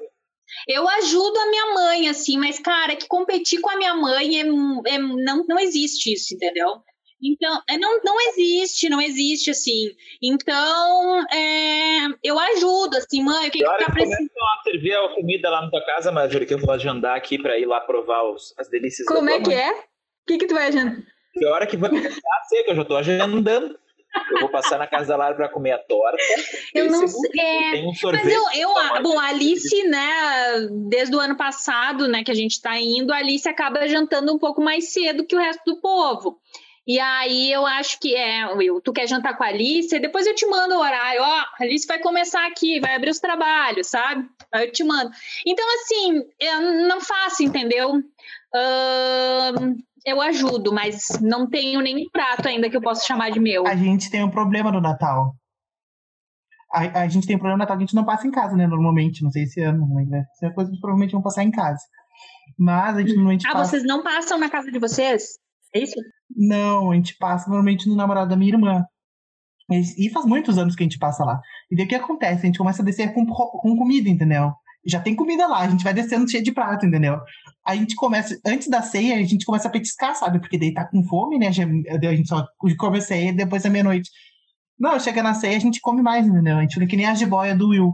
eu 0.68 0.88
ajudo 0.88 1.38
a 1.38 1.50
minha 1.50 1.74
mãe, 1.74 2.08
assim, 2.08 2.38
mas, 2.38 2.60
cara, 2.60 2.96
que 2.96 3.08
competir 3.08 3.60
com 3.62 3.70
a 3.70 3.78
minha 3.78 3.94
mãe 3.94 4.40
é, 4.40 4.42
é 4.42 4.98
não, 4.98 5.46
não 5.48 5.60
existe 5.60 6.14
isso, 6.14 6.34
entendeu? 6.34 6.82
Então, 7.22 7.62
é, 7.70 7.78
não, 7.78 8.02
não 8.04 8.20
existe, 8.30 8.90
não 8.90 9.02
existe 9.02 9.50
assim. 9.50 9.92
Então, 10.22 11.26
é, 11.32 12.08
eu 12.24 12.38
ajudo, 12.38 12.98
assim, 12.98 13.24
mãe, 13.24 13.48
o 13.48 13.52
que, 13.52 13.60
que 13.60 13.64
tá 13.64 13.92
precisando? 13.92 14.30
a 14.30 14.64
servir 14.64 14.94
a 14.94 15.16
comida 15.16 15.50
lá 15.50 15.62
na 15.62 15.70
tua 15.70 15.86
casa, 15.86 16.12
que 16.46 16.54
eu 16.54 16.60
vou 16.60 16.72
agendar 16.72 17.16
aqui 17.16 17.42
para 17.42 17.58
ir 17.58 17.66
lá 17.66 17.80
provar 17.82 18.24
os, 18.24 18.54
as 18.58 18.70
delícias 18.70 19.08
Como 19.08 19.30
é 19.30 19.42
que 19.42 19.54
é? 19.54 19.72
O 19.72 20.28
que, 20.28 20.38
que 20.38 20.48
tu 20.48 20.54
vai 20.54 20.68
agendar? 20.68 20.98
Que 21.34 21.46
hora 21.46 21.68
que 21.68 21.78
vai 21.78 21.90
começar 21.90 22.10
a 22.10 22.44
ser, 22.48 22.64
que 22.64 22.72
eu 22.72 22.76
já 22.76 22.86
tô 22.86 22.96
agendando. 22.96 23.78
Eu 24.32 24.40
vou 24.40 24.50
passar 24.50 24.78
na 24.78 24.88
casa 24.88 25.08
da 25.08 25.18
Lara 25.18 25.36
para 25.36 25.50
comer 25.50 25.72
a 25.74 25.78
torta. 25.78 26.24
Eu 26.74 26.90
não 26.90 27.06
sei. 27.06 27.32
É... 27.38 27.72
Tem 27.72 27.88
um 27.88 27.94
sorvete. 27.94 28.24
Mas 28.24 28.34
eu, 28.34 28.62
eu 28.62 29.04
bom, 29.04 29.20
a 29.20 29.28
Alice, 29.28 29.84
né, 29.88 30.10
desde 30.90 31.16
o 31.16 31.20
ano 31.20 31.36
passado, 31.36 32.08
né, 32.08 32.24
que 32.24 32.32
a 32.32 32.36
gente 32.36 32.54
está 32.54 32.80
indo, 32.80 33.12
a 33.12 33.18
Alice 33.18 33.48
acaba 33.48 33.88
jantando 33.88 34.34
um 34.34 34.40
pouco 34.40 34.62
mais 34.62 34.94
cedo 34.94 35.26
que 35.26 35.36
o 35.36 35.40
resto 35.40 35.64
do 35.66 35.82
povo. 35.82 36.40
E 36.88 37.00
aí 37.00 37.52
eu 37.52 37.66
acho 37.66 38.00
que 38.00 38.16
é, 38.16 38.46
Will, 38.54 38.80
tu 38.80 38.94
quer 38.94 39.08
jantar 39.08 39.36
com 39.36 39.44
a 39.44 39.48
Alice, 39.48 40.00
depois 40.00 40.28
eu 40.28 40.36
te 40.36 40.46
mando 40.46 40.76
o 40.76 40.80
horário, 40.80 41.22
ó, 41.22 41.26
a 41.26 41.56
Alice 41.62 41.88
vai 41.88 42.00
começar 42.00 42.46
aqui, 42.46 42.80
vai 42.80 42.96
abrir 42.96 43.10
os 43.10 43.20
trabalhos, 43.20 43.88
sabe? 43.88 44.28
Aí 44.52 44.68
eu 44.68 44.72
te 44.72 44.84
mando. 44.84 45.10
Então, 45.46 45.66
assim, 45.76 46.24
eu 46.40 46.88
não 46.88 47.02
faço, 47.02 47.42
entendeu? 47.42 47.96
Uh, 47.96 49.76
eu 50.06 50.22
ajudo, 50.22 50.72
mas 50.72 51.20
não 51.20 51.50
tenho 51.50 51.82
nenhum 51.82 52.08
prato 52.12 52.48
ainda 52.48 52.70
que 52.70 52.78
eu 52.78 52.82
possa 52.82 53.06
chamar 53.06 53.32
de 53.32 53.40
meu. 53.40 53.66
A 53.66 53.76
gente 53.76 54.12
tem 54.12 54.24
um 54.24 54.30
problema 54.30 54.72
no 54.72 54.80
Natal. 54.80 55.34
A, 56.72 57.02
a 57.02 57.08
gente 57.08 57.26
tem 57.26 57.36
um 57.36 57.40
problema 57.40 57.58
no 57.58 57.64
Natal 57.64 57.78
que 57.78 57.84
a 57.84 57.86
gente 57.88 57.96
não 57.96 58.06
passa 58.06 58.28
em 58.28 58.32
casa, 58.32 58.56
né? 58.56 58.68
Normalmente, 58.68 59.24
não 59.24 59.32
sei 59.32 59.44
esse 59.44 59.60
ano, 59.62 59.88
né? 60.08 60.24
Essa 60.36 60.48
é 60.48 60.54
coisa 60.54 60.70
que 60.70 60.80
provavelmente 60.80 61.14
vão 61.14 61.24
passar 61.24 61.44
em 61.44 61.52
casa. 61.52 61.82
Mas 62.60 62.96
a 62.96 63.00
gente 63.00 63.16
normalmente 63.16 63.48
Ah, 63.48 63.54
passa... 63.54 63.72
vocês 63.72 63.84
não 63.84 64.04
passam 64.04 64.38
na 64.38 64.50
casa 64.50 64.72
de 64.72 64.78
vocês? 64.78 65.40
É 65.74 65.80
isso? 65.80 65.96
Não, 66.30 66.92
a 66.92 66.96
gente 66.96 67.16
passa 67.18 67.48
normalmente 67.48 67.88
no 67.88 67.96
namorado 67.96 68.30
da 68.30 68.36
minha 68.36 68.54
irmã. 68.54 68.86
E 69.70 70.10
faz 70.12 70.26
muitos 70.26 70.58
anos 70.58 70.76
que 70.76 70.84
a 70.84 70.86
gente 70.86 71.00
passa 71.00 71.24
lá. 71.24 71.42
E 71.72 71.76
daí 71.76 71.86
o 71.86 71.90
que 71.90 71.96
acontece? 71.96 72.42
A 72.42 72.46
gente 72.46 72.58
começa 72.58 72.82
a 72.82 72.86
descer 72.86 73.14
com, 73.14 73.26
com 73.26 73.76
comida, 73.76 74.10
entendeu? 74.10 74.54
Já 74.86 75.02
tem 75.02 75.16
comida 75.16 75.48
lá, 75.48 75.62
a 75.62 75.70
gente 75.70 75.84
vai 75.84 75.94
descendo 75.94 76.30
cheio 76.30 76.44
de 76.44 76.52
prato, 76.52 76.86
entendeu? 76.86 77.20
A 77.66 77.76
gente 77.76 77.96
começa, 77.96 78.40
antes 78.46 78.68
da 78.68 78.84
ceia, 78.84 79.16
a 79.16 79.24
gente 79.24 79.44
começa 79.44 79.68
a 79.68 79.72
petiscar, 79.72 80.16
sabe? 80.16 80.40
Porque 80.40 80.60
daí 80.60 80.72
tá 80.72 80.86
com 80.86 81.04
fome, 81.04 81.40
né? 81.40 81.48
A 81.48 81.52
gente 81.52 82.28
só 82.28 82.46
come 82.78 83.00
a 83.00 83.02
ceia 83.02 83.34
depois 83.34 83.64
da 83.64 83.70
meia-noite. 83.72 84.12
Não, 84.78 85.00
chega 85.00 85.24
na 85.24 85.34
ceia, 85.34 85.58
a 85.58 85.60
gente 85.60 85.82
come 85.82 86.04
mais, 86.04 86.28
entendeu? 86.28 86.58
A 86.58 86.62
gente 86.62 86.76
fica 86.76 86.86
que 86.86 86.98
nem 86.98 87.08
a 87.08 87.16
jiboia 87.16 87.56
do 87.56 87.70
Will. 87.70 87.92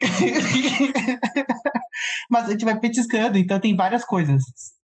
Mas 2.30 2.48
a 2.48 2.52
gente 2.52 2.64
vai 2.64 2.80
petiscando, 2.80 3.36
então 3.36 3.60
tem 3.60 3.76
várias 3.76 4.04
coisas. 4.04 4.42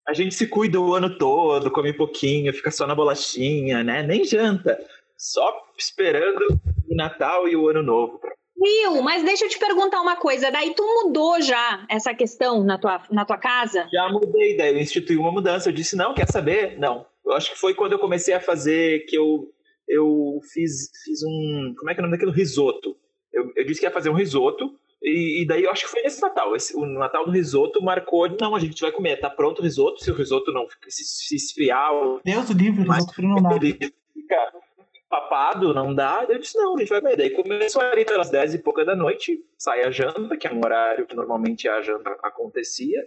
A 0.06 0.14
gente 0.14 0.34
se 0.34 0.46
cuida 0.46 0.80
o 0.80 0.94
ano 0.94 1.16
todo, 1.16 1.70
come 1.70 1.92
pouquinho, 1.92 2.52
fica 2.52 2.70
só 2.70 2.86
na 2.86 2.94
bolachinha, 2.94 3.84
né? 3.84 4.02
Nem 4.02 4.24
janta. 4.24 4.78
Só 5.16 5.64
esperando 5.78 6.60
o 6.90 6.96
Natal 6.96 7.48
e 7.48 7.54
o 7.54 7.68
Ano 7.68 7.82
Novo. 7.82 8.20
Will, 8.60 9.02
mas 9.02 9.24
deixa 9.24 9.44
eu 9.44 9.48
te 9.48 9.58
perguntar 9.58 10.00
uma 10.00 10.16
coisa. 10.16 10.50
Daí 10.50 10.74
tu 10.74 10.82
mudou 10.82 11.40
já 11.40 11.86
essa 11.88 12.14
questão 12.14 12.64
na 12.64 12.78
tua, 12.78 13.02
na 13.10 13.24
tua 13.24 13.38
casa? 13.38 13.88
Já 13.92 14.08
mudei, 14.08 14.56
daí 14.56 14.72
eu 14.72 14.80
instituí 14.80 15.16
uma 15.16 15.32
mudança. 15.32 15.68
Eu 15.68 15.72
disse, 15.72 15.96
não, 15.96 16.14
quer 16.14 16.28
saber? 16.28 16.78
Não. 16.78 17.06
Eu 17.24 17.32
acho 17.32 17.52
que 17.52 17.58
foi 17.58 17.74
quando 17.74 17.92
eu 17.92 17.98
comecei 17.98 18.34
a 18.34 18.40
fazer 18.40 19.04
que 19.06 19.16
eu, 19.16 19.48
eu 19.88 20.40
fiz, 20.52 20.90
fiz 21.04 21.22
um... 21.24 21.74
Como 21.78 21.90
é 21.90 21.94
que 21.94 22.00
é 22.00 22.02
o 22.02 22.06
nome 22.06 22.16
daquilo? 22.16 22.32
Risoto. 22.32 22.96
Eu, 23.32 23.52
eu 23.56 23.64
disse 23.64 23.80
que 23.80 23.86
ia 23.86 23.92
fazer 23.92 24.10
um 24.10 24.14
risoto 24.14 24.76
e, 25.02 25.42
e, 25.42 25.46
daí 25.46 25.64
eu 25.64 25.70
acho 25.70 25.84
que 25.84 25.90
foi 25.90 26.02
nesse 26.02 26.22
Natal. 26.22 26.54
Esse, 26.54 26.76
o 26.76 26.86
Natal 26.86 27.24
do 27.24 27.32
risoto 27.32 27.82
marcou. 27.82 28.28
Não, 28.40 28.54
a 28.54 28.60
gente 28.60 28.80
vai 28.80 28.92
comer. 28.92 29.18
Tá 29.18 29.28
pronto 29.28 29.58
o 29.58 29.62
risoto. 29.62 30.02
Se 30.02 30.10
o 30.10 30.14
risoto 30.14 30.52
não 30.52 30.66
se, 30.88 31.04
se 31.04 31.34
esfriar. 31.34 31.90
Deus 32.24 32.48
o 32.48 32.52
livre, 32.52 32.88
o 32.88 32.92
risoto 32.92 33.14
frio 33.14 33.28
não 33.28 33.42
dá. 33.42 33.56
Ele 33.56 33.72
fica 34.14 34.52
papado, 35.10 35.74
não 35.74 35.92
dá. 35.92 36.24
Eu 36.28 36.38
disse, 36.38 36.56
não, 36.56 36.76
a 36.76 36.78
gente 36.78 36.88
vai 36.88 37.00
comer. 37.00 37.16
Daí 37.16 37.30
começou 37.30 37.82
ali 37.82 38.04
pelas 38.04 38.30
10 38.30 38.54
e 38.54 38.58
pouca 38.58 38.84
da 38.84 38.94
noite. 38.94 39.44
Sai 39.58 39.82
a 39.82 39.90
janta, 39.90 40.36
que 40.36 40.46
é 40.46 40.52
um 40.52 40.60
horário 40.64 41.04
que 41.04 41.16
normalmente 41.16 41.68
a 41.68 41.82
janta 41.82 42.16
acontecia, 42.22 43.02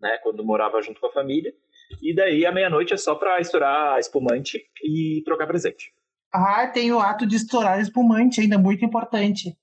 né? 0.00 0.18
Quando 0.22 0.44
morava 0.44 0.82
junto 0.82 1.00
com 1.00 1.06
a 1.06 1.12
família. 1.12 1.54
E 2.02 2.14
daí 2.14 2.44
a 2.44 2.52
meia-noite 2.52 2.92
é 2.92 2.98
só 2.98 3.14
pra 3.14 3.40
estourar 3.40 3.98
espumante 3.98 4.62
e 4.84 5.22
trocar 5.24 5.46
presente. 5.46 5.94
Ah, 6.30 6.66
tem 6.66 6.92
o 6.92 7.00
ato 7.00 7.26
de 7.26 7.36
estourar 7.36 7.80
espumante 7.80 8.42
ainda, 8.42 8.58
muito 8.58 8.84
importante 8.84 9.56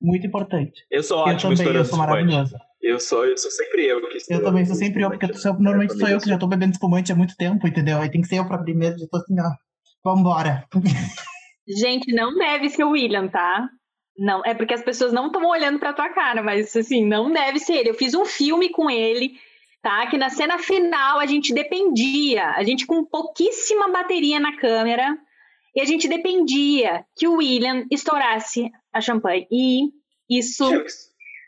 muito 0.00 0.26
importante. 0.26 0.84
Eu 0.90 1.02
sou 1.02 1.18
ótimo 1.18 1.52
eu 1.52 1.56
também, 1.56 1.74
eu 1.74 1.84
sou 1.84 1.98
maravilhosa. 1.98 2.58
Eu 2.80 3.00
sou, 3.00 3.24
eu 3.26 3.36
sou 3.36 3.50
sempre 3.50 3.84
eu 3.86 4.00
que 4.08 4.18
Eu 4.30 4.42
também 4.42 4.64
sou 4.64 4.76
sempre 4.76 5.02
eu, 5.02 5.10
porque 5.10 5.26
eu 5.26 5.34
sou, 5.34 5.54
normalmente 5.54 5.98
sou 5.98 6.08
eu 6.08 6.20
que 6.20 6.28
já 6.28 6.38
tô 6.38 6.46
bebendo 6.46 6.72
espumante 6.72 7.12
há 7.12 7.16
muito 7.16 7.36
tempo, 7.36 7.66
entendeu? 7.66 7.98
Aí 7.98 8.10
tem 8.10 8.20
que 8.20 8.28
ser 8.28 8.38
eu 8.38 8.46
pra 8.46 8.58
primeiro, 8.58 8.98
já 8.98 9.06
tô 9.08 9.16
assim, 9.16 9.34
ó, 9.40 9.50
vambora. 10.04 10.64
Gente, 11.66 12.14
não 12.14 12.34
deve 12.34 12.70
ser 12.70 12.84
o 12.84 12.90
William, 12.90 13.28
tá? 13.28 13.68
Não, 14.16 14.42
é 14.44 14.54
porque 14.54 14.74
as 14.74 14.82
pessoas 14.82 15.12
não 15.12 15.26
estão 15.26 15.44
olhando 15.44 15.78
pra 15.78 15.92
tua 15.92 16.08
cara, 16.08 16.42
mas 16.42 16.74
assim, 16.76 17.04
não 17.04 17.32
deve 17.32 17.58
ser 17.58 17.74
ele. 17.74 17.90
Eu 17.90 17.94
fiz 17.94 18.14
um 18.14 18.24
filme 18.24 18.70
com 18.70 18.88
ele, 18.88 19.32
tá? 19.82 20.06
Que 20.06 20.16
na 20.16 20.30
cena 20.30 20.58
final 20.58 21.18
a 21.18 21.26
gente 21.26 21.52
dependia, 21.52 22.50
a 22.50 22.62
gente 22.64 22.86
com 22.86 23.04
pouquíssima 23.04 23.90
bateria 23.90 24.40
na 24.40 24.56
câmera, 24.56 25.16
e 25.74 25.80
a 25.80 25.84
gente 25.84 26.08
dependia 26.08 27.04
que 27.16 27.28
o 27.28 27.36
William 27.36 27.84
estourasse 27.90 28.70
a 28.98 29.02
champanhe. 29.02 29.46
E 29.50 29.90
isso. 30.28 30.64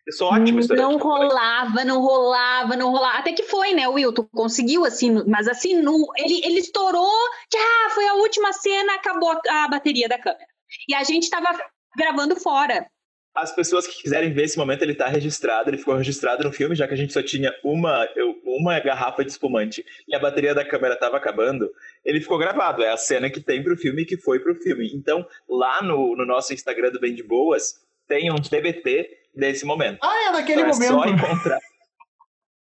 Eu 0.06 0.12
sou 0.12 0.28
ótimo 0.28 0.60
Não 0.70 0.96
rolava, 0.96 1.84
não 1.84 2.00
rolava, 2.00 2.76
não 2.76 2.90
rolava. 2.90 3.18
Até 3.18 3.32
que 3.32 3.42
foi, 3.42 3.74
né, 3.74 3.86
Will? 3.86 4.12
Tu 4.12 4.24
conseguiu, 4.32 4.84
assim, 4.84 5.22
mas 5.26 5.46
assim, 5.46 5.80
no, 5.80 6.06
ele, 6.16 6.40
ele 6.44 6.58
estourou, 6.58 7.12
ah, 7.54 7.90
foi 7.90 8.08
a 8.08 8.14
última 8.14 8.52
cena, 8.52 8.94
acabou 8.94 9.38
a 9.48 9.68
bateria 9.68 10.08
da 10.08 10.18
câmera. 10.18 10.46
E 10.88 10.94
a 10.94 11.04
gente 11.04 11.28
tava 11.28 11.48
gravando 11.96 12.34
fora. 12.36 12.86
As 13.34 13.54
pessoas 13.54 13.86
que 13.86 14.02
quiserem 14.02 14.32
ver 14.32 14.44
esse 14.44 14.58
momento, 14.58 14.82
ele 14.82 14.94
tá 14.94 15.06
registrado, 15.06 15.70
ele 15.70 15.78
ficou 15.78 15.94
registrado 15.94 16.42
no 16.42 16.52
filme, 16.52 16.74
já 16.74 16.88
que 16.88 16.94
a 16.94 16.96
gente 16.96 17.12
só 17.12 17.22
tinha 17.22 17.54
uma, 17.62 18.08
uma 18.44 18.78
garrafa 18.80 19.24
de 19.24 19.30
espumante 19.30 19.84
e 20.08 20.14
a 20.14 20.18
bateria 20.18 20.54
da 20.54 20.64
câmera 20.64 20.96
tava 20.96 21.16
acabando, 21.16 21.70
ele 22.04 22.20
ficou 22.20 22.38
gravado. 22.38 22.82
É 22.82 22.90
a 22.90 22.96
cena 22.96 23.30
que 23.30 23.40
tem 23.40 23.62
pro 23.62 23.76
filme 23.76 24.02
e 24.02 24.06
que 24.06 24.16
foi 24.16 24.40
pro 24.40 24.56
filme. 24.56 24.90
Então, 24.94 25.24
lá 25.48 25.80
no, 25.80 26.16
no 26.16 26.26
nosso 26.26 26.52
Instagram 26.52 26.90
do 26.90 27.00
Bem 27.00 27.14
de 27.14 27.22
Boas, 27.22 27.80
tem 28.08 28.32
um 28.32 28.36
TBT 28.36 29.08
desse 29.34 29.64
momento. 29.64 30.00
Ah, 30.02 30.28
é 30.28 30.32
naquele 30.32 30.62
então, 30.62 30.72
momento. 30.72 30.92
É 30.92 30.96
só 30.96 31.04
encontrar. 31.06 31.60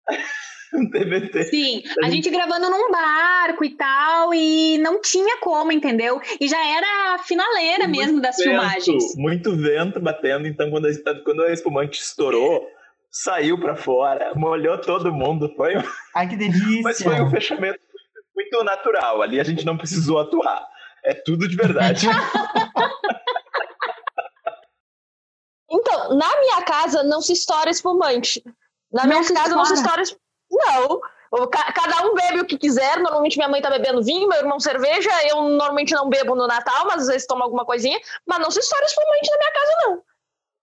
um 0.77 0.91
TBT. 0.91 1.45
Sim, 1.45 1.83
a 2.03 2.11
gente 2.11 2.29
gravando 2.31 2.69
num 2.71 2.91
barco 2.91 3.65
e 3.65 3.71
tal, 3.71 4.35
e 4.35 4.77
não 4.79 5.01
tinha 5.01 5.39
como, 5.39 5.73
entendeu? 5.73 6.21
E 6.41 6.47
já 6.47 6.59
era 6.59 7.15
a 7.15 7.19
finaleira 7.19 7.89
muito 7.89 7.99
mesmo 7.99 8.21
das 8.21 8.37
vento, 8.37 8.49
filmagens. 8.49 9.17
Muito 9.17 9.57
vento 9.57 9.99
batendo, 10.01 10.47
então 10.47 10.71
quando 10.71 10.87
a, 10.87 10.91
quando 11.25 11.43
a 11.43 11.53
espumante 11.53 12.01
estourou, 12.01 12.69
saiu 13.11 13.59
para 13.59 13.75
fora, 13.75 14.33
molhou 14.35 14.79
todo 14.81 15.13
mundo. 15.13 15.53
Foi 15.57 15.75
Ai, 16.15 16.29
que 16.29 16.37
delícia! 16.37 16.83
Mas 16.83 17.03
foi 17.03 17.19
um 17.21 17.31
fechamento 17.31 17.81
muito 18.35 18.63
natural. 18.63 19.23
Ali 19.23 19.41
a 19.41 19.45
gente 19.45 19.65
não 19.65 19.79
precisou 19.79 20.19
atuar. 20.19 20.69
É 21.03 21.15
tudo 21.15 21.49
de 21.49 21.57
verdade. 21.57 22.07
então, 25.71 26.17
na 26.17 26.41
minha 26.41 26.61
casa 26.63 27.03
não 27.03 27.23
se 27.23 27.33
estoura 27.33 27.71
espumante. 27.71 28.45
Na 28.93 29.07
não 29.07 29.21
minha 29.21 29.23
casa 29.23 29.33
estoura. 29.33 29.57
não 29.57 29.65
se 29.65 29.75
estoura. 29.75 30.03
Não. 30.57 31.01
Cada 31.49 32.07
um 32.07 32.15
bebe 32.15 32.41
o 32.41 32.47
que 32.47 32.57
quiser. 32.57 32.99
Normalmente 32.99 33.37
minha 33.37 33.49
mãe 33.49 33.61
tá 33.61 33.69
bebendo 33.71 34.03
vinho, 34.03 34.29
meu 34.29 34.39
irmão 34.39 34.59
cerveja. 34.61 35.11
Eu 35.29 35.43
normalmente 35.43 35.93
não 35.95 36.09
bebo 36.09 36.35
no 36.35 36.47
Natal, 36.47 36.87
mas 36.87 37.03
às 37.03 37.09
vezes 37.09 37.27
tomo 37.27 37.43
alguma 37.43 37.65
coisinha. 37.65 37.99
Mas 38.27 38.39
não 38.39 38.51
se 38.51 38.61
estoura 38.61 38.85
espumante 38.87 39.31
na 39.31 39.39
minha 39.39 39.53
casa, 39.53 39.73
não. 39.85 40.03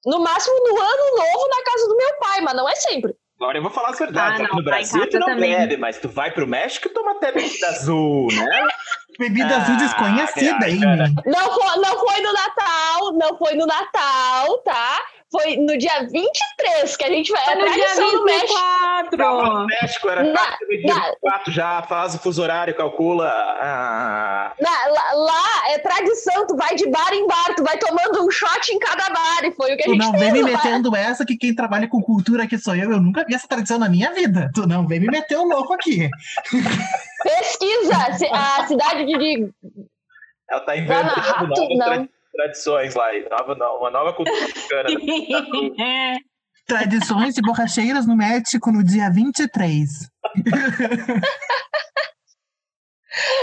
No 0.05 0.23
máximo 0.23 0.55
no 0.57 0.81
ano 0.81 1.17
novo 1.17 1.47
na 1.49 1.63
casa 1.63 1.87
do 1.87 1.95
meu 1.95 2.19
pai, 2.19 2.41
mas 2.41 2.55
não 2.55 2.67
é 2.69 2.75
sempre. 2.75 3.15
Agora 3.39 3.57
eu 3.57 3.61
vou 3.61 3.71
falar 3.71 3.89
a 3.89 3.93
verdade. 3.93 4.41
Ah, 4.43 4.47
não, 4.47 4.57
no 4.57 4.63
Brasil 4.63 5.09
tu 5.09 5.19
não 5.19 5.27
também. 5.27 5.51
bebe, 5.55 5.77
mas 5.77 5.97
tu 5.97 6.07
vai 6.07 6.31
pro 6.31 6.47
México 6.47 6.87
e 6.87 6.91
toma 6.91 7.11
até 7.11 7.31
bebida 7.31 7.67
azul, 7.67 8.27
né? 8.31 8.67
Bebida 9.19 9.57
azul 9.57 9.75
Ah, 9.75 9.77
desconhecida, 9.77 10.69
hein? 10.69 10.79
Não 11.25 11.51
foi, 11.53 11.77
não 11.77 11.99
foi 11.99 12.21
no 12.21 12.33
Natal, 12.33 13.13
não 13.13 13.37
foi 13.37 13.53
no 13.53 13.65
Natal, 13.67 14.57
tá? 14.59 15.01
Foi 15.33 15.55
no 15.57 15.75
dia 15.77 16.07
23 16.11 16.95
que 16.95 17.03
a 17.05 17.09
gente 17.09 17.31
vai. 17.31 17.55
No 17.55 17.61
dia 17.63 17.73
tradição 17.73 18.11
no 18.13 18.23
México. 18.25 18.53
24. 18.53 19.17
No 19.17 19.65
México, 19.65 20.09
era 20.09 20.23
Na- 20.23 20.57
do 20.59 20.67
dia 20.67 20.93
na- 20.95 21.05
24 21.05 21.51
já, 21.51 21.81
faz 21.81 22.13
o 22.15 22.19
fuso 22.19 22.41
horário, 22.43 22.75
calcula. 22.75 23.27
Ah, 23.27 24.53
Na- 24.61 24.87
lá, 24.87 25.13
lá 25.13 25.69
é 25.71 25.79
tradição, 25.79 26.45
tu 26.45 26.55
vai 26.55 26.75
de 26.75 26.87
bar 26.89 27.11
em 27.13 27.25
bar, 27.27 27.55
tu 27.55 27.63
vai 27.63 27.77
tomando 27.79 28.23
um 28.25 28.29
shot 28.29 28.71
em 28.71 28.77
cada 28.77 29.09
bar, 29.09 29.43
e 29.43 29.51
foi 29.51 29.73
o 29.73 29.75
que 29.77 29.81
a 29.83 29.85
Tu 29.85 29.91
gente 29.93 30.01
não 30.05 30.11
fez. 30.11 30.21
vem 30.23 30.31
me 30.33 30.41
lá. 30.51 30.57
metendo 30.63 30.95
essa 30.95 31.25
que 31.25 31.35
quem 31.35 31.55
trabalha 31.55 31.87
com 31.87 31.99
cultura 32.01 32.43
aqui 32.43 32.57
sou 32.59 32.75
eu. 32.75 32.91
Eu 32.91 33.01
nunca 33.01 33.25
vi 33.25 33.33
essa 33.33 33.47
tradição 33.47 33.79
na 33.79 33.89
minha 33.89 34.13
vida. 34.13 34.51
Tu 34.53 34.67
não 34.67 34.87
vem 34.87 34.99
me 34.99 35.07
meter 35.07 35.37
o 35.37 35.43
louco 35.45 35.73
aqui. 35.73 36.09
Pesquisa, 37.23 37.95
a 38.31 38.67
cidade 38.67 39.05
de- 39.05 39.49
ela 40.49 40.61
tá 40.61 40.77
inventando 40.77 41.77
não. 41.77 42.09
Tra- 42.33 42.43
tradições 42.43 42.95
lá, 42.95 43.13
e 43.15 43.27
nova, 43.29 43.55
não, 43.55 43.77
uma 43.77 43.91
nova 43.91 44.13
cultura 44.13 44.41
mexicana. 44.41 44.89
É. 45.79 46.17
Tradições 46.65 47.35
de 47.35 47.41
borracheiras 47.41 48.07
no 48.07 48.15
México 48.15 48.71
no 48.71 48.83
dia 48.83 49.09
23. 49.11 49.89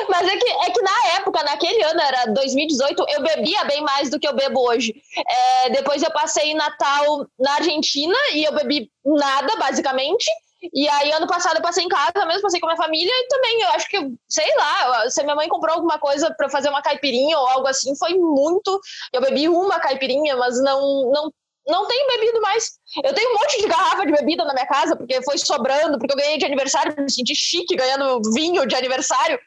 Mas 0.08 0.26
é 0.26 0.36
que, 0.36 0.50
é 0.50 0.70
que 0.70 0.82
na 0.82 1.14
época, 1.16 1.42
naquele 1.44 1.82
ano, 1.84 2.00
era 2.00 2.26
2018, 2.32 3.04
eu 3.08 3.22
bebia 3.22 3.64
bem 3.64 3.82
mais 3.82 4.10
do 4.10 4.18
que 4.18 4.26
eu 4.26 4.34
bebo 4.34 4.60
hoje. 4.68 4.92
É, 5.16 5.70
depois 5.70 6.02
eu 6.02 6.10
passei 6.10 6.54
Natal 6.54 7.26
na 7.38 7.54
Argentina 7.54 8.16
e 8.34 8.42
eu 8.42 8.52
bebi 8.52 8.90
nada, 9.04 9.54
basicamente. 9.56 10.28
E 10.74 10.88
aí, 10.88 11.10
ano 11.12 11.26
passado, 11.26 11.56
eu 11.56 11.62
passei 11.62 11.84
em 11.84 11.88
casa 11.88 12.26
mesmo, 12.26 12.42
passei 12.42 12.60
com 12.60 12.66
a 12.68 12.74
minha 12.74 12.82
família 12.82 13.10
e 13.12 13.28
também, 13.28 13.62
eu 13.62 13.68
acho 13.70 13.88
que, 13.88 13.96
sei 14.28 14.54
lá, 14.56 15.08
se 15.08 15.22
minha 15.22 15.34
mãe 15.34 15.48
comprou 15.48 15.74
alguma 15.74 15.98
coisa 15.98 16.32
pra 16.36 16.50
fazer 16.50 16.68
uma 16.68 16.82
caipirinha 16.82 17.38
ou 17.38 17.46
algo 17.48 17.66
assim, 17.66 17.96
foi 17.96 18.14
muito. 18.14 18.78
Eu 19.12 19.20
bebi 19.22 19.48
uma 19.48 19.80
caipirinha, 19.80 20.36
mas 20.36 20.62
não, 20.62 21.10
não, 21.10 21.32
não 21.66 21.86
tenho 21.88 22.06
bebido 22.08 22.40
mais. 22.42 22.72
Eu 23.02 23.14
tenho 23.14 23.30
um 23.30 23.34
monte 23.38 23.60
de 23.60 23.68
garrafa 23.68 24.04
de 24.04 24.12
bebida 24.12 24.44
na 24.44 24.52
minha 24.52 24.66
casa, 24.66 24.94
porque 24.96 25.22
foi 25.22 25.38
sobrando, 25.38 25.98
porque 25.98 26.12
eu 26.12 26.16
ganhei 26.18 26.36
de 26.36 26.44
aniversário, 26.44 26.94
me 26.98 27.10
senti 27.10 27.34
chique 27.34 27.74
ganhando 27.74 28.20
vinho 28.34 28.66
de 28.66 28.74
aniversário. 28.76 29.38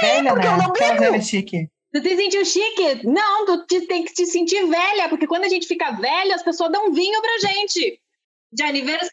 Velha, 0.00 0.32
porque 0.32 0.46
eu 0.46 0.52
não 0.52 0.72
bebo. 0.72 1.00
velha 1.10 1.22
chique. 1.22 1.68
Tu 1.92 2.02
te 2.02 2.16
sentiu 2.16 2.44
chique? 2.44 3.06
Não, 3.06 3.46
tu 3.46 3.66
te- 3.66 3.86
tem 3.86 4.04
que 4.04 4.12
te 4.14 4.26
sentir 4.26 4.64
velha, 4.66 5.08
porque 5.08 5.26
quando 5.26 5.44
a 5.44 5.48
gente 5.48 5.66
fica 5.66 5.90
velha, 5.92 6.34
as 6.34 6.42
pessoas 6.42 6.70
dão 6.70 6.92
vinho 6.92 7.20
pra 7.20 7.38
gente. 7.50 8.00
De 8.50 8.62
aniversário. 8.62 9.10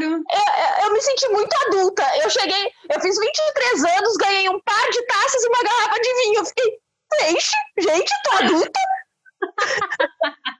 eu, 0.00 0.84
eu 0.84 0.92
me 0.92 1.00
senti 1.00 1.28
muito 1.28 1.54
adulta. 1.66 2.02
Eu 2.22 2.30
cheguei, 2.30 2.72
eu 2.90 3.00
fiz 3.00 3.18
23 3.18 3.84
anos, 3.84 4.16
ganhei 4.16 4.48
um 4.48 4.60
par 4.60 4.90
de 4.90 5.02
taças 5.06 5.44
e 5.44 5.48
uma 5.48 5.62
garrafa 5.62 6.00
de 6.00 6.14
vinho. 6.14 6.40
Eu 6.40 6.44
fiquei, 6.46 6.78
gente, 7.20 7.50
gente, 7.78 8.12
tô 8.24 8.36
adulta. 8.36 8.80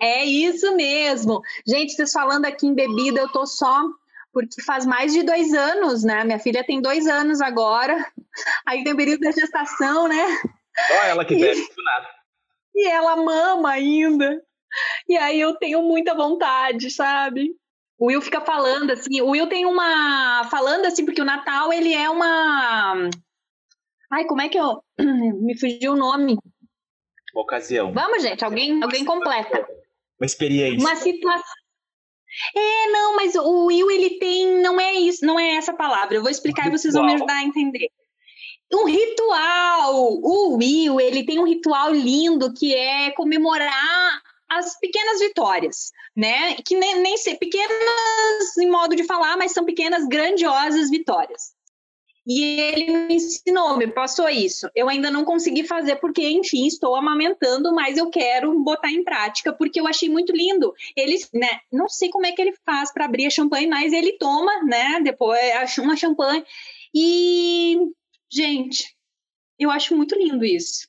É 0.00 0.24
isso 0.24 0.74
mesmo. 0.76 1.40
Gente, 1.66 1.94
vocês 1.94 2.12
falando 2.12 2.44
aqui 2.44 2.66
em 2.66 2.74
bebida, 2.74 3.20
eu 3.20 3.32
tô 3.32 3.46
só. 3.46 3.82
Porque 4.32 4.62
faz 4.62 4.86
mais 4.86 5.12
de 5.12 5.22
dois 5.22 5.52
anos, 5.52 6.04
né? 6.04 6.24
Minha 6.24 6.38
filha 6.38 6.64
tem 6.64 6.80
dois 6.80 7.06
anos 7.06 7.40
agora. 7.40 7.96
Aí 8.66 8.84
tem 8.84 8.92
o 8.92 8.96
período 8.96 9.20
da 9.20 9.32
gestação, 9.32 10.06
né? 10.06 10.38
Só 10.86 11.02
ela 11.04 11.24
que 11.24 11.34
bebe, 11.34 11.60
do 11.60 11.82
nada. 11.82 12.08
E 12.74 12.88
ela 12.88 13.16
mama 13.16 13.70
ainda. 13.70 14.40
E 15.08 15.16
aí 15.16 15.40
eu 15.40 15.54
tenho 15.54 15.82
muita 15.82 16.14
vontade, 16.14 16.90
sabe? 16.90 17.54
O 17.98 18.06
Will 18.06 18.22
fica 18.22 18.40
falando 18.40 18.90
assim, 18.92 19.20
o 19.20 19.30
Will 19.30 19.46
tem 19.46 19.66
uma 19.66 20.48
falando 20.50 20.86
assim 20.86 21.04
porque 21.04 21.20
o 21.20 21.24
Natal 21.24 21.72
ele 21.72 21.92
é 21.92 22.08
uma 22.08 23.10
Ai, 24.10 24.24
como 24.24 24.40
é 24.40 24.48
que 24.48 24.58
eu 24.58 24.82
me 24.98 25.58
fugiu 25.58 25.92
o 25.92 25.96
nome? 25.96 26.38
Uma 27.34 27.42
ocasião, 27.42 27.92
Vamos, 27.92 28.22
gente, 28.22 28.44
alguém 28.44 28.82
alguém 28.82 29.04
completa. 29.04 29.66
uma 30.18 30.26
experiência. 30.26 30.80
Uma 30.80 30.96
situação 30.96 31.54
É, 32.56 32.86
não, 32.90 33.16
mas 33.16 33.34
o 33.34 33.66
Will 33.66 33.90
ele 33.90 34.18
tem, 34.18 34.60
não 34.62 34.80
é 34.80 34.94
isso, 34.94 35.24
não 35.24 35.38
é 35.38 35.56
essa 35.56 35.74
palavra. 35.74 36.16
Eu 36.16 36.22
vou 36.22 36.30
explicar 36.30 36.66
e 36.66 36.70
vocês 36.70 36.94
vão 36.94 37.04
me 37.04 37.14
ajudar 37.14 37.36
a 37.36 37.44
entender. 37.44 37.88
Um 38.72 38.84
ritual. 38.84 39.94
O 40.22 40.56
Will, 40.56 41.00
ele 41.00 41.24
tem 41.24 41.38
um 41.38 41.46
ritual 41.46 41.92
lindo 41.92 42.54
que 42.54 42.74
é 42.74 43.10
comemorar 43.10 44.22
as 44.50 44.78
pequenas 44.80 45.20
vitórias, 45.20 45.92
né? 46.16 46.56
Que 46.56 46.76
nem, 46.76 47.00
nem 47.00 47.16
ser 47.16 47.36
pequenas 47.36 48.56
em 48.58 48.68
modo 48.68 48.96
de 48.96 49.04
falar, 49.04 49.36
mas 49.36 49.52
são 49.52 49.64
pequenas 49.64 50.06
grandiosas 50.06 50.90
vitórias. 50.90 51.52
E 52.26 52.60
ele 52.60 53.06
me 53.06 53.14
ensinou, 53.14 53.76
me 53.76 53.86
passou 53.86 54.28
isso. 54.28 54.68
Eu 54.74 54.88
ainda 54.88 55.10
não 55.10 55.24
consegui 55.24 55.64
fazer 55.64 55.96
porque, 55.96 56.28
enfim, 56.28 56.66
estou 56.66 56.94
amamentando, 56.94 57.74
mas 57.74 57.96
eu 57.96 58.10
quero 58.10 58.58
botar 58.62 58.90
em 58.90 59.02
prática 59.02 59.52
porque 59.52 59.80
eu 59.80 59.86
achei 59.86 60.08
muito 60.08 60.32
lindo. 60.32 60.74
Ele, 60.96 61.16
né, 61.32 61.60
não 61.72 61.88
sei 61.88 62.10
como 62.10 62.26
é 62.26 62.32
que 62.32 62.42
ele 62.42 62.54
faz 62.64 62.92
para 62.92 63.06
abrir 63.06 63.26
a 63.26 63.30
champanhe, 63.30 63.66
mas 63.66 63.92
ele 63.92 64.18
toma, 64.18 64.62
né, 64.64 65.00
depois 65.02 65.40
acha 65.56 65.80
uma 65.80 65.96
champanhe 65.96 66.44
e 66.94 67.78
gente, 68.30 68.94
eu 69.58 69.70
acho 69.70 69.96
muito 69.96 70.14
lindo 70.14 70.44
isso. 70.44 70.88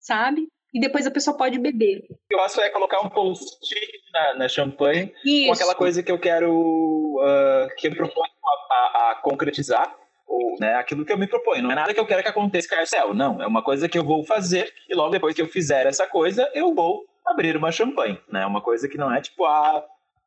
Sabe? 0.00 0.48
E 0.72 0.80
depois 0.80 1.06
a 1.06 1.10
pessoa 1.10 1.36
pode 1.36 1.58
beber. 1.58 2.04
O 2.10 2.14
que 2.28 2.34
eu 2.34 2.38
faço 2.38 2.60
é 2.60 2.70
colocar 2.70 3.00
um 3.04 3.08
post-it 3.08 3.90
na, 4.12 4.34
na 4.34 4.48
champanhe 4.48 5.12
Isso. 5.24 5.46
com 5.48 5.52
aquela 5.54 5.74
coisa 5.74 6.02
que 6.02 6.12
eu 6.12 6.18
quero, 6.18 7.18
ah, 7.22 7.68
que 7.76 7.88
eu 7.88 7.94
proponho 7.96 8.30
a, 8.70 8.74
a- 8.74 9.10
a 9.10 9.14
concretizar, 9.16 9.94
ou 10.26 10.54
né, 10.60 10.74
aquilo 10.76 11.04
que 11.04 11.12
eu 11.12 11.18
me 11.18 11.26
proponho. 11.26 11.62
Não 11.64 11.72
é 11.72 11.74
nada 11.74 11.92
que 11.92 11.98
eu 11.98 12.06
quero 12.06 12.22
que 12.22 12.28
aconteça 12.28 12.68
cair 12.68 12.86
céu, 12.86 13.12
não. 13.12 13.42
É 13.42 13.46
uma 13.46 13.62
coisa 13.62 13.88
que 13.88 13.98
eu 13.98 14.04
vou 14.04 14.24
fazer 14.24 14.72
e 14.88 14.94
logo 14.94 15.10
depois 15.10 15.34
que 15.34 15.42
eu 15.42 15.48
fizer 15.48 15.86
essa 15.86 16.06
coisa, 16.06 16.48
eu 16.54 16.72
vou 16.74 17.04
abrir 17.26 17.56
uma 17.56 17.72
champanhe, 17.72 18.18
né? 18.30 18.46
Uma 18.46 18.60
coisa 18.60 18.88
que 18.88 18.96
não 18.96 19.12
é 19.12 19.20
tipo 19.20 19.44
a, 19.44 19.84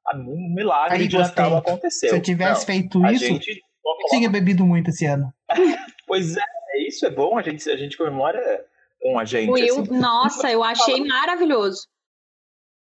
a 0.08 0.18
um 0.18 0.54
milagre 0.54 0.98
Aí, 1.04 1.08
de 1.08 1.16
gostei. 1.18 1.42
Natal 1.44 1.58
aconteceu. 1.58 2.10
Se 2.10 2.16
eu 2.18 2.22
tivesse 2.22 2.60
Não, 2.60 2.66
feito 2.76 3.06
isso, 3.08 3.26
gente 3.26 3.64
eu 3.86 4.08
tinha 4.10 4.30
bebido 4.30 4.66
muito 4.66 4.90
esse 4.90 5.06
ano. 5.06 5.34
Pois 6.06 6.36
é, 6.36 6.42
é 6.76 6.88
isso 6.88 7.06
é 7.06 7.10
bom, 7.10 7.38
a 7.38 7.42
gente, 7.42 7.68
a 7.70 7.78
gente 7.78 7.98
comemora 7.98 8.66
com 9.04 9.20
a 9.20 9.26
gente. 9.26 9.52
Will, 9.52 9.82
assim. 9.82 10.00
nossa, 10.00 10.50
eu 10.50 10.64
achei 10.64 11.04
maravilhoso. 11.06 11.86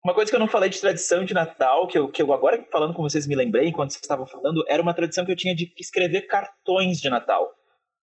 Uma 0.05 0.15
coisa 0.15 0.31
que 0.31 0.35
eu 0.37 0.41
não 0.41 0.49
falei 0.49 0.69
de 0.69 0.81
tradição 0.81 1.25
de 1.25 1.33
Natal, 1.35 1.87
que 1.87 1.99
eu, 1.99 2.09
que 2.11 2.21
eu 2.23 2.33
agora 2.33 2.67
falando 2.73 2.95
com 2.95 3.03
vocês 3.03 3.27
me 3.27 3.35
lembrei, 3.37 3.69
enquanto 3.69 3.91
vocês 3.91 4.03
estavam 4.03 4.27
falando, 4.27 4.65
era 4.69 4.83
uma 4.83 4.95
tradição 4.95 5.25
que 5.25 5.31
eu 5.33 5.37
tinha 5.37 5.55
de 5.55 5.73
escrever 5.79 6.23
cartões 6.23 6.99
de 6.99 7.09
Natal. 7.09 7.49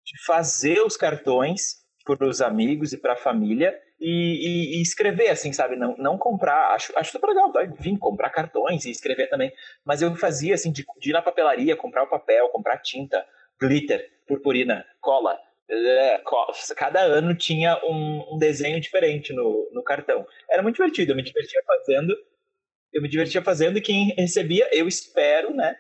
De 0.05 0.23
fazer 0.25 0.81
os 0.81 0.95
cartões 0.95 1.83
para 2.05 2.27
os 2.27 2.41
amigos 2.41 2.93
e 2.93 2.97
para 2.97 3.13
a 3.13 3.17
família 3.17 3.73
e, 3.99 4.07
e- 4.07 4.77
e 4.77 4.81
escrever, 4.81 5.29
assim, 5.29 5.51
sabe? 5.51 5.75
Não, 5.75 5.95
não 5.97 6.17
comprar. 6.17 6.75
Acho, 6.75 6.93
acho 6.97 7.11
super 7.11 7.27
legal, 7.27 7.51
tá? 7.51 7.63
Vim 7.79 7.97
comprar 7.97 8.29
cartões 8.29 8.85
e 8.85 8.91
escrever 8.91 9.27
também. 9.27 9.51
Mas 9.83 10.01
eu 10.01 10.15
fazia, 10.15 10.53
assim, 10.53 10.71
de, 10.71 10.85
de 10.99 11.09
ir 11.09 11.13
na 11.13 11.21
papelaria, 11.23 11.75
comprar 11.75 12.03
o 12.03 12.09
papel, 12.09 12.49
comprar 12.49 12.77
tinta, 12.79 13.25
glitter, 13.59 14.05
purpurina, 14.27 14.85
cola. 15.01 15.35
É, 15.69 16.21
Cada 16.75 17.01
ano 17.01 17.35
tinha 17.35 17.79
um, 17.83 18.35
um 18.35 18.37
desenho 18.37 18.79
diferente 18.79 19.33
no, 19.33 19.69
no 19.73 19.83
cartão. 19.83 20.25
Era 20.49 20.61
muito 20.61 20.75
divertido, 20.75 21.11
eu 21.11 21.15
me 21.15 21.23
divertia 21.23 21.61
fazendo. 21.65 22.15
Eu 22.93 23.01
me 23.01 23.09
divertia 23.09 23.41
fazendo 23.41 23.77
e 23.77 23.81
quem 23.81 24.13
recebia, 24.17 24.69
eu 24.71 24.87
espero, 24.87 25.53
né? 25.53 25.75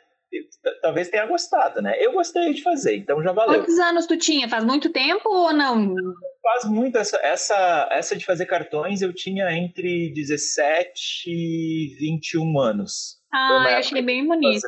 Talvez 0.81 1.07
tenha 1.07 1.25
gostado, 1.25 1.81
né? 1.81 1.95
Eu 2.03 2.11
gostei 2.11 2.53
de 2.53 2.61
fazer, 2.61 2.97
então 2.97 3.23
já 3.23 3.31
valeu. 3.31 3.61
Quantos 3.61 3.79
anos 3.79 4.05
tu 4.05 4.17
tinha? 4.17 4.49
Faz 4.49 4.65
muito 4.65 4.91
tempo 4.91 5.29
ou 5.29 5.53
não? 5.53 5.93
Faz 6.41 6.65
muito 6.65 6.97
essa, 6.97 7.17
essa, 7.17 7.87
essa 7.91 8.15
de 8.17 8.25
fazer 8.25 8.45
cartões, 8.47 9.01
eu 9.01 9.13
tinha 9.13 9.49
entre 9.53 10.11
17 10.13 11.29
e 11.29 11.95
21 11.97 12.59
anos. 12.59 13.17
Ah, 13.33 13.65
eu 13.69 13.77
achei 13.77 14.01
bem 14.01 14.27
bonito. 14.27 14.67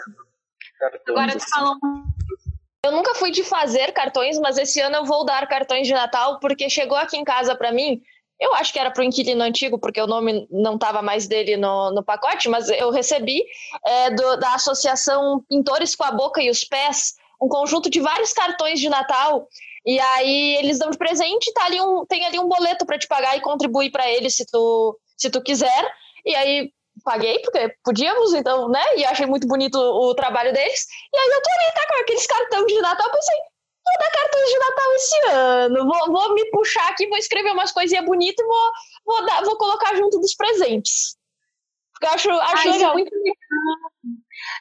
Agora 1.06 1.32
tu 1.32 1.38
assim. 1.38 1.50
falou 1.52 1.76
Eu 2.88 2.92
nunca 2.94 3.14
fui 3.16 3.32
de 3.32 3.44
fazer 3.44 3.92
cartões, 3.92 4.40
mas 4.40 4.58
esse 4.58 4.80
ano 4.80 4.96
eu 4.98 5.06
vou 5.06 5.26
dar 5.26 5.46
cartões 5.48 5.86
de 5.86 5.94
Natal, 5.94 6.40
porque 6.40 6.70
chegou 6.70 6.98
aqui 6.98 7.18
em 7.18 7.24
casa 7.24 7.54
para 7.54 7.72
mim. 7.72 8.02
Eu 8.40 8.54
acho 8.54 8.72
que 8.72 8.80
era 8.80 8.92
para 8.92 9.02
o 9.02 9.04
inquilino 9.04 9.44
antigo, 9.44 9.78
porque 9.80 10.00
o 10.00 10.08
nome 10.08 10.48
não 10.50 10.76
estava 10.76 11.02
mais 11.02 11.28
dele 11.28 11.58
no, 11.58 11.92
no 11.92 12.04
pacote, 12.04 12.48
mas 12.48 12.70
eu 12.70 12.90
recebi 12.92 13.44
é, 13.86 14.12
do- 14.12 14.38
da 14.38 14.54
Associação 14.54 15.44
Pintores 15.50 15.96
com 15.96 16.04
a 16.04 16.12
Boca 16.12 16.42
e 16.42 16.50
os 16.50 16.64
Pés 16.64 17.16
um 17.42 17.48
conjunto 17.48 17.90
de 17.90 18.00
vários 18.00 18.32
cartões 18.34 18.80
de 18.80 18.90
Natal. 18.90 19.48
E 19.86 20.00
aí 20.00 20.56
eles 20.56 20.80
dão 20.80 20.90
de 20.90 20.98
presente, 20.98 21.52
tá 21.54 21.66
ali 21.66 21.80
um, 21.82 22.06
tem 22.06 22.26
ali 22.26 22.40
um 22.40 22.48
boleto 22.48 22.86
para 22.86 22.98
te 22.98 23.08
pagar 23.08 23.38
e 23.38 23.42
contribuir 23.42 23.92
para 23.92 24.10
eles 24.10 24.36
se 24.36 24.46
tu, 24.46 24.98
se 25.18 25.30
tu 25.30 25.42
quiser. 25.42 25.92
E 26.26 26.36
aí 26.36 26.72
paguei, 27.08 27.40
porque 27.40 27.74
podíamos, 27.86 28.34
então, 28.34 28.68
né? 28.68 28.84
E 28.98 29.06
achei 29.06 29.26
muito 29.26 29.48
bonito 29.48 29.78
o, 29.78 30.14
trabalho 30.14 30.52
deles. 30.52 30.86
E 31.14 31.18
aí 31.18 31.28
eu 31.28 31.42
tô 31.42 31.50
ali, 31.50 31.74
tá 31.74 31.88
com 31.88 32.02
aqueles 32.02 32.28
cartões 32.28 32.68
de 32.68 32.82
Natal, 32.82 33.08
eu 33.08 33.14
pensei, 33.14 33.36
vou 33.38 33.98
dar 33.98 34.12
cartões 34.12 34.50
de 34.50 34.60
Natal 34.60 34.94
esse 34.96 35.30
ano, 35.30 35.86
vou, 35.86 36.12
vou 36.12 36.34
me 36.34 36.52
puxar 36.52 36.90
aqui, 36.90 37.08
vou 37.08 37.18
escrever 37.18 37.54
umas 37.54 37.72
coisinhas 37.72 38.06
bonitas 38.06 38.44
e 38.44 38.48
vou, 38.48 38.72
vou, 39.06 39.26
dar, 39.26 39.42
vou 39.44 39.58
colocar 39.58 39.96
junto 39.96 40.20
dos 40.20 40.36
presentes. 40.36 41.16
Porque 41.94 42.06
eu 42.06 42.12
acho, 42.12 42.30
acho 42.30 42.68
é 42.68 42.72
legal. 42.72 42.94
muito 42.94 43.10
legal. 43.16 43.36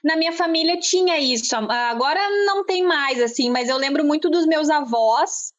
Na 0.04 0.16
minha 0.16 0.32
família 0.32 0.78
tinha 0.78 1.18
isso. 1.18 1.54
Agora 1.54 2.20
não 2.46 2.64
tem 2.64 2.82
mais, 2.82 3.20
assim, 3.20 3.50
mas 3.50 3.68
eu 3.68 3.76
lembro 3.76 4.04
muito 4.04 4.30
dos 4.30 4.46
meus 4.46 4.70
avós 4.70 5.52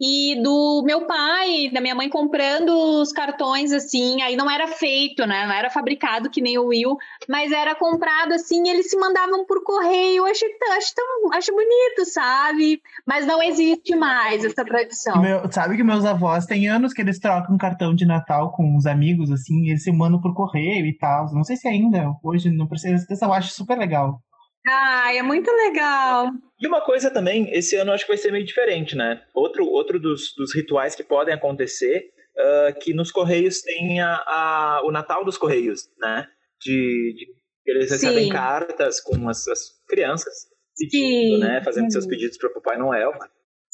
e 0.00 0.40
do 0.42 0.82
meu 0.84 1.06
pai, 1.06 1.70
da 1.72 1.80
minha 1.80 1.94
mãe 1.94 2.08
comprando 2.08 2.70
os 3.00 3.12
cartões, 3.12 3.72
assim. 3.72 4.22
Aí 4.22 4.36
não 4.36 4.50
era 4.50 4.68
feito, 4.68 5.26
né? 5.26 5.46
Não 5.46 5.52
era 5.52 5.70
fabricado 5.70 6.30
que 6.30 6.40
nem 6.40 6.58
o 6.58 6.66
Will, 6.66 6.96
mas 7.28 7.50
era 7.52 7.74
comprado 7.74 8.32
assim. 8.32 8.68
Eles 8.68 8.90
se 8.90 8.96
mandavam 8.96 9.44
por 9.44 9.62
correio. 9.62 10.18
Eu 10.18 10.26
acho, 10.26 10.44
acho, 10.76 10.94
tão, 10.94 11.32
acho 11.32 11.52
bonito, 11.52 12.04
sabe? 12.06 12.80
Mas 13.06 13.26
não 13.26 13.42
existe 13.42 13.94
mais 13.96 14.44
essa 14.44 14.64
tradição. 14.64 15.20
Meu- 15.20 15.50
sabe 15.50 15.76
que 15.76 15.82
meus 15.82 16.04
avós 16.04 16.46
têm 16.46 16.68
anos 16.68 16.92
que 16.92 17.02
eles 17.02 17.18
trocam 17.18 17.58
cartão 17.58 17.94
de 17.94 18.06
Natal 18.06 18.52
com 18.52 18.76
os 18.76 18.86
amigos, 18.86 19.30
assim, 19.30 19.68
eles 19.68 19.82
se 19.82 19.92
mandam 19.92 20.20
por 20.20 20.34
correio 20.34 20.86
e 20.86 20.96
tal. 20.96 21.32
Não 21.34 21.44
sei 21.44 21.56
se 21.56 21.66
ainda, 21.66 22.12
hoje, 22.22 22.50
não 22.50 22.66
precisa 22.66 23.06
eu 23.20 23.32
acho 23.32 23.52
super 23.52 23.76
legal. 23.76 24.20
Ai, 24.66 25.18
é 25.18 25.22
muito 25.22 25.50
legal. 25.50 26.30
E 26.60 26.66
uma 26.66 26.80
coisa 26.80 27.10
também, 27.10 27.48
esse 27.52 27.76
ano 27.76 27.92
acho 27.92 28.04
que 28.04 28.10
vai 28.10 28.16
ser 28.18 28.32
meio 28.32 28.44
diferente, 28.44 28.96
né? 28.96 29.22
Outro, 29.34 29.64
outro 29.66 29.98
dos, 30.00 30.34
dos 30.36 30.54
rituais 30.54 30.94
que 30.94 31.04
podem 31.04 31.32
acontecer, 31.34 32.10
ah, 32.36 32.72
que 32.72 32.92
nos 32.92 33.10
Correios 33.12 33.60
tem 33.62 34.00
a, 34.00 34.14
a- 34.26 34.80
o 34.84 34.90
Natal 34.90 35.24
dos 35.24 35.38
Correios, 35.38 35.88
né? 35.98 36.26
De, 36.60 37.14
de 37.16 37.38
eles 37.70 37.90
recebem 37.90 38.24
Sim. 38.24 38.30
cartas 38.30 38.98
com 39.00 39.28
as, 39.28 39.46
as 39.46 39.60
crianças 39.86 40.34
Sim. 40.74 40.88
pedindo, 40.90 41.38
né? 41.38 41.62
Fazendo 41.62 41.92
seus 41.92 42.06
pedidos 42.06 42.36
para 42.38 42.50
o 42.50 42.54
Papai 42.54 42.78
Noel. 42.78 43.12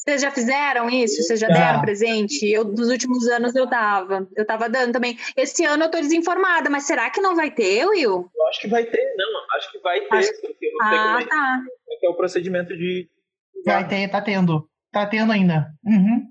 Vocês 0.04 0.20
já 0.20 0.30
fizeram 0.30 0.90
isso? 0.90 1.22
Vocês 1.22 1.40
já 1.40 1.48
Já. 1.48 1.54
deram 1.54 1.80
presente? 1.80 2.46
Eu, 2.50 2.64
nos 2.64 2.90
últimos 2.90 3.26
anos 3.28 3.54
eu 3.54 3.64
dava. 3.66 4.28
Eu 4.36 4.44
tava 4.46 4.68
dando 4.68 4.92
também. 4.92 5.16
Esse 5.34 5.64
ano 5.64 5.84
eu 5.84 5.90
tô 5.90 5.98
desinformada, 5.98 6.68
mas 6.68 6.84
será 6.84 7.08
que 7.08 7.22
não 7.22 7.34
vai 7.34 7.50
ter, 7.50 7.86
Will? 7.86 8.30
Eu 8.36 8.46
acho 8.48 8.60
que 8.60 8.68
vai 8.68 8.84
ter, 8.84 9.14
não, 9.16 9.56
acho 9.56 9.72
que 9.72 9.78
vai 9.78 10.00
ter, 10.02 10.14
Acho- 10.14 10.40
porque 10.42 10.66
eu 10.66 10.88
sei 10.88 10.98
Ah, 10.98 11.18
tá. 11.26 11.58
como 11.64 11.96
é 11.96 11.96
que 12.00 12.06
é 12.06 12.10
o 12.10 12.14
procedimento 12.14 12.76
de. 12.76 13.08
Vai 13.64 13.88
ter, 13.88 14.08
tá 14.08 14.20
tendo. 14.20 14.68
Tá 14.92 15.06
tendo 15.06 15.32
ainda. 15.32 15.68
Uhum. 15.84 16.28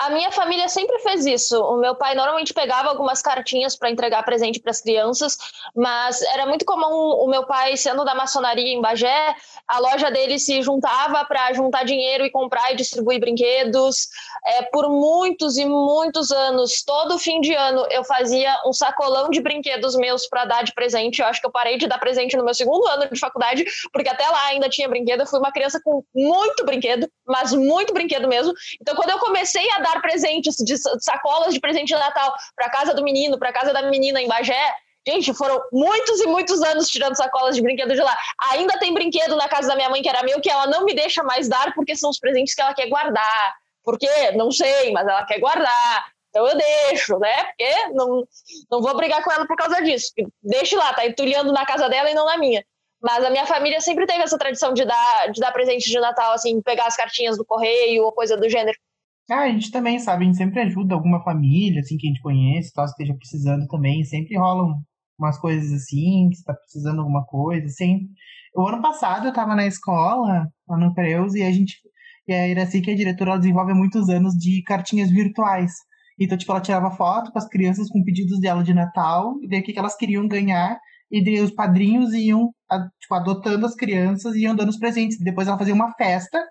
A 0.00 0.08
minha 0.08 0.32
família 0.32 0.66
sempre 0.66 0.98
fez 1.00 1.26
isso. 1.26 1.62
O 1.62 1.76
meu 1.76 1.94
pai 1.94 2.14
normalmente 2.14 2.54
pegava 2.54 2.88
algumas 2.88 3.20
cartinhas 3.20 3.76
para 3.76 3.90
entregar 3.90 4.22
presente 4.22 4.58
para 4.58 4.70
as 4.70 4.80
crianças, 4.80 5.36
mas 5.76 6.22
era 6.22 6.46
muito 6.46 6.64
comum 6.64 7.22
o 7.22 7.28
meu 7.28 7.44
pai, 7.44 7.76
sendo 7.76 8.02
da 8.02 8.14
maçonaria 8.14 8.72
em 8.72 8.80
Bagé, 8.80 9.36
a 9.68 9.78
loja 9.78 10.10
dele 10.10 10.38
se 10.38 10.62
juntava 10.62 11.22
para 11.26 11.52
juntar 11.52 11.84
dinheiro 11.84 12.24
e 12.24 12.30
comprar 12.30 12.72
e 12.72 12.76
distribuir 12.76 13.20
brinquedos. 13.20 14.08
É, 14.46 14.62
por 14.62 14.88
muitos 14.88 15.58
e 15.58 15.66
muitos 15.66 16.30
anos, 16.30 16.82
todo 16.82 17.18
fim 17.18 17.42
de 17.42 17.52
ano, 17.52 17.86
eu 17.90 18.02
fazia 18.02 18.56
um 18.66 18.72
sacolão 18.72 19.28
de 19.28 19.42
brinquedos 19.42 19.94
meus 19.96 20.26
para 20.26 20.46
dar 20.46 20.64
de 20.64 20.72
presente. 20.72 21.20
Eu 21.20 21.26
acho 21.26 21.42
que 21.42 21.46
eu 21.46 21.52
parei 21.52 21.76
de 21.76 21.86
dar 21.86 21.98
presente 21.98 22.38
no 22.38 22.44
meu 22.44 22.54
segundo 22.54 22.86
ano 22.88 23.06
de 23.10 23.20
faculdade, 23.20 23.66
porque 23.92 24.08
até 24.08 24.26
lá 24.26 24.46
ainda 24.46 24.66
tinha 24.70 24.88
brinquedo. 24.88 25.20
Eu 25.20 25.26
fui 25.26 25.38
uma 25.38 25.52
criança 25.52 25.78
com 25.84 26.02
muito 26.14 26.64
brinquedo, 26.64 27.06
mas 27.26 27.52
muito 27.52 27.92
brinquedo 27.92 28.26
mesmo. 28.26 28.54
Então, 28.80 28.96
quando 28.96 29.10
eu 29.10 29.18
comecei 29.18 29.70
a 29.72 29.80
dar 29.80 29.89
presentes 30.00 30.56
de 30.56 30.76
sa- 30.76 30.96
sacolas 31.00 31.54
de 31.54 31.60
presente 31.60 31.88
de 31.88 31.94
Natal 31.94 32.34
para 32.54 32.68
casa 32.68 32.94
do 32.94 33.02
menino, 33.02 33.38
para 33.38 33.52
casa 33.52 33.72
da 33.72 33.82
menina 33.82 34.20
em 34.20 34.28
Bagé, 34.28 34.74
gente, 35.06 35.32
foram 35.32 35.60
muitos 35.72 36.20
e 36.20 36.26
muitos 36.26 36.62
anos 36.62 36.88
tirando 36.88 37.16
sacolas 37.16 37.56
de 37.56 37.62
brinquedo 37.62 37.94
de 37.94 38.02
lá. 38.02 38.16
Ainda 38.50 38.78
tem 38.78 38.92
brinquedo 38.92 39.34
na 39.36 39.48
casa 39.48 39.68
da 39.68 39.76
minha 39.76 39.88
mãe 39.88 40.02
que 40.02 40.08
era 40.08 40.22
meu 40.22 40.40
que 40.40 40.50
ela 40.50 40.66
não 40.66 40.84
me 40.84 40.94
deixa 40.94 41.22
mais 41.22 41.48
dar 41.48 41.72
porque 41.74 41.96
são 41.96 42.10
os 42.10 42.18
presentes 42.18 42.54
que 42.54 42.60
ela 42.60 42.74
quer 42.74 42.88
guardar. 42.88 43.54
Por 43.82 43.98
quê? 43.98 44.32
Não 44.34 44.50
sei, 44.50 44.92
mas 44.92 45.08
ela 45.08 45.24
quer 45.24 45.38
guardar. 45.38 46.06
Então 46.28 46.46
eu 46.46 46.56
deixo, 46.56 47.18
né? 47.18 47.44
Porque 47.44 47.86
não, 47.94 48.24
não 48.70 48.82
vou 48.82 48.96
brigar 48.96 49.24
com 49.24 49.32
ela 49.32 49.46
por 49.46 49.56
causa 49.56 49.82
disso. 49.82 50.12
Deixe 50.42 50.76
lá, 50.76 50.92
tá 50.92 51.04
entulhando 51.06 51.50
na 51.52 51.64
casa 51.66 51.88
dela 51.88 52.10
e 52.10 52.14
não 52.14 52.26
na 52.26 52.36
minha. 52.36 52.64
Mas 53.02 53.24
a 53.24 53.30
minha 53.30 53.46
família 53.46 53.80
sempre 53.80 54.06
teve 54.06 54.22
essa 54.22 54.38
tradição 54.38 54.74
de 54.74 54.84
dar, 54.84 55.32
de 55.32 55.40
dar 55.40 55.50
presente 55.52 55.88
de 55.88 55.98
Natal, 55.98 56.32
assim, 56.32 56.60
pegar 56.60 56.86
as 56.86 56.94
cartinhas 56.96 57.36
do 57.36 57.44
correio 57.44 58.04
ou 58.04 58.12
coisa 58.12 58.36
do 58.36 58.48
gênero. 58.48 58.78
Ah, 59.30 59.42
a 59.42 59.48
gente 59.48 59.70
também, 59.70 59.98
sabe, 60.00 60.24
a 60.24 60.26
gente 60.26 60.36
sempre 60.38 60.60
ajuda 60.60 60.94
alguma 60.94 61.22
família, 61.22 61.80
assim, 61.80 61.96
que 61.96 62.06
a 62.06 62.10
gente 62.10 62.20
conhece, 62.20 62.72
tal, 62.72 62.84
esteja 62.84 63.14
precisando 63.14 63.66
também. 63.68 64.02
Sempre 64.04 64.36
rolam 64.36 64.82
umas 65.18 65.38
coisas 65.38 65.72
assim, 65.72 66.28
que 66.30 66.36
está 66.36 66.52
precisando 66.54 66.94
de 66.94 67.00
alguma 67.00 67.24
coisa, 67.26 67.66
assim. 67.66 68.08
O 68.56 68.66
ano 68.66 68.82
passado 68.82 69.28
eu 69.28 69.32
tava 69.32 69.54
na 69.54 69.66
escola, 69.66 70.48
lá 70.68 70.76
no 70.76 70.92
Creus, 70.94 71.34
e 71.34 71.42
a 71.42 71.52
gente, 71.52 71.76
e 72.26 72.32
a 72.32 72.48
Iraci, 72.48 72.80
que 72.80 72.90
é 72.90 72.94
diretora, 72.94 73.38
desenvolve 73.38 73.72
muitos 73.74 74.08
anos 74.08 74.34
de 74.34 74.62
cartinhas 74.64 75.10
virtuais. 75.10 75.72
Então, 76.18 76.36
tipo, 76.36 76.50
ela 76.52 76.60
tirava 76.60 76.90
foto 76.90 77.30
com 77.32 77.38
as 77.38 77.48
crianças 77.48 77.88
com 77.88 78.02
pedidos 78.02 78.40
dela 78.40 78.62
de 78.64 78.74
Natal, 78.74 79.34
e 79.42 79.48
daí 79.48 79.60
o 79.60 79.62
que 79.62 79.78
elas 79.78 79.96
queriam 79.96 80.26
ganhar, 80.26 80.78
e 81.10 81.22
daí 81.24 81.40
os 81.40 81.52
padrinhos 81.52 82.12
iam, 82.14 82.52
a- 82.70 82.88
tipo, 83.00 83.14
adotando 83.14 83.64
as 83.66 83.74
crianças 83.76 84.34
e 84.34 84.40
iam 84.42 84.56
dando 84.56 84.70
os 84.70 84.78
presentes. 84.78 85.18
Depois 85.20 85.46
ela 85.48 85.58
fazia 85.58 85.74
uma 85.74 85.92
festa, 85.94 86.42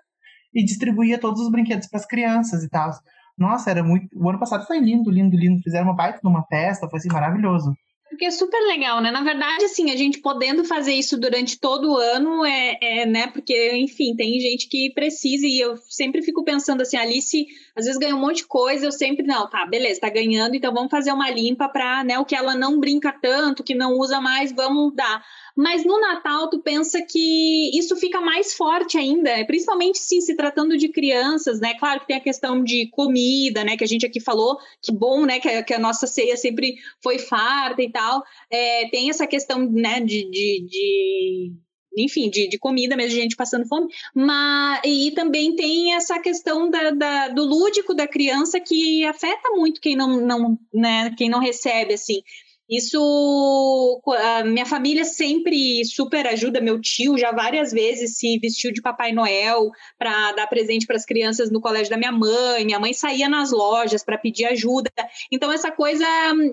e 0.54 0.64
distribuía 0.64 1.18
todos 1.18 1.40
os 1.40 1.50
brinquedos 1.50 1.88
para 1.88 2.00
as 2.00 2.06
crianças 2.06 2.62
e 2.62 2.68
tal. 2.68 2.90
Nossa, 3.38 3.70
era 3.70 3.82
muito. 3.82 4.08
O 4.14 4.28
ano 4.28 4.38
passado 4.38 4.66
foi 4.66 4.78
lindo, 4.78 5.10
lindo, 5.10 5.36
lindo. 5.36 5.62
Fizeram 5.62 5.86
uma 5.86 5.96
baita 5.96 6.20
numa 6.22 6.44
festa, 6.44 6.88
foi 6.88 6.98
assim 6.98 7.08
maravilhoso. 7.08 7.74
Porque 8.10 8.24
é 8.24 8.30
super 8.32 8.60
legal, 8.66 9.00
né? 9.00 9.12
Na 9.12 9.22
verdade, 9.22 9.64
assim, 9.64 9.88
a 9.92 9.96
gente 9.96 10.18
podendo 10.18 10.64
fazer 10.64 10.92
isso 10.92 11.16
durante 11.16 11.58
todo 11.60 11.92
o 11.92 11.96
ano 11.96 12.44
é, 12.44 12.76
é, 12.82 13.06
né? 13.06 13.28
Porque, 13.28 13.72
enfim, 13.76 14.16
tem 14.16 14.40
gente 14.40 14.68
que 14.68 14.92
precisa 14.92 15.46
e 15.46 15.60
eu 15.60 15.76
sempre 15.88 16.20
fico 16.20 16.42
pensando 16.42 16.82
assim, 16.82 16.96
Alice 16.96 17.46
às 17.76 17.84
vezes 17.84 18.00
ganha 18.00 18.16
um 18.16 18.20
monte 18.20 18.38
de 18.38 18.48
coisa, 18.48 18.84
eu 18.84 18.90
sempre, 18.90 19.24
não, 19.24 19.48
tá, 19.48 19.64
beleza, 19.64 20.00
tá 20.00 20.10
ganhando, 20.10 20.56
então 20.56 20.74
vamos 20.74 20.90
fazer 20.90 21.12
uma 21.12 21.30
limpa 21.30 21.68
pra, 21.68 22.02
né, 22.02 22.18
o 22.18 22.24
que 22.24 22.34
ela 22.34 22.56
não 22.56 22.80
brinca 22.80 23.12
tanto, 23.12 23.62
que 23.62 23.76
não 23.76 23.92
usa 23.92 24.20
mais, 24.20 24.50
vamos 24.50 24.92
dar. 24.92 25.24
Mas 25.60 25.84
no 25.84 26.00
Natal, 26.00 26.48
tu 26.48 26.58
pensa 26.58 27.02
que 27.02 27.78
isso 27.78 27.94
fica 27.94 28.18
mais 28.18 28.54
forte 28.54 28.96
ainda, 28.96 29.44
principalmente, 29.44 29.98
sim, 29.98 30.18
se 30.18 30.34
tratando 30.34 30.74
de 30.74 30.88
crianças, 30.88 31.60
né? 31.60 31.74
Claro 31.74 32.00
que 32.00 32.06
tem 32.06 32.16
a 32.16 32.20
questão 32.20 32.64
de 32.64 32.88
comida, 32.90 33.62
né, 33.62 33.76
que 33.76 33.84
a 33.84 33.86
gente 33.86 34.06
aqui 34.06 34.20
falou, 34.20 34.56
que 34.80 34.90
bom, 34.90 35.26
né, 35.26 35.38
que 35.38 35.46
a, 35.46 35.62
que 35.62 35.74
a 35.74 35.78
nossa 35.78 36.06
ceia 36.06 36.34
sempre 36.34 36.76
foi 37.02 37.18
farta 37.18 37.82
e 37.82 37.92
tal. 37.92 38.22
É, 38.50 38.88
tem 38.88 39.10
essa 39.10 39.26
questão, 39.26 39.70
né, 39.70 40.00
de, 40.00 40.30
de, 40.30 40.66
de 40.66 41.52
enfim, 41.94 42.30
de, 42.30 42.48
de, 42.48 42.58
comida 42.58 42.96
mesmo, 42.96 43.10
de 43.10 43.20
gente 43.20 43.36
passando 43.36 43.68
fome, 43.68 43.88
mas 44.14 44.80
e 44.82 45.10
também 45.10 45.54
tem 45.54 45.92
essa 45.94 46.18
questão 46.20 46.70
da, 46.70 46.90
da, 46.90 47.28
do 47.28 47.44
lúdico 47.44 47.92
da 47.92 48.08
criança 48.08 48.58
que 48.60 49.04
afeta 49.04 49.50
muito 49.50 49.78
quem 49.78 49.94
não, 49.94 50.22
não, 50.22 50.58
né, 50.72 51.14
quem 51.18 51.28
não 51.28 51.38
recebe, 51.38 51.92
assim. 51.92 52.22
Isso, 52.70 54.00
a 54.06 54.44
minha 54.44 54.64
família 54.64 55.04
sempre 55.04 55.84
super 55.84 56.24
ajuda. 56.28 56.60
Meu 56.60 56.80
tio 56.80 57.18
já 57.18 57.32
várias 57.32 57.72
vezes 57.72 58.16
se 58.16 58.38
vestiu 58.38 58.72
de 58.72 58.80
Papai 58.80 59.10
Noel 59.10 59.70
para 59.98 60.30
dar 60.32 60.46
presente 60.46 60.86
para 60.86 60.94
as 60.94 61.04
crianças 61.04 61.50
no 61.50 61.60
colégio 61.60 61.90
da 61.90 61.96
minha 61.96 62.12
mãe. 62.12 62.64
Minha 62.64 62.78
mãe 62.78 62.92
saía 62.92 63.28
nas 63.28 63.50
lojas 63.50 64.04
para 64.04 64.16
pedir 64.16 64.44
ajuda. 64.44 64.90
Então 65.32 65.50
essa 65.50 65.72
coisa, 65.72 66.04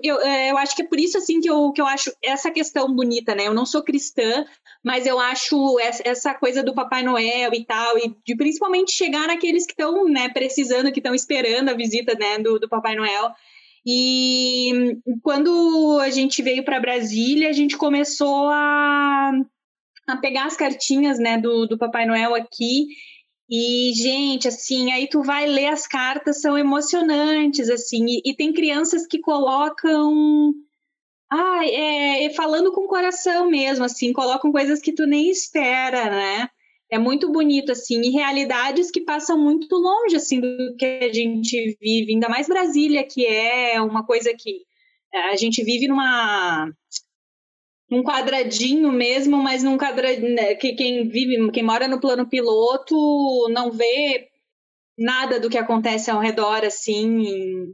eu, 0.02 0.16
eu 0.18 0.58
acho 0.58 0.74
que 0.74 0.82
é 0.82 0.86
por 0.88 0.98
isso 0.98 1.16
assim 1.18 1.40
que 1.40 1.48
eu, 1.48 1.70
que 1.70 1.80
eu 1.80 1.86
acho 1.86 2.12
essa 2.20 2.50
questão 2.50 2.92
bonita, 2.92 3.32
né? 3.36 3.46
Eu 3.46 3.54
não 3.54 3.64
sou 3.64 3.84
cristã, 3.84 4.44
mas 4.82 5.06
eu 5.06 5.20
acho 5.20 5.78
essa 5.80 6.34
coisa 6.34 6.64
do 6.64 6.74
Papai 6.74 7.04
Noel 7.04 7.54
e 7.54 7.64
tal, 7.64 7.96
e 7.96 8.12
de 8.26 8.34
principalmente 8.36 8.90
chegar 8.90 9.28
naqueles 9.28 9.64
que 9.64 9.72
estão 9.72 10.08
né, 10.08 10.28
precisando, 10.30 10.90
que 10.90 10.98
estão 10.98 11.14
esperando 11.14 11.68
a 11.68 11.74
visita 11.74 12.14
né, 12.18 12.40
do, 12.40 12.58
do 12.58 12.68
Papai 12.68 12.96
Noel. 12.96 13.32
E 13.86 14.98
quando 15.22 15.98
a 16.00 16.10
gente 16.10 16.42
veio 16.42 16.64
para 16.64 16.80
Brasília, 16.80 17.48
a 17.48 17.52
gente 17.52 17.76
começou 17.76 18.48
a, 18.48 19.32
a 20.06 20.16
pegar 20.16 20.46
as 20.46 20.56
cartinhas 20.56 21.18
né, 21.18 21.38
do, 21.38 21.66
do 21.66 21.78
Papai 21.78 22.06
Noel 22.06 22.34
aqui. 22.34 22.86
E, 23.50 23.92
gente, 23.94 24.46
assim, 24.46 24.92
aí 24.92 25.08
tu 25.08 25.22
vai 25.22 25.46
ler 25.46 25.68
as 25.68 25.86
cartas, 25.86 26.40
são 26.40 26.58
emocionantes, 26.58 27.70
assim, 27.70 28.04
e, 28.06 28.22
e 28.26 28.34
tem 28.36 28.52
crianças 28.52 29.06
que 29.06 29.18
colocam. 29.18 30.52
Ah, 31.30 31.66
é, 31.66 32.30
falando 32.34 32.72
com 32.72 32.82
o 32.82 32.88
coração 32.88 33.50
mesmo, 33.50 33.84
assim, 33.84 34.12
colocam 34.12 34.52
coisas 34.52 34.80
que 34.80 34.92
tu 34.92 35.06
nem 35.06 35.30
espera, 35.30 36.10
né? 36.10 36.48
É 36.90 36.98
muito 36.98 37.30
bonito, 37.30 37.72
assim, 37.72 38.00
e 38.00 38.10
realidades 38.10 38.90
que 38.90 39.02
passam 39.02 39.38
muito 39.38 39.74
longe, 39.76 40.16
assim, 40.16 40.40
do 40.40 40.74
que 40.76 40.84
a 40.84 41.12
gente 41.12 41.76
vive, 41.80 42.12
ainda 42.12 42.28
mais 42.28 42.48
Brasília, 42.48 43.06
que 43.06 43.26
é 43.26 43.80
uma 43.80 44.04
coisa 44.06 44.32
que 44.34 44.64
a 45.12 45.36
gente 45.36 45.62
vive 45.62 45.86
numa 45.86 46.70
num 47.90 48.02
quadradinho 48.02 48.92
mesmo, 48.92 49.38
mas 49.38 49.62
num 49.62 49.78
quadradinho 49.78 50.34
né, 50.34 50.54
que 50.54 50.74
quem 50.74 51.08
vive, 51.08 51.50
quem 51.52 51.62
mora 51.62 51.88
no 51.88 52.00
plano 52.00 52.28
piloto 52.28 52.94
não 53.50 53.70
vê 53.70 54.28
nada 54.96 55.40
do 55.40 55.48
que 55.48 55.56
acontece 55.56 56.10
ao 56.10 56.20
redor, 56.20 56.64
assim, 56.64 57.72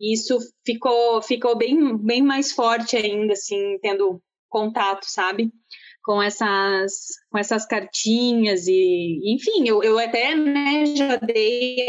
isso 0.00 0.38
ficou, 0.64 1.20
ficou 1.22 1.56
bem, 1.56 1.96
bem 1.98 2.22
mais 2.22 2.52
forte 2.52 2.96
ainda, 2.96 3.32
assim, 3.32 3.78
tendo 3.82 4.20
contato, 4.48 5.04
sabe? 5.04 5.52
Com 6.04 6.22
essas 6.22 6.92
com 7.30 7.38
essas 7.38 7.66
cartinhas 7.66 8.66
e 8.68 9.20
enfim 9.24 9.66
eu, 9.66 9.82
eu 9.82 9.98
até 9.98 10.34
né, 10.36 10.84
já 10.86 11.16
dei 11.16 11.86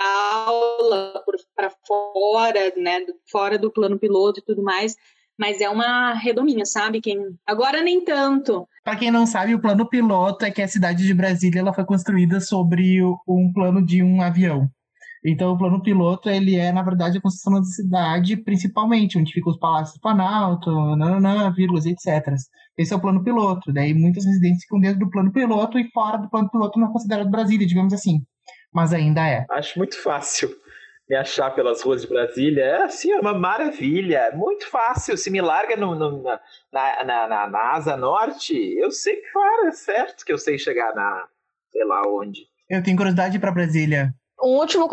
aula 0.00 1.22
para 1.54 1.70
fora 1.86 2.72
né 2.76 3.04
fora 3.30 3.58
do 3.58 3.70
plano 3.70 3.98
piloto 3.98 4.40
e 4.40 4.44
tudo 4.44 4.62
mais 4.62 4.96
Mas 5.38 5.60
é 5.60 5.70
uma 5.70 6.14
redominha, 6.14 6.66
sabe? 6.66 7.00
Quem... 7.00 7.38
Agora 7.46 7.80
nem 7.80 8.04
tanto. 8.04 8.66
Para 8.82 8.96
quem 8.96 9.08
não 9.08 9.24
sabe, 9.24 9.54
o 9.54 9.60
plano 9.60 9.88
piloto 9.88 10.44
é 10.44 10.50
que 10.50 10.60
a 10.60 10.66
cidade 10.66 11.06
de 11.06 11.14
Brasília 11.14 11.60
ela 11.60 11.72
foi 11.72 11.84
construída 11.84 12.40
sobre 12.40 13.00
um 13.26 13.52
plano 13.54 13.80
de 13.80 14.02
um 14.02 14.20
avião. 14.20 14.68
Então, 15.24 15.52
o 15.52 15.58
plano 15.58 15.82
piloto, 15.82 16.30
ele 16.30 16.56
é, 16.56 16.72
na 16.72 16.82
verdade, 16.82 17.18
a 17.18 17.20
construção 17.20 17.54
da 17.54 17.62
cidade, 17.64 18.36
principalmente, 18.36 19.18
onde 19.18 19.32
ficam 19.32 19.52
os 19.52 19.58
palácios 19.58 19.96
do 19.96 20.00
Planalto, 20.00 20.70
nananã, 20.96 21.52
vírgulas, 21.52 21.86
etc. 21.86 22.34
Esse 22.76 22.92
é 22.92 22.96
o 22.96 23.00
plano 23.00 23.22
piloto. 23.22 23.72
Daí, 23.72 23.92
muitas 23.94 24.24
residências 24.24 24.62
ficam 24.62 24.80
dentro 24.80 25.00
do 25.00 25.10
plano 25.10 25.32
piloto 25.32 25.78
e 25.78 25.90
fora 25.90 26.18
do 26.18 26.30
plano 26.30 26.50
piloto 26.50 26.78
não 26.78 26.88
é 26.88 26.92
considerado 26.92 27.30
Brasília, 27.30 27.66
digamos 27.66 27.92
assim. 27.92 28.20
Mas 28.72 28.92
ainda 28.92 29.26
é. 29.26 29.44
Acho 29.50 29.78
muito 29.78 30.00
fácil 30.00 30.50
me 31.08 31.16
achar 31.16 31.50
pelas 31.50 31.82
ruas 31.82 32.02
de 32.02 32.08
Brasília. 32.08 32.62
É 32.62 32.82
assim, 32.82 33.10
é 33.10 33.18
uma 33.18 33.32
maravilha. 33.32 34.30
Muito 34.34 34.68
fácil. 34.68 35.16
Se 35.16 35.30
me 35.30 35.40
larga 35.40 35.76
no, 35.76 35.94
no, 35.94 36.22
na, 36.22 36.40
na, 36.72 37.28
na, 37.28 37.46
na 37.48 37.72
asa 37.72 37.96
norte, 37.96 38.54
eu 38.54 38.90
sei 38.90 39.16
que, 39.16 39.32
claro, 39.32 39.68
é 39.68 39.72
certo 39.72 40.24
que 40.24 40.32
eu 40.32 40.38
sei 40.38 40.58
chegar 40.58 40.94
na, 40.94 41.26
sei 41.70 41.84
lá 41.84 42.02
onde. 42.06 42.46
Eu 42.68 42.82
tenho 42.82 42.96
curiosidade 42.96 43.38
para 43.38 43.50
Brasília. 43.50 44.12
Um 44.40 44.56
último, 44.58 44.88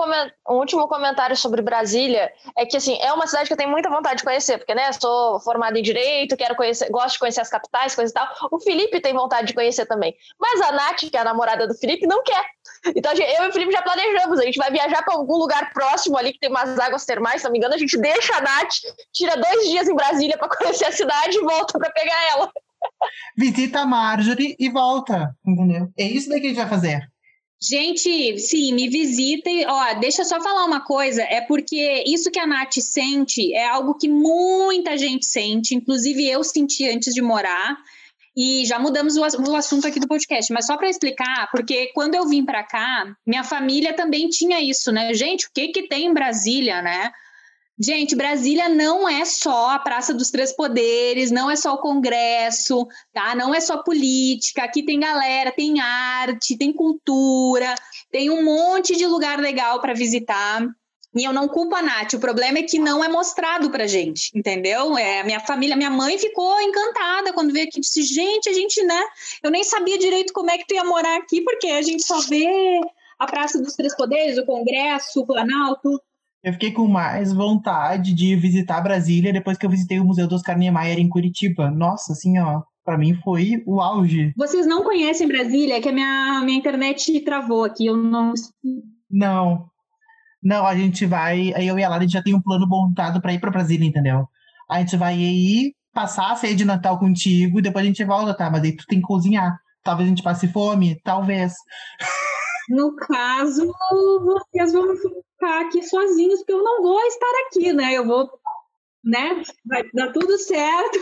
um 0.50 0.54
último 0.56 0.88
comentário 0.88 1.36
sobre 1.36 1.62
Brasília 1.62 2.32
é 2.58 2.66
que, 2.66 2.78
assim, 2.78 2.98
é 3.00 3.14
uma 3.14 3.28
cidade 3.28 3.48
que 3.48 3.54
eu 3.54 3.58
tenho 3.58 3.70
muita 3.70 3.89
vontade 3.89 4.18
de 4.18 4.24
conhecer, 4.24 4.58
porque, 4.58 4.74
né, 4.74 4.91
sou 4.93 5.39
formada 5.39 5.78
em 5.78 5.84
Direito, 5.84 6.36
quero 6.36 6.56
conhecer, 6.56 6.89
gosto 6.89 7.14
de 7.14 7.20
conhecer 7.20 7.41
as 7.41 7.50
capitais, 7.50 7.93
coisa 7.93 8.12
e 8.12 8.14
tal. 8.14 8.28
O 8.52 8.60
Felipe 8.60 9.00
tem 9.00 9.14
vontade 9.14 9.48
de 9.48 9.54
conhecer 9.54 9.86
também. 9.86 10.16
Mas 10.39 10.62
a 10.62 10.72
Nath, 10.72 11.00
que 11.12 11.16
é 11.16 11.20
a 11.20 11.24
namorada 11.24 11.68
do 11.68 11.76
Felipe, 11.76 12.08
não 12.08 12.24
quer. 12.24 12.43
Então, 12.96 13.14
eu 13.14 13.46
e 13.46 13.50
o 13.50 13.54
Felipe 13.54 13.72
já 13.72 13.82
planejamos, 13.82 14.39
a 14.39 14.43
gente 14.43 14.58
vai 14.58 14.72
viajar 14.72 15.04
para 15.04 15.16
algum 15.16 15.38
lugar 15.38 15.72
próximo 15.74 16.18
ali, 16.18 16.34
que 16.34 16.39
tem 16.39 16.50
umas 16.50 16.80
águas 16.80 17.06
termais, 17.06 17.41
se 17.41 17.46
não 17.46 17.52
me 17.52 17.60
engano, 17.60 17.76
a 17.76 17.78
gente 17.78 17.98
deixa 18.00 18.36
a 18.38 18.41
Nath, 18.41 18.74
tira 19.14 19.38
dois 19.38 19.70
dias 19.70 19.88
em 19.88 19.96
Brasília 19.96 20.38
para 20.38 20.50
conhecer 20.58 20.86
a 20.86 20.91
cidade 20.91 21.38
e 21.38 21.41
volta 21.41 21.78
para 21.78 21.91
pegar 21.91 22.30
ela. 22.32 22.52
Visita 23.38 23.82
a 23.82 23.86
Marjorie 23.86 24.56
e 24.60 24.70
volta, 24.70 25.36
entendeu? 25.46 25.91
É 25.98 26.04
isso 26.04 26.30
daí 26.30 26.39
que 26.39 26.48
a 26.48 26.50
gente 26.50 26.60
vai 26.60 26.70
fazer. 26.70 27.14
Gente, 27.62 28.38
sim, 28.38 28.74
me 28.74 28.89
visitem. 28.89 29.66
Ó, 29.66 29.93
deixa 29.95 30.22
eu 30.22 30.26
só 30.26 30.41
falar 30.41 30.66
uma 30.66 30.82
coisa. 30.82 31.24
É 31.24 31.41
porque 31.41 32.03
isso 32.06 32.30
que 32.30 32.39
a 32.39 32.45
Nath 32.45 32.76
sente 32.80 33.53
é 33.53 33.68
algo 33.68 33.95
que 33.95 34.08
muita 34.08 34.97
gente 34.97 35.26
sente, 35.26 35.74
inclusive 35.74 36.28
eu 36.28 36.43
senti 36.43 36.88
antes 36.88 37.14
de 37.14 37.22
morar. 37.22 37.78
E 38.38 38.66
já 38.66 38.78
mudamos 38.78 39.16
o, 39.16 39.24
assunto 39.24 39.88
aqui 39.88 39.97
do 39.97 40.10
podcast, 40.10 40.51
mas 40.51 40.66
só 40.66 40.76
para 40.76 40.89
explicar, 40.89 41.49
porque 41.51 41.88
quando 41.93 42.16
eu 42.16 42.28
vim 42.28 42.43
para 42.43 42.64
cá, 42.64 43.16
minha 43.26 43.45
família 43.45 43.93
também 43.93 44.28
tinha 44.28 44.60
isso, 44.60 44.91
né? 44.91 45.14
Gente, 45.14 45.47
o 45.47 45.49
que 45.53 45.70
que 45.70 45.88
tem 45.88 46.08
em 46.08 46.14
Brasília, 46.14 46.82
né? 46.82 47.14
Gente, 47.78 48.15
Brasília 48.15 48.69
não 48.69 49.07
é 49.07 49.26
só 49.26 49.71
a 49.71 49.80
Praça 49.80 50.13
dos 50.13 50.32
Três 50.32 50.55
Poderes, 50.55 51.30
não 51.30 51.51
é 51.51 51.57
só 51.57 51.73
o 51.73 51.82
Congresso, 51.82 52.88
tá? 53.11 53.36
Não 53.36 53.53
é 53.53 53.59
só 53.59 53.84
política. 53.84 54.63
Aqui 54.63 54.82
tem 54.82 55.01
galera, 55.01 55.51
tem 55.51 55.82
arte, 55.82 56.57
tem 56.57 56.71
cultura, 56.71 57.76
tem 58.09 58.30
um 58.30 58.45
monte 58.45 58.95
de 58.95 59.05
lugar 59.05 59.39
legal 59.39 59.82
para 59.82 59.93
visitar. 59.93 60.65
E 61.13 61.23
eu 61.23 61.34
não 61.34 61.47
culpo 61.47 61.76
a 61.76 61.82
Nath, 61.82 62.13
o 62.13 62.19
problema 62.19 62.59
é 62.59 62.63
que 62.63 62.78
não 62.78 63.03
é 63.03 63.07
mostrado 63.07 63.69
pra 63.69 63.88
gente, 63.88 64.32
entendeu? 64.36 64.97
É, 64.97 65.23
minha 65.23 65.39
família, 65.39 65.76
minha 65.76 65.89
mãe 65.89 66.17
ficou 66.17 66.59
encantada 66.61 67.32
quando 67.32 67.53
veio 67.53 67.67
aqui 67.67 67.78
e 67.78 67.82
disse: 67.82 68.03
gente, 68.03 68.49
a 68.49 68.53
gente, 68.53 68.84
né? 68.84 69.01
Eu 69.41 69.49
nem 69.49 69.63
sabia 69.63 69.97
direito 69.97 70.34
como 70.34 70.51
é 70.51 70.57
que 70.57 70.67
tu 70.67 70.73
ia 70.73 70.84
morar 70.84 71.17
aqui, 71.17 71.41
porque 71.41 71.67
a 71.67 71.82
gente 71.82 72.03
só 72.03 72.19
vê 72.28 72.82
a 73.17 73.26
Praça 73.26 73.61
dos 73.61 73.76
Três 73.76 73.95
Poderes, 73.95 74.38
o 74.38 74.45
Congresso, 74.45 75.21
o 75.21 75.26
Planalto. 75.26 76.01
Eu 76.46 76.54
fiquei 76.54 76.72
com 76.72 76.88
mais 76.88 77.34
vontade 77.34 78.14
de 78.14 78.36
visitar 78.36 78.80
Brasília 78.80 79.34
depois 79.34 79.58
que 79.58 79.66
eu 79.66 79.70
visitei 79.70 80.00
o 80.00 80.06
Museu 80.06 80.28
dos 80.28 80.41
Oscar 80.41 80.56
Niemeyer 80.56 81.00
em 81.00 81.10
Curitiba. 81.10 81.72
Nossa, 81.72 82.14
assim, 82.14 82.38
ó, 82.38 82.62
para 82.84 83.00
mim 83.00 83.16
foi 83.24 83.64
o 83.66 83.82
auge. 83.82 84.32
Vocês 84.38 84.68
não 84.68 84.84
conhecem 84.84 85.28
Brasília? 85.28 85.78
É 85.78 85.82
que 85.82 85.89
a 85.89 85.91
minha, 85.91 86.43
minha 86.46 86.60
internet 86.60 87.20
travou 87.22 87.64
aqui, 87.64 87.88
eu 87.88 87.98
não... 87.98 88.32
Não. 89.10 89.66
Não, 90.43 90.68
a 90.68 90.76
gente 90.76 91.08
vai... 91.08 91.52
Eu 91.58 91.80
e 91.80 91.84
a 91.84 91.89
Lara, 91.89 92.02
a 92.02 92.06
gente 92.06 92.14
já 92.14 92.22
tem 92.22 92.36
um 92.36 92.41
plano 92.41 92.68
montado 92.70 93.20
para 93.20 93.34
ir 93.34 93.39
para 93.39 93.50
Brasília, 93.50 93.88
entendeu? 93.88 94.28
A 94.70 94.78
gente 94.78 94.96
vai 94.98 95.18
ir 95.18 95.74
passar 95.96 96.32
a 96.32 96.36
ceia 96.36 96.56
de 96.56 96.64
Natal 96.64 97.00
contigo 97.00 97.58
e 97.58 97.62
depois 97.64 97.84
a 97.84 97.88
gente 97.88 98.06
volta, 98.06 98.36
tá? 98.36 98.52
Mas 98.52 98.62
aí 98.62 98.76
tu 98.76 98.86
tem 98.86 99.02
que 99.02 99.08
cozinhar. 99.08 99.58
Talvez 99.84 100.06
a 100.06 100.10
gente 100.10 100.22
passe 100.22 100.48
fome, 100.48 101.02
talvez. 101.04 101.54
No 102.70 102.95
caso, 102.95 103.72
vocês 103.91 104.74
vão 104.74 104.95
ficar 104.95 105.61
aqui 105.61 105.84
sozinhos, 105.84 106.39
porque 106.39 106.53
eu 106.53 106.63
não 106.63 106.82
vou 106.82 106.99
estar 107.05 107.32
aqui, 107.47 107.74
né? 107.74 107.93
Eu 107.93 108.05
vou, 108.05 108.30
né? 109.03 109.43
Vai 109.66 109.84
dar 109.93 110.11
tudo 110.11 110.38
certo. 110.38 110.99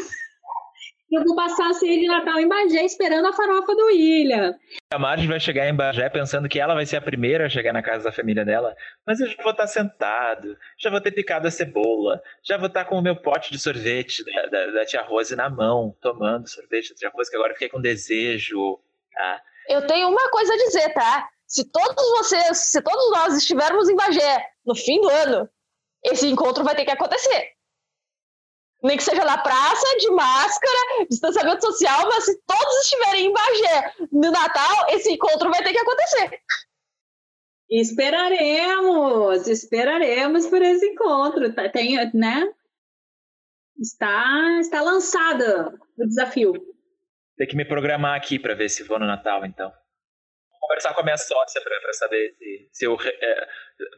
Eu 1.14 1.24
vou 1.24 1.36
passar 1.36 1.70
a 1.70 1.74
ceia 1.76 2.00
de 2.00 2.08
Natal 2.08 2.40
em 2.40 2.48
Bagé 2.48 2.84
esperando 2.84 3.28
a 3.28 3.34
farofa 3.34 3.76
do 3.76 3.86
William. 3.86 4.56
A 4.92 4.98
Marge 4.98 5.28
vai 5.28 5.40
chegar 5.40 5.70
em 5.70 5.76
Bagé 5.76 6.10
pensando 6.10 6.50
que 6.50 6.60
ela 6.60 6.74
vai 6.74 6.88
ser 6.88 6.98
a 6.98 7.02
primeira 7.02 7.46
a 7.46 7.50
chegar 7.50 7.72
na 7.72 7.84
casa 7.84 8.06
da 8.06 8.12
família 8.12 8.44
dela. 8.44 8.76
Mas 9.06 9.20
eu 9.20 9.28
já 9.28 9.36
vou 9.44 9.52
estar 9.52 9.68
sentado, 9.68 10.58
já 10.80 10.90
vou 10.90 11.00
ter 11.00 11.12
picado 11.12 11.48
a 11.48 11.52
cebola, 11.52 12.20
já 12.44 12.58
vou 12.58 12.66
estar 12.66 12.86
com 12.86 12.98
o 12.98 13.02
meu 13.02 13.16
pote 13.16 13.52
de 13.52 13.60
sorvete 13.60 14.26
da, 14.26 14.48
da, 14.48 14.66
da 14.72 14.86
tia 14.86 15.04
Rose 15.04 15.36
na 15.36 15.52
mão, 15.52 15.96
tomando 16.02 16.50
sorvete 16.50 16.90
da 16.90 16.96
tia 16.96 17.12
Rose, 17.14 17.30
que 17.30 17.38
agora 17.38 17.54
fiquei 17.54 17.70
com 17.70 17.80
desejo. 17.80 18.80
Tá? 19.14 19.42
Eu 19.70 19.86
tenho 19.86 20.10
uma 20.10 20.32
coisa 20.32 20.52
a 20.52 20.58
dizer, 20.58 20.94
tá? 20.96 21.30
Se 21.54 21.64
todos 21.66 22.10
vocês, 22.18 22.58
se 22.58 22.82
todos 22.82 23.12
nós 23.12 23.36
estivermos 23.36 23.88
em 23.88 23.96
Bagé 23.96 24.44
no 24.66 24.74
fim 24.76 25.00
do 25.00 25.08
ano, 25.08 25.48
esse 26.04 26.28
encontro 26.28 26.64
vai 26.64 26.76
ter 26.76 26.84
que 26.84 26.90
acontecer. 26.90 27.52
Nem 28.82 28.98
que 28.98 29.04
seja 29.04 29.24
na 29.24 29.38
praça, 29.38 29.98
de 30.00 30.10
máscara, 30.10 31.06
distanciamento 31.08 31.64
social, 31.64 32.10
mas 32.10 32.26
se 32.26 32.42
todos 32.42 32.80
estiverem 32.82 33.28
em 33.28 33.34
Bagé 33.34 33.94
no 34.12 34.32
Natal, 34.32 34.88
esse 34.90 35.12
encontro 35.12 35.52
vai 35.52 35.64
ter 35.64 35.74
que 35.74 35.78
acontecer. 35.78 36.42
Esperaremos, 37.70 39.48
esperaremos 39.48 40.48
por 40.48 40.60
esse 40.60 40.88
encontro. 40.88 41.54
Tá, 41.54 41.70
tem, 41.70 41.96
né? 42.16 42.52
Está, 43.80 44.58
está 44.60 44.82
lançado 44.82 45.80
o 46.00 46.08
desafio. 46.08 46.54
Tem 47.38 47.48
que 47.48 47.56
me 47.56 47.64
programar 47.64 48.16
aqui 48.16 48.40
para 48.40 48.56
ver 48.56 48.70
se 48.70 48.84
vou 48.84 48.98
no 48.98 49.06
Natal, 49.06 49.46
então 49.46 49.72
conversar 50.64 50.94
com 50.94 51.02
a 51.02 51.04
minha 51.04 51.18
sócia 51.18 51.62
para 51.62 51.94
saber 51.94 52.34
se, 52.38 52.70
se 52.72 52.86
eu. 52.86 52.98
É, 53.02 53.48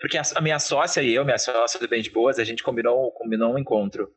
porque 0.01 0.17
a, 0.17 0.23
a, 0.35 0.41
minha 0.41 0.59
sócia 0.59 1.01
e 1.01 1.13
eu, 1.13 1.23
minha 1.23 1.37
sócia 1.37 1.79
do 1.79 1.87
Bem 1.87 2.01
de 2.01 2.09
Boas, 2.09 2.39
a 2.39 2.43
gente 2.43 2.63
combinou, 2.63 3.11
combinou 3.11 3.53
um 3.53 3.57
encontro 3.57 4.11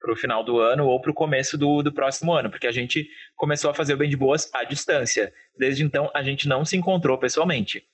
para 0.00 0.12
o 0.12 0.16
final 0.16 0.42
do 0.42 0.58
ano 0.58 0.86
ou 0.86 1.00
para 1.00 1.12
o 1.12 1.14
começo 1.14 1.56
do, 1.56 1.80
do 1.80 1.92
próximo 1.92 2.32
ano, 2.32 2.50
porque 2.50 2.66
a 2.66 2.72
gente 2.72 3.08
começou 3.36 3.70
a 3.70 3.74
fazer 3.74 3.94
o 3.94 3.96
Bem 3.96 4.10
de 4.10 4.16
Boas 4.16 4.50
à 4.52 4.64
distância. 4.64 5.32
Desde 5.56 5.84
então, 5.84 6.10
a 6.12 6.22
gente 6.22 6.48
não 6.48 6.64
se 6.64 6.76
encontrou 6.76 7.16
pessoalmente. 7.18 7.86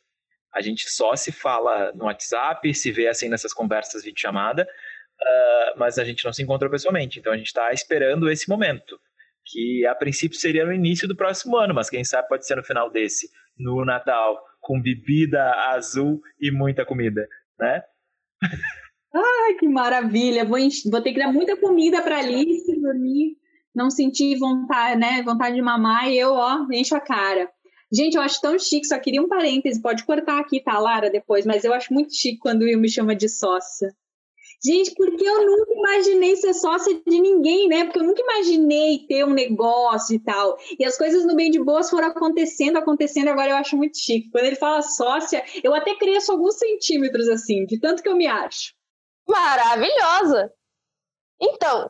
A 0.54 0.62
gente 0.62 0.88
só 0.88 1.14
se 1.14 1.30
fala 1.30 1.92
no 1.92 2.06
WhatsApp, 2.06 2.72
se 2.72 2.90
vê 2.90 3.08
assim 3.08 3.28
nessas 3.28 3.52
conversas 3.52 4.02
de 4.02 4.12
chamada, 4.16 4.62
uh, 4.64 5.78
mas 5.78 5.98
a 5.98 6.04
gente 6.04 6.24
não 6.24 6.32
se 6.32 6.42
encontrou 6.42 6.70
pessoalmente. 6.70 7.18
Então, 7.18 7.32
a 7.32 7.36
gente 7.36 7.48
está 7.48 7.70
esperando 7.72 8.30
esse 8.30 8.48
momento 8.48 8.98
que 9.44 9.86
a 9.86 9.94
princípio 9.94 10.38
seria 10.38 10.64
no 10.64 10.72
início 10.72 11.06
do 11.06 11.16
próximo 11.16 11.56
ano, 11.58 11.74
mas 11.74 11.90
quem 11.90 12.04
sabe 12.04 12.28
pode 12.28 12.46
ser 12.46 12.56
no 12.56 12.64
final 12.64 12.90
desse, 12.90 13.30
no 13.58 13.84
Natal, 13.84 14.38
com 14.60 14.80
bebida 14.80 15.52
azul 15.70 16.20
e 16.40 16.50
muita 16.50 16.84
comida, 16.84 17.26
né? 17.58 17.82
Ai, 19.14 19.54
que 19.54 19.66
maravilha! 19.66 20.44
Vou, 20.44 20.58
vou 20.90 21.02
ter 21.02 21.12
que 21.12 21.18
dar 21.18 21.32
muita 21.32 21.56
comida 21.56 22.02
para 22.02 22.18
Alice 22.18 22.80
dormir, 22.80 23.36
não 23.74 23.90
sentir 23.90 24.38
vontade, 24.38 24.98
né? 24.98 25.22
Vontade 25.22 25.54
de 25.54 25.62
mamar 25.62 26.08
e 26.08 26.18
eu, 26.18 26.32
ó, 26.32 26.66
encho 26.72 26.94
a 26.94 27.00
cara. 27.00 27.50
Gente, 27.90 28.16
eu 28.16 28.22
acho 28.22 28.40
tão 28.40 28.58
chique, 28.58 28.86
só 28.86 28.98
queria 28.98 29.22
um 29.22 29.28
parêntese, 29.28 29.80
pode 29.80 30.04
cortar 30.04 30.38
aqui, 30.38 30.60
tá, 30.60 30.78
Lara, 30.78 31.10
depois, 31.10 31.46
mas 31.46 31.64
eu 31.64 31.72
acho 31.72 31.92
muito 31.92 32.14
chique 32.14 32.38
quando 32.38 32.62
o 32.62 32.64
Will 32.66 32.78
me 32.78 32.88
chama 32.88 33.14
de 33.16 33.28
sócia. 33.28 33.88
Gente, 34.64 34.92
porque 34.94 35.24
eu 35.24 35.46
nunca 35.46 35.72
imaginei 35.72 36.34
ser 36.34 36.52
sócia 36.52 36.92
de 37.06 37.20
ninguém, 37.20 37.68
né? 37.68 37.84
Porque 37.84 38.00
eu 38.00 38.04
nunca 38.04 38.20
imaginei 38.20 39.06
ter 39.06 39.24
um 39.24 39.32
negócio 39.32 40.16
e 40.16 40.18
tal. 40.18 40.58
E 40.78 40.84
as 40.84 40.98
coisas 40.98 41.24
no 41.24 41.36
bem 41.36 41.48
de 41.50 41.62
boas 41.62 41.88
foram 41.88 42.08
acontecendo, 42.08 42.76
acontecendo, 42.76 43.28
agora 43.28 43.50
eu 43.50 43.56
acho 43.56 43.76
muito 43.76 43.96
chique. 43.96 44.30
Quando 44.30 44.46
ele 44.46 44.56
fala 44.56 44.82
sócia, 44.82 45.44
eu 45.62 45.72
até 45.72 45.94
cresço 45.94 46.32
alguns 46.32 46.56
centímetros 46.58 47.28
assim, 47.28 47.64
de 47.66 47.78
tanto 47.78 48.02
que 48.02 48.08
eu 48.08 48.16
me 48.16 48.26
acho. 48.26 48.74
Maravilhosa! 49.28 50.52
Então, 51.40 51.88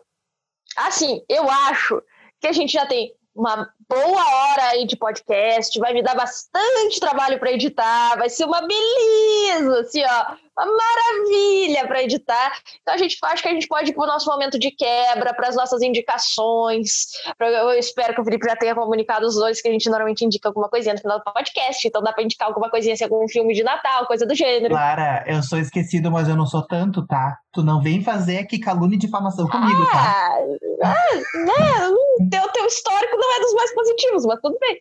assim, 0.77 1.23
eu 1.27 1.49
acho 1.49 2.03
que 2.39 2.49
a 2.49 2.53
gente 2.53 2.73
já 2.73 2.85
tem 2.85 3.15
uma 3.39 3.69
boa 3.89 4.35
hora 4.35 4.71
aí 4.71 4.85
de 4.85 4.97
podcast, 4.97 5.79
vai 5.79 5.95
me 5.95 6.03
dar 6.03 6.17
bastante 6.17 6.99
trabalho 6.99 7.39
para 7.39 7.53
editar, 7.53 8.17
vai 8.19 8.29
ser 8.29 8.45
uma 8.45 8.61
beleza, 8.61 9.81
assim, 9.81 10.03
ó, 10.05 10.35
uma 10.59 10.67
maravilha 10.67 11.87
para 11.87 12.03
editar. 12.03 12.53
Então 12.83 12.95
a 12.95 12.99
gente 12.99 13.17
acho 13.23 13.43
que 13.43 13.49
a 13.49 13.53
gente 13.53 13.69
pode 13.69 13.91
ir 13.91 13.95
para 13.95 14.03
o 14.03 14.07
nosso 14.09 14.29
momento 14.29 14.59
de 14.59 14.73
quebra, 14.73 15.33
para 15.33 15.49
as 15.49 15.55
nossas 15.55 15.81
indicações. 15.83 17.07
Eu 17.39 17.71
espero 17.71 18.13
que 18.13 18.21
o 18.21 18.25
Felipe 18.25 18.49
já 18.49 18.57
tenha 18.57 18.75
comunicado 18.75 19.25
os 19.25 19.37
dois, 19.37 19.63
que 19.63 19.69
a 19.69 19.73
gente 19.73 19.89
normalmente 19.89 20.25
indica 20.25 20.49
alguma 20.49 20.69
coisinha 20.69 20.95
no 20.95 21.01
final 21.01 21.19
do 21.19 21.33
podcast, 21.33 21.87
então 21.87 22.03
dá 22.03 22.13
para 22.13 22.25
indicar 22.25 22.49
alguma 22.49 22.69
coisinha, 22.69 22.95
assim, 22.95 23.05
algum 23.05 23.29
filme 23.29 23.55
de 23.55 23.63
Natal, 23.63 24.05
coisa 24.07 24.27
do 24.27 24.35
gênero. 24.35 24.75
Clara, 24.75 25.23
eu 25.29 25.43
sou 25.45 25.61
esquecido, 25.61 26.11
mas 26.11 26.29
eu 26.29 26.35
não 26.35 26.45
sou 26.45 26.67
tanto, 26.67 27.07
tá? 27.07 27.39
Tu 27.59 27.65
não 27.65 27.83
vem 27.83 28.01
fazer 28.01 28.39
aqui 28.39 28.57
calúnia 28.61 28.95
e 28.95 28.99
difamação 29.01 29.49
comigo, 29.49 29.85
tá? 29.91 29.99
Ah, 29.99 30.37
ah, 30.85 31.17
né? 31.45 32.31
Teu, 32.31 32.49
teu 32.53 32.67
histórico 32.67 33.17
não 33.17 33.37
é 33.37 33.41
dos 33.41 33.53
mais 33.53 33.75
positivos, 33.75 34.25
mas 34.27 34.41
tudo 34.41 34.57
bem. 34.61 34.81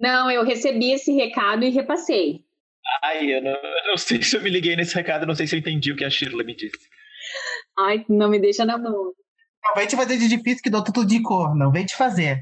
Não, 0.00 0.28
eu 0.28 0.44
recebi 0.44 0.90
esse 0.90 1.12
recado 1.12 1.62
e 1.62 1.70
repassei. 1.70 2.44
Ai, 3.04 3.32
eu 3.32 3.40
não, 3.40 3.52
eu 3.52 3.90
não 3.90 3.96
sei 3.96 4.20
se 4.20 4.36
eu 4.36 4.42
me 4.42 4.50
liguei 4.50 4.74
nesse 4.74 4.96
recado, 4.96 5.24
não 5.24 5.36
sei 5.36 5.46
se 5.46 5.54
eu 5.54 5.60
entendi 5.60 5.92
o 5.92 5.96
que 5.96 6.04
a 6.04 6.10
Shirley 6.10 6.44
me 6.44 6.56
disse. 6.56 6.88
Ai, 7.78 8.04
não 8.08 8.28
me 8.28 8.40
deixa 8.40 8.64
na 8.64 8.76
mão. 8.76 9.14
Não 9.64 9.74
vem 9.76 9.86
te 9.86 9.94
fazer 9.94 10.18
de 10.18 10.26
difícil 10.26 10.64
que 10.64 10.70
dou 10.70 10.82
tudo 10.82 11.06
de 11.06 11.22
cor, 11.22 11.54
não 11.54 11.70
vem 11.70 11.86
te 11.86 11.94
fazer. 11.94 12.40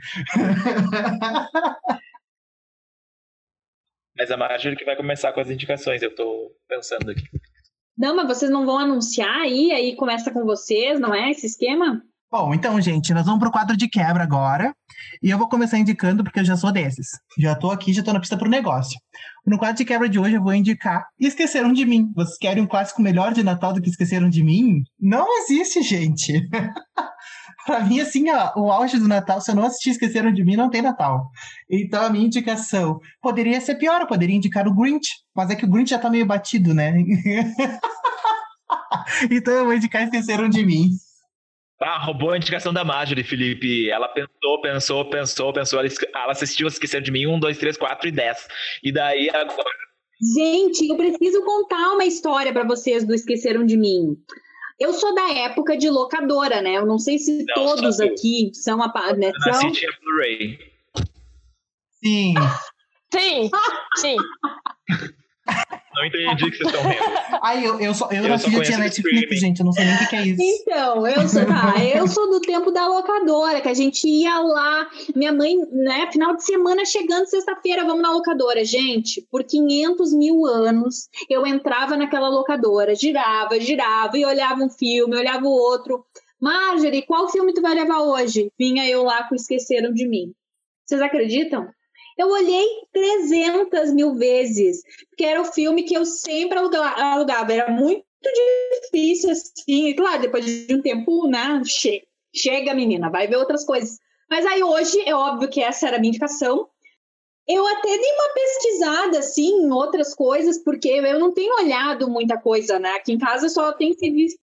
Mas 4.17 4.31
a 4.31 4.37
Marjorie 4.39 4.79
que 4.79 4.87
vai 4.87 4.97
começar 4.97 5.31
com 5.35 5.41
as 5.41 5.51
indicações, 5.51 6.01
eu 6.01 6.15
tô 6.15 6.57
pensando 6.67 7.11
aqui. 7.11 7.29
Não, 7.97 8.17
mas 8.17 8.27
vocês 8.27 8.51
não 8.51 8.67
vão 8.67 8.79
anunciar 8.79 9.43
aí, 9.43 9.71
aí 9.71 9.97
começa 9.97 10.31
com 10.31 10.45
vocês, 10.45 10.99
não 10.99 11.15
é 11.15 11.31
esse 11.31 11.47
esquema? 11.47 12.03
Bom, 12.31 12.53
então, 12.53 12.81
gente, 12.81 13.15
nós 13.15 13.25
vamos 13.25 13.39
pro 13.39 13.53
quadro 13.53 13.77
de 13.77 13.89
quebra 13.89 14.25
agora. 14.25 14.75
E 15.23 15.31
eu 15.31 15.39
vou 15.39 15.49
começar 15.49 15.79
indicando, 15.79 16.25
porque 16.25 16.41
eu 16.41 16.45
já 16.45 16.57
sou 16.57 16.73
desses. 16.73 17.07
Já 17.39 17.55
tô 17.55 17.71
aqui, 17.71 17.93
já 17.93 18.03
tô 18.03 18.13
na 18.13 18.19
pista 18.19 18.37
pro 18.37 18.51
negócio. 18.51 18.99
No 19.47 19.57
quadro 19.57 19.77
de 19.77 19.85
quebra 19.85 20.09
de 20.09 20.19
hoje, 20.19 20.35
eu 20.35 20.43
vou 20.43 20.53
indicar 20.53 21.07
Esqueceram 21.17 21.73
de 21.73 21.87
Mim. 21.87 22.11
Vocês 22.17 22.37
querem 22.37 22.61
um 22.61 22.67
clássico 22.67 23.01
melhor 23.01 23.33
de 23.33 23.45
Natal 23.45 23.73
do 23.73 23.81
que 23.81 23.89
Esqueceram 23.89 24.29
de 24.29 24.43
Mim? 24.43 24.83
Não 24.99 25.27
existe, 25.43 25.81
gente. 25.81 26.33
pra 27.65 27.81
mim, 27.81 28.01
assim, 28.01 28.31
ó, 28.31 28.53
o 28.57 28.71
auge 28.71 28.99
do 28.99 29.09
Natal, 29.09 29.41
se 29.41 29.51
eu 29.51 29.55
não 29.55 29.65
assistir 29.65 29.91
Esqueceram 29.91 30.33
de 30.33 30.45
Mim, 30.45 30.57
não 30.57 30.71
tem 30.71 30.83
Natal. 30.83 31.31
Então, 31.71 32.05
a 32.05 32.11
minha 32.11 32.27
indicação 32.27 33.01
poderia 33.21 33.61
ser 33.61 33.77
pior, 33.77 34.01
eu 34.01 34.07
poderia 34.07 34.37
indicar 34.37 34.69
o 34.69 34.75
Grinch. 34.75 35.09
Mas 35.35 35.51
é 35.51 35.57
que 35.57 35.65
o 35.65 35.71
Grinch 35.71 35.91
já 35.91 35.99
tá 35.99 36.11
meio 36.11 36.27
batido, 36.27 36.75
né? 36.75 36.93
então, 39.31 39.55
eu 39.55 39.65
vou 39.65 39.75
indicar 39.75 40.03
Esqueceram 40.03 40.49
de 40.49 40.65
Mim. 40.65 40.91
Ah, 41.81 41.99
roubou 41.99 42.31
a 42.31 42.37
indicação 42.37 42.73
da 42.73 42.85
Marjorie, 42.85 43.25
Felipe. 43.25 43.91
Ela 43.91 44.09
pensou, 44.09 44.61
pensou, 44.61 45.11
pensou, 45.11 45.53
pensou. 45.53 45.81
Ela, 45.81 45.89
ela 46.15 46.33
assistiu 46.33 46.69
Esqueceram 46.69 47.03
de 47.03 47.11
Mim 47.11 47.27
1, 47.27 47.41
2, 47.41 47.59
3, 47.59 47.77
4 47.77 48.09
e 48.09 48.13
10. 48.13 48.49
E 48.85 48.93
daí 48.93 49.29
agora. 49.31 49.85
Gente, 50.35 50.89
eu 50.89 50.97
preciso 50.97 51.45
contar 51.45 51.93
uma 51.93 52.05
história 52.05 52.53
para 52.53 52.65
vocês 52.65 53.05
do 53.05 53.13
Esqueceram 53.13 53.67
de 53.67 53.77
Mim. 53.77 54.17
Eu 54.79 54.93
sou 54.93 55.15
da 55.15 55.33
época 55.33 55.77
de 55.77 55.89
locadora, 55.89 56.61
né? 56.61 56.77
Eu 56.77 56.87
não 56.87 56.99
sei 56.99 57.19
se 57.19 57.45
Não, 57.45 57.55
todos 57.55 58.01
aqui 58.01 58.51
são 58.55 58.83
a 58.83 58.89
né? 59.17 59.31
Eu 59.47 59.55
são... 59.55 59.73
tinha 59.73 59.91
Blu-ray. 60.01 60.59
Sim. 62.03 62.35
Sim, 63.13 63.51
sim. 63.97 64.17
Não 65.95 66.05
entendi 66.05 66.45
o 66.45 66.51
que 66.51 66.57
vocês 66.57 66.75
estão 66.75 66.83
vendo. 66.83 67.39
Ai, 67.41 67.65
eu, 67.65 67.79
eu, 67.79 67.95
só, 67.95 68.09
eu, 68.11 68.25
Eu 68.25 68.29
nasci 68.29 68.51
já 68.51 68.63
tinha 68.63 68.79
Netflix, 68.79 69.17
streaming. 69.17 69.37
gente. 69.37 69.59
Eu 69.61 69.67
não 69.67 69.73
sei 69.73 69.85
nem 69.85 69.95
o 69.95 69.99
que, 69.99 70.07
que 70.09 70.17
é 70.17 70.23
isso. 70.27 70.43
Então, 70.43 71.07
eu 71.07 71.29
sou, 71.29 71.47
tá, 71.47 71.75
eu 71.95 72.09
sou 72.09 72.31
do 72.31 72.41
tempo 72.41 72.73
da 72.73 72.89
locadora, 72.89 73.61
que 73.61 73.69
a 73.69 73.75
gente 73.75 74.09
ia 74.09 74.41
lá, 74.41 74.89
minha 75.15 75.33
mãe, 75.33 75.57
né, 75.71 76.11
final 76.11 76.35
de 76.35 76.45
semana 76.45 76.85
chegando, 76.85 77.27
sexta-feira, 77.27 77.85
vamos 77.85 78.03
na 78.03 78.11
locadora. 78.11 78.65
Gente, 78.65 79.25
por 79.31 79.45
500 79.45 80.13
mil 80.15 80.45
anos, 80.47 81.09
eu 81.31 81.47
entrava 81.47 81.97
naquela 81.97 82.29
locadora, 82.29 82.95
girava, 82.95 83.61
girava, 83.61 84.19
e 84.19 84.25
olhava 84.25 84.65
um 84.65 84.71
filme, 84.71 85.17
olhava 85.17 85.45
o 85.45 85.53
outro. 85.53 86.05
Marjorie, 86.41 87.07
qual 87.07 87.29
filme 87.29 87.55
tu 87.55 87.63
vai 87.63 87.75
levar 87.75 88.01
hoje? 88.01 88.51
Vinha 88.59 88.87
eu 88.89 89.05
lá 89.05 89.29
com 89.29 89.35
Esqueceram 89.35 89.93
de 89.93 90.07
Mim. 90.09 90.33
Vocês 90.85 91.01
acreditam? 91.01 91.69
Eu 92.17 92.29
olhei 92.29 92.67
300 92.93 93.93
mil 93.93 94.15
vezes, 94.15 94.83
porque 95.09 95.25
era 95.25 95.41
o 95.41 95.45
filme 95.53 95.83
que 95.83 95.95
eu 95.95 96.05
sempre 96.07 96.59
aluga- 96.59 96.95
alugava. 96.97 97.53
Era 97.53 97.71
muito 97.71 98.05
difícil, 98.83 99.31
assim. 99.31 99.89
E, 99.89 99.95
claro, 99.95 100.23
depois 100.23 100.45
de 100.45 100.75
um 100.75 100.81
tempo, 100.81 101.27
né? 101.27 101.63
che- 101.65 102.07
Chega, 102.35 102.75
menina, 102.75 103.11
vai 103.11 103.27
ver 103.29 103.37
outras 103.37 103.65
coisas. 103.65 103.99
Mas 104.29 104.45
aí 104.47 104.63
hoje, 104.63 105.01
é 105.07 105.15
óbvio 105.15 105.49
que 105.49 105.61
essa 105.61 105.87
era 105.87 105.97
a 105.97 106.01
minha 106.01 106.09
indicação. 106.11 106.69
Eu 107.47 107.67
até 107.67 107.89
dei 107.99 108.13
uma 108.13 108.35
pesquisada, 108.35 109.19
assim, 109.19 109.49
em 109.65 109.71
outras 109.71 110.15
coisas, 110.15 110.59
porque 110.65 110.89
eu 110.89 111.19
não 111.19 111.33
tenho 111.33 111.55
olhado 111.57 112.09
muita 112.11 112.39
coisa, 112.41 112.79
né? 112.79 112.91
Aqui 112.95 113.13
em 113.13 113.19
casa 113.19 113.49
só 113.49 113.73
tem 113.73 113.93
se 113.93 114.11
visto. 114.11 114.39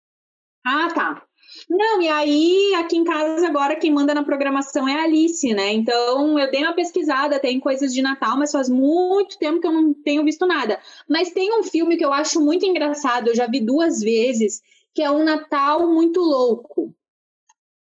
Ah, 0.66 0.90
tá. 0.94 1.29
Não, 1.70 2.02
e 2.02 2.08
aí 2.08 2.74
aqui 2.76 2.98
em 2.98 3.04
casa 3.04 3.46
agora 3.48 3.76
quem 3.76 3.92
manda 3.94 4.12
na 4.14 4.24
programação 4.24 4.88
é 4.88 5.02
a 5.02 5.04
Alice, 5.04 5.54
né? 5.54 5.72
Então 5.72 6.40
eu 6.40 6.50
dei 6.50 6.64
uma 6.64 6.74
pesquisada, 6.74 7.40
tem 7.40 7.60
coisas 7.60 7.94
de 7.94 8.02
Natal, 8.02 8.38
mas 8.40 8.52
faz 8.52 8.68
muito 8.68 9.38
tempo 9.38 9.62
que 9.62 9.68
eu 9.68 9.72
não 9.72 9.94
tenho 9.94 10.26
visto 10.26 10.48
nada. 10.48 10.80
Mas 11.08 11.32
tem 11.32 11.60
um 11.60 11.64
filme 11.64 11.96
que 11.96 12.04
eu 12.04 12.12
acho 12.12 12.42
muito 12.42 12.66
engraçado, 12.66 13.28
eu 13.28 13.36
já 13.36 13.46
vi 13.46 13.60
duas 13.60 14.00
vezes, 14.02 14.64
que 14.96 15.04
é 15.04 15.12
Um 15.12 15.24
Natal 15.24 15.88
Muito 15.88 16.20
Louco. 16.20 16.92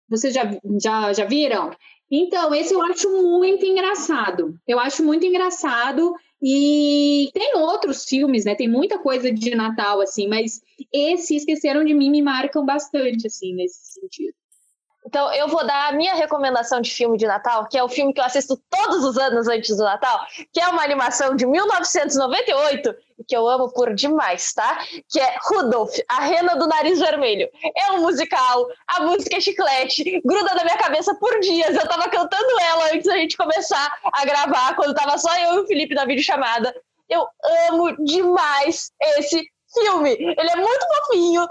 Vocês 0.09 0.33
já, 0.33 0.43
já, 0.81 1.13
já 1.13 1.25
viram? 1.25 1.71
Então, 2.09 2.55
esse 2.55 2.73
eu 2.73 2.81
acho 2.81 3.09
muito 3.09 3.65
engraçado. 3.65 4.57
Eu 4.65 4.79
acho 4.79 5.03
muito 5.03 5.25
engraçado. 5.25 6.15
E 6.41 7.29
tem 7.33 7.55
outros 7.57 8.05
filmes, 8.05 8.45
né? 8.45 8.53
Tem 8.55 8.67
muita 8.67 8.99
coisa 8.99 9.31
de 9.31 9.55
Natal, 9.55 10.01
assim, 10.01 10.27
mas 10.27 10.61
esse 10.93 11.35
Esqueceram 11.35 11.83
de 11.83 11.93
Mim 11.93 12.11
me 12.11 12.21
marcam 12.21 12.65
bastante, 12.65 13.25
assim, 13.25 13.53
nesse 13.55 13.93
sentido. 13.93 14.35
Então, 15.07 15.33
eu 15.33 15.47
vou 15.47 15.65
dar 15.65 15.87
a 15.87 15.93
minha 15.93 16.15
recomendação 16.15 16.81
de 16.81 16.93
filme 16.93 17.17
de 17.17 17.25
Natal, 17.25 17.65
que 17.69 17.77
é 17.77 17.83
o 17.83 17.87
filme 17.87 18.13
que 18.13 18.19
eu 18.19 18.25
assisto 18.25 18.61
todos 18.69 19.05
os 19.05 19.17
anos 19.17 19.47
antes 19.47 19.77
do 19.77 19.81
Natal, 19.81 20.19
que 20.51 20.59
é 20.59 20.67
uma 20.67 20.83
animação 20.83 21.33
de 21.33 21.45
1998, 21.45 22.93
e 23.17 23.23
que 23.23 23.35
eu 23.35 23.47
amo 23.47 23.71
por 23.71 23.93
demais, 23.93 24.51
tá? 24.51 24.83
Que 25.09 25.21
é 25.21 25.37
Rudolph, 25.43 25.95
a 26.09 26.19
rena 26.19 26.57
do 26.57 26.67
nariz 26.67 26.99
vermelho. 26.99 27.49
É 27.77 27.93
um 27.93 28.01
musical, 28.01 28.67
a 28.85 28.99
música 29.03 29.37
é 29.37 29.39
chiclete, 29.39 30.21
gruda 30.25 30.53
na 30.53 30.65
minha 30.65 30.77
cabeça 30.77 31.15
por 31.15 31.39
dias. 31.39 31.73
Eu 31.73 31.87
tava 31.87 32.09
cantando 32.09 32.59
ela 32.59 32.87
antes 32.93 33.05
da 33.05 33.15
gente 33.15 33.37
começar 33.37 33.97
a 34.11 34.25
gravar, 34.25 34.75
quando 34.75 34.93
tava 34.93 35.17
só 35.17 35.33
eu 35.37 35.53
e 35.53 35.59
o 35.59 35.67
Felipe 35.67 35.95
na 35.95 36.03
videochamada. 36.03 36.75
Eu 37.09 37.25
amo 37.69 37.95
demais 38.03 38.91
esse 39.01 39.49
filme. 39.73 40.11
Ele 40.11 40.49
é 40.49 40.55
muito 40.55 40.87
fofinho. 40.87 41.47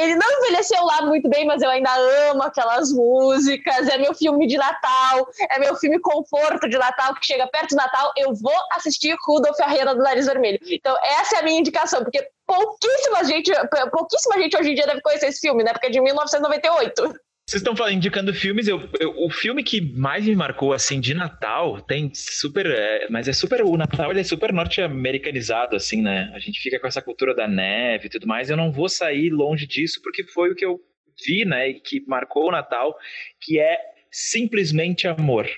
Ele 0.00 0.16
não 0.16 0.32
envelheceu 0.38 0.84
lá 0.84 1.02
muito 1.02 1.28
bem, 1.28 1.46
mas 1.46 1.62
eu 1.62 1.70
ainda 1.70 1.92
amo 2.30 2.42
aquelas 2.42 2.92
músicas. 2.92 3.88
É 3.88 3.98
meu 3.98 4.14
filme 4.14 4.46
de 4.46 4.56
Natal. 4.56 5.28
É 5.50 5.58
meu 5.58 5.76
filme 5.76 5.98
conforto 6.00 6.68
de 6.68 6.78
Natal, 6.78 7.14
que 7.14 7.26
chega 7.26 7.46
perto 7.46 7.70
do 7.70 7.76
Natal. 7.76 8.12
Eu 8.16 8.34
vou 8.34 8.56
assistir 8.76 9.16
Rudolph 9.26 9.60
a 9.60 9.66
Rena 9.66 9.94
do 9.94 10.02
Nariz 10.02 10.26
Vermelho. 10.26 10.58
Então, 10.66 10.96
essa 11.02 11.36
é 11.36 11.38
a 11.40 11.42
minha 11.42 11.58
indicação, 11.58 12.02
porque 12.02 12.28
pouquíssima 12.46 13.24
gente, 13.24 13.50
pouquíssima 13.90 14.36
gente 14.38 14.56
hoje 14.56 14.70
em 14.70 14.74
dia 14.74 14.86
deve 14.86 15.00
conhecer 15.00 15.26
esse 15.26 15.40
filme, 15.40 15.62
né? 15.64 15.72
Porque 15.72 15.86
é 15.86 15.90
de 15.90 16.00
1998. 16.00 17.14
Vocês 17.46 17.60
estão 17.62 17.90
indicando 17.90 18.32
filmes, 18.32 18.68
eu, 18.68 18.88
eu- 19.00 19.14
o 19.16 19.28
filme 19.28 19.64
que 19.64 19.80
mais 19.80 20.24
me 20.24 20.34
marcou, 20.34 20.72
assim, 20.72 21.00
de 21.00 21.12
Natal, 21.12 21.80
tem 21.82 22.10
super, 22.14 22.66
é, 22.66 23.08
mas 23.10 23.26
é 23.26 23.32
super, 23.32 23.62
o 23.62 23.76
Natal 23.76 24.10
ele 24.10 24.20
é 24.20 24.24
super 24.24 24.52
norte-americanizado, 24.52 25.74
assim, 25.74 26.00
né, 26.02 26.30
a 26.34 26.38
gente 26.38 26.60
fica 26.60 26.78
com 26.78 26.86
essa 26.86 27.02
cultura 27.02 27.34
da 27.34 27.48
neve 27.48 28.06
e 28.06 28.08
tudo 28.10 28.28
mais, 28.28 28.48
eu 28.48 28.56
não 28.56 28.70
vou 28.70 28.88
sair 28.88 29.28
longe 29.30 29.66
disso, 29.66 30.00
porque 30.02 30.22
foi 30.24 30.52
o 30.52 30.54
que 30.54 30.64
eu 30.64 30.80
vi, 31.26 31.44
né, 31.44 31.68
e 31.68 31.80
que 31.80 32.04
marcou 32.06 32.48
o 32.48 32.52
Natal, 32.52 32.96
que 33.40 33.58
é 33.58 33.76
Simplesmente 34.10 35.08
Amor. 35.08 35.48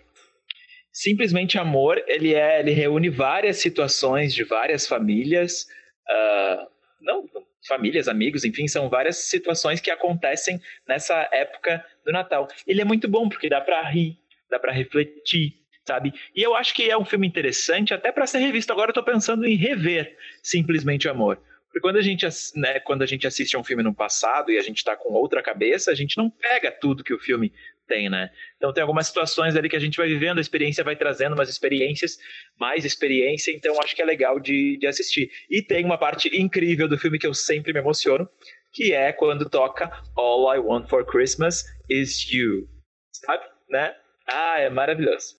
Simplesmente 0.92 1.58
Amor, 1.58 2.02
ele 2.06 2.34
é, 2.34 2.60
ele 2.60 2.70
reúne 2.70 3.10
várias 3.10 3.58
situações 3.58 4.32
de 4.32 4.42
várias 4.44 4.86
famílias, 4.86 5.66
ah, 6.08 6.66
não, 7.02 7.28
famílias, 7.66 8.08
amigos, 8.08 8.44
enfim, 8.44 8.68
são 8.68 8.88
várias 8.88 9.16
situações 9.16 9.80
que 9.80 9.90
acontecem 9.90 10.60
nessa 10.86 11.28
época 11.32 11.84
do 12.04 12.12
Natal. 12.12 12.48
Ele 12.66 12.80
é 12.80 12.84
muito 12.84 13.08
bom 13.08 13.28
porque 13.28 13.48
dá 13.48 13.60
pra 13.60 13.82
rir, 13.88 14.18
dá 14.50 14.58
pra 14.58 14.72
refletir, 14.72 15.54
sabe? 15.86 16.12
E 16.34 16.42
eu 16.42 16.54
acho 16.54 16.74
que 16.74 16.88
é 16.88 16.96
um 16.96 17.04
filme 17.04 17.26
interessante 17.26 17.94
até 17.94 18.12
para 18.12 18.26
ser 18.26 18.38
revisto. 18.38 18.72
Agora 18.72 18.90
eu 18.90 18.94
tô 18.94 19.02
pensando 19.02 19.46
em 19.46 19.56
rever 19.56 20.16
Simplesmente 20.42 21.08
Amor. 21.08 21.40
Porque 21.66 21.80
quando 21.80 21.96
a 21.96 22.02
gente, 22.02 22.24
né, 22.54 22.78
quando 22.78 23.02
a 23.02 23.06
gente 23.06 23.26
assiste 23.26 23.56
a 23.56 23.58
um 23.58 23.64
filme 23.64 23.82
no 23.82 23.92
passado 23.92 24.52
e 24.52 24.58
a 24.58 24.62
gente 24.62 24.84
tá 24.84 24.94
com 24.94 25.12
outra 25.12 25.42
cabeça, 25.42 25.90
a 25.90 25.94
gente 25.94 26.16
não 26.16 26.30
pega 26.30 26.70
tudo 26.70 27.02
que 27.02 27.12
o 27.12 27.18
filme 27.18 27.52
tem, 27.86 28.08
né? 28.10 28.30
Então 28.56 28.72
tem 28.72 28.82
algumas 28.82 29.06
situações 29.06 29.56
ali 29.56 29.68
que 29.68 29.76
a 29.76 29.80
gente 29.80 29.96
vai 29.96 30.08
vivendo, 30.08 30.38
a 30.38 30.40
experiência 30.40 30.84
vai 30.84 30.96
trazendo 30.96 31.34
umas 31.34 31.48
experiências, 31.48 32.16
mais 32.58 32.84
experiência, 32.84 33.52
então 33.52 33.80
acho 33.80 33.94
que 33.94 34.02
é 34.02 34.04
legal 34.04 34.40
de, 34.40 34.76
de 34.78 34.86
assistir. 34.86 35.30
E 35.50 35.62
tem 35.62 35.84
uma 35.84 35.98
parte 35.98 36.28
incrível 36.38 36.88
do 36.88 36.98
filme 36.98 37.18
que 37.18 37.26
eu 37.26 37.34
sempre 37.34 37.72
me 37.72 37.80
emociono, 37.80 38.28
que 38.72 38.92
é 38.92 39.12
quando 39.12 39.48
toca 39.48 39.90
All 40.16 40.54
I 40.54 40.58
Want 40.58 40.88
for 40.88 41.04
Christmas 41.04 41.64
is 41.88 42.30
You. 42.30 42.68
Sabe? 43.12 43.44
Né? 43.70 43.94
Ah, 44.26 44.58
é 44.58 44.70
maravilhoso. 44.70 45.36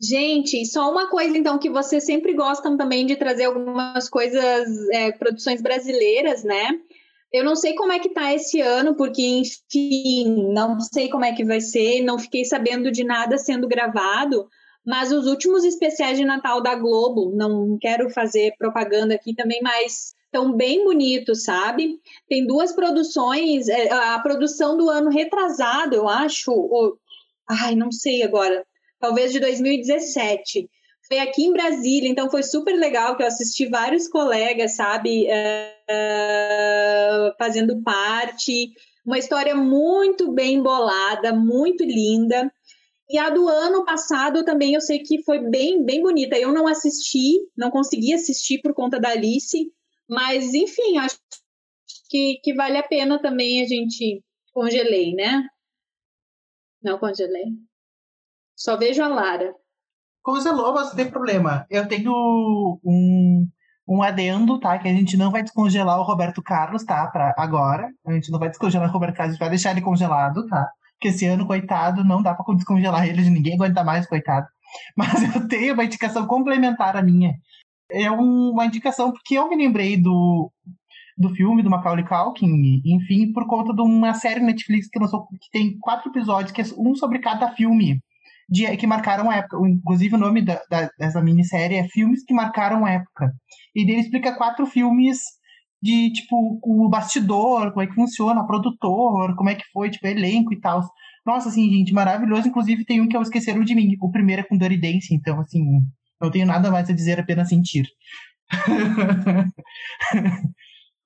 Gente, 0.00 0.66
só 0.66 0.90
uma 0.90 1.08
coisa 1.08 1.38
então 1.38 1.58
que 1.58 1.70
vocês 1.70 2.04
sempre 2.04 2.34
gostam 2.34 2.76
também 2.76 3.06
de 3.06 3.16
trazer 3.16 3.44
algumas 3.44 4.08
coisas, 4.08 4.68
é, 4.90 5.12
produções 5.12 5.62
brasileiras, 5.62 6.44
né? 6.44 6.68
Eu 7.34 7.42
não 7.42 7.56
sei 7.56 7.74
como 7.74 7.90
é 7.90 7.98
que 7.98 8.10
tá 8.10 8.32
esse 8.32 8.60
ano, 8.60 8.94
porque, 8.94 9.20
enfim, 9.20 10.52
não 10.52 10.78
sei 10.78 11.08
como 11.08 11.24
é 11.24 11.34
que 11.34 11.44
vai 11.44 11.60
ser, 11.60 12.00
não 12.00 12.16
fiquei 12.16 12.44
sabendo 12.44 12.92
de 12.92 13.02
nada 13.02 13.36
sendo 13.38 13.66
gravado, 13.66 14.48
mas 14.86 15.10
os 15.10 15.26
últimos 15.26 15.64
especiais 15.64 16.16
de 16.16 16.24
Natal 16.24 16.62
da 16.62 16.76
Globo, 16.76 17.34
não 17.34 17.76
quero 17.80 18.08
fazer 18.08 18.54
propaganda 18.56 19.16
aqui 19.16 19.34
também, 19.34 19.60
mas 19.64 20.14
estão 20.26 20.52
bem 20.52 20.84
bonitos, 20.84 21.42
sabe? 21.42 21.98
Tem 22.28 22.46
duas 22.46 22.70
produções, 22.70 23.68
é, 23.68 23.92
a 23.92 24.20
produção 24.20 24.76
do 24.76 24.88
ano 24.88 25.10
retrasado, 25.10 25.96
eu 25.96 26.08
acho, 26.08 26.52
ou, 26.52 26.96
ai, 27.50 27.74
não 27.74 27.90
sei 27.90 28.22
agora, 28.22 28.64
talvez 29.00 29.32
de 29.32 29.40
2017. 29.40 30.70
Foi 31.06 31.18
aqui 31.18 31.44
em 31.44 31.52
Brasília, 31.52 32.08
então 32.08 32.30
foi 32.30 32.42
super 32.42 32.74
legal 32.74 33.16
que 33.16 33.22
eu 33.22 33.26
assisti 33.26 33.66
vários 33.66 34.08
colegas, 34.08 34.76
sabe, 34.76 35.26
uh, 35.26 37.34
fazendo 37.38 37.82
parte. 37.82 38.72
Uma 39.04 39.18
história 39.18 39.54
muito 39.54 40.32
bem 40.32 40.62
bolada, 40.62 41.34
muito 41.34 41.84
linda. 41.84 42.50
E 43.08 43.18
a 43.18 43.28
do 43.28 43.48
ano 43.48 43.84
passado 43.84 44.44
também 44.44 44.74
eu 44.74 44.80
sei 44.80 45.00
que 45.00 45.22
foi 45.22 45.38
bem, 45.38 45.84
bem 45.84 46.02
bonita. 46.02 46.38
Eu 46.38 46.52
não 46.52 46.66
assisti, 46.66 47.38
não 47.54 47.70
consegui 47.70 48.14
assistir 48.14 48.62
por 48.62 48.72
conta 48.72 48.98
da 48.98 49.10
Alice, 49.10 49.70
mas 50.08 50.54
enfim, 50.54 50.96
acho 50.98 51.18
que, 52.08 52.40
que 52.42 52.54
vale 52.54 52.78
a 52.78 52.82
pena 52.82 53.20
também 53.20 53.62
a 53.62 53.66
gente 53.66 54.22
congelei, 54.52 55.14
né? 55.14 55.46
Não 56.82 56.98
congelei. 56.98 57.44
Só 58.56 58.76
vejo 58.76 59.02
a 59.02 59.08
Lara. 59.08 59.54
Congelou, 60.24 60.72
mas 60.72 60.88
não 60.88 60.96
tem 60.96 61.10
problema. 61.10 61.66
Eu 61.68 61.86
tenho 61.86 62.10
um, 62.82 63.46
um 63.86 64.02
adendo, 64.02 64.58
tá? 64.58 64.78
Que 64.78 64.88
a 64.88 64.92
gente 64.92 65.18
não 65.18 65.30
vai 65.30 65.42
descongelar 65.42 66.00
o 66.00 66.02
Roberto 66.02 66.42
Carlos, 66.42 66.82
tá? 66.82 67.06
Pra 67.08 67.34
agora. 67.36 67.90
A 68.06 68.12
gente 68.14 68.30
não 68.32 68.38
vai 68.38 68.48
descongelar 68.48 68.88
o 68.88 68.92
Roberto 68.92 69.16
Carlos, 69.16 69.32
a 69.32 69.34
gente 69.34 69.40
vai 69.40 69.50
deixar 69.50 69.72
ele 69.72 69.82
congelado, 69.82 70.46
tá? 70.46 70.66
Porque 70.94 71.08
esse 71.08 71.26
ano, 71.26 71.46
coitado, 71.46 72.02
não 72.02 72.22
dá 72.22 72.34
pra 72.34 72.54
descongelar 72.54 73.06
ele, 73.06 73.28
ninguém 73.28 73.54
aguenta 73.54 73.84
mais, 73.84 74.06
coitado. 74.06 74.46
Mas 74.96 75.22
eu 75.34 75.46
tenho 75.46 75.74
uma 75.74 75.84
indicação 75.84 76.26
complementar 76.26 76.96
à 76.96 77.02
minha. 77.02 77.34
É 77.90 78.10
uma 78.10 78.64
indicação 78.64 79.12
porque 79.12 79.34
eu 79.34 79.46
me 79.50 79.56
lembrei 79.56 80.00
do, 80.00 80.50
do 81.18 81.28
filme 81.34 81.62
do 81.62 81.68
Macaulay 81.68 82.02
Culkin, 82.06 82.80
enfim, 82.82 83.30
por 83.30 83.46
conta 83.46 83.74
de 83.74 83.82
uma 83.82 84.14
série 84.14 84.40
Netflix 84.40 84.88
que, 84.88 84.98
lançou, 84.98 85.26
que 85.26 85.50
tem 85.52 85.78
quatro 85.78 86.10
episódios, 86.10 86.50
que 86.50 86.62
é 86.62 86.64
um 86.78 86.94
sobre 86.94 87.18
cada 87.18 87.50
filme 87.50 88.00
de, 88.48 88.76
que 88.76 88.86
marcaram 88.86 89.32
época. 89.32 89.56
Inclusive, 89.68 90.14
o 90.14 90.18
nome 90.18 90.42
da, 90.42 90.60
da, 90.70 90.88
dessa 90.98 91.20
minissérie 91.20 91.78
é 91.78 91.88
Filmes 91.88 92.24
que 92.24 92.34
Marcaram 92.34 92.86
Época. 92.86 93.32
E 93.74 93.82
ele 93.82 94.00
explica 94.00 94.36
quatro 94.36 94.66
filmes 94.66 95.18
de, 95.82 96.12
tipo, 96.12 96.60
o 96.62 96.88
bastidor, 96.88 97.72
como 97.72 97.82
é 97.82 97.86
que 97.86 97.94
funciona, 97.94 98.46
produtor, 98.46 99.34
como 99.36 99.50
é 99.50 99.54
que 99.54 99.64
foi, 99.72 99.90
tipo, 99.90 100.06
elenco 100.06 100.52
e 100.52 100.60
tal. 100.60 100.82
Nossa, 101.26 101.48
assim, 101.48 101.70
gente, 101.70 101.92
maravilhoso. 101.92 102.48
Inclusive, 102.48 102.84
tem 102.84 103.00
um 103.00 103.08
que 103.08 103.16
é 103.16 103.18
o 103.18 103.22
Esqueceram 103.22 103.64
de 103.64 103.74
Mim. 103.74 103.96
O 104.00 104.10
primeiro 104.10 104.42
é 104.42 104.44
com 104.44 104.56
Dirty 104.56 104.76
Dance, 104.76 105.14
então, 105.14 105.40
assim, 105.40 105.80
não 106.20 106.30
tenho 106.30 106.46
nada 106.46 106.70
mais 106.70 106.88
a 106.88 106.92
dizer, 106.92 107.20
apenas 107.20 107.48
sentir. 107.48 107.86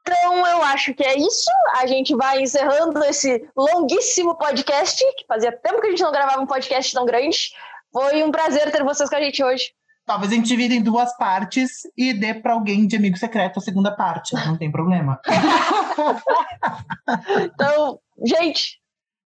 Então, 0.00 0.46
eu 0.46 0.62
acho 0.62 0.94
que 0.94 1.04
é 1.04 1.18
isso. 1.18 1.50
A 1.76 1.86
gente 1.86 2.14
vai 2.14 2.40
encerrando 2.40 3.02
esse 3.04 3.46
longuíssimo 3.56 4.36
podcast, 4.36 5.04
que 5.16 5.26
fazia 5.26 5.52
tempo 5.52 5.80
que 5.80 5.88
a 5.88 5.90
gente 5.90 6.02
não 6.02 6.12
gravava 6.12 6.40
um 6.40 6.46
podcast 6.46 6.92
tão 6.92 7.04
grande. 7.04 7.50
Foi 7.92 8.22
um 8.22 8.30
prazer 8.30 8.70
ter 8.70 8.84
vocês 8.84 9.08
com 9.08 9.16
a 9.16 9.20
gente 9.20 9.42
hoje. 9.42 9.72
Talvez 10.06 10.32
a 10.32 10.34
gente 10.34 10.48
divida 10.48 10.74
em 10.74 10.82
duas 10.82 11.14
partes 11.18 11.82
e 11.94 12.14
dê 12.14 12.32
para 12.32 12.54
alguém 12.54 12.86
de 12.86 12.96
amigo 12.96 13.18
secreto 13.18 13.58
a 13.58 13.62
segunda 13.62 13.94
parte. 13.94 14.34
Não 14.46 14.56
tem 14.56 14.72
problema. 14.72 15.20
então, 17.44 18.00
gente. 18.24 18.80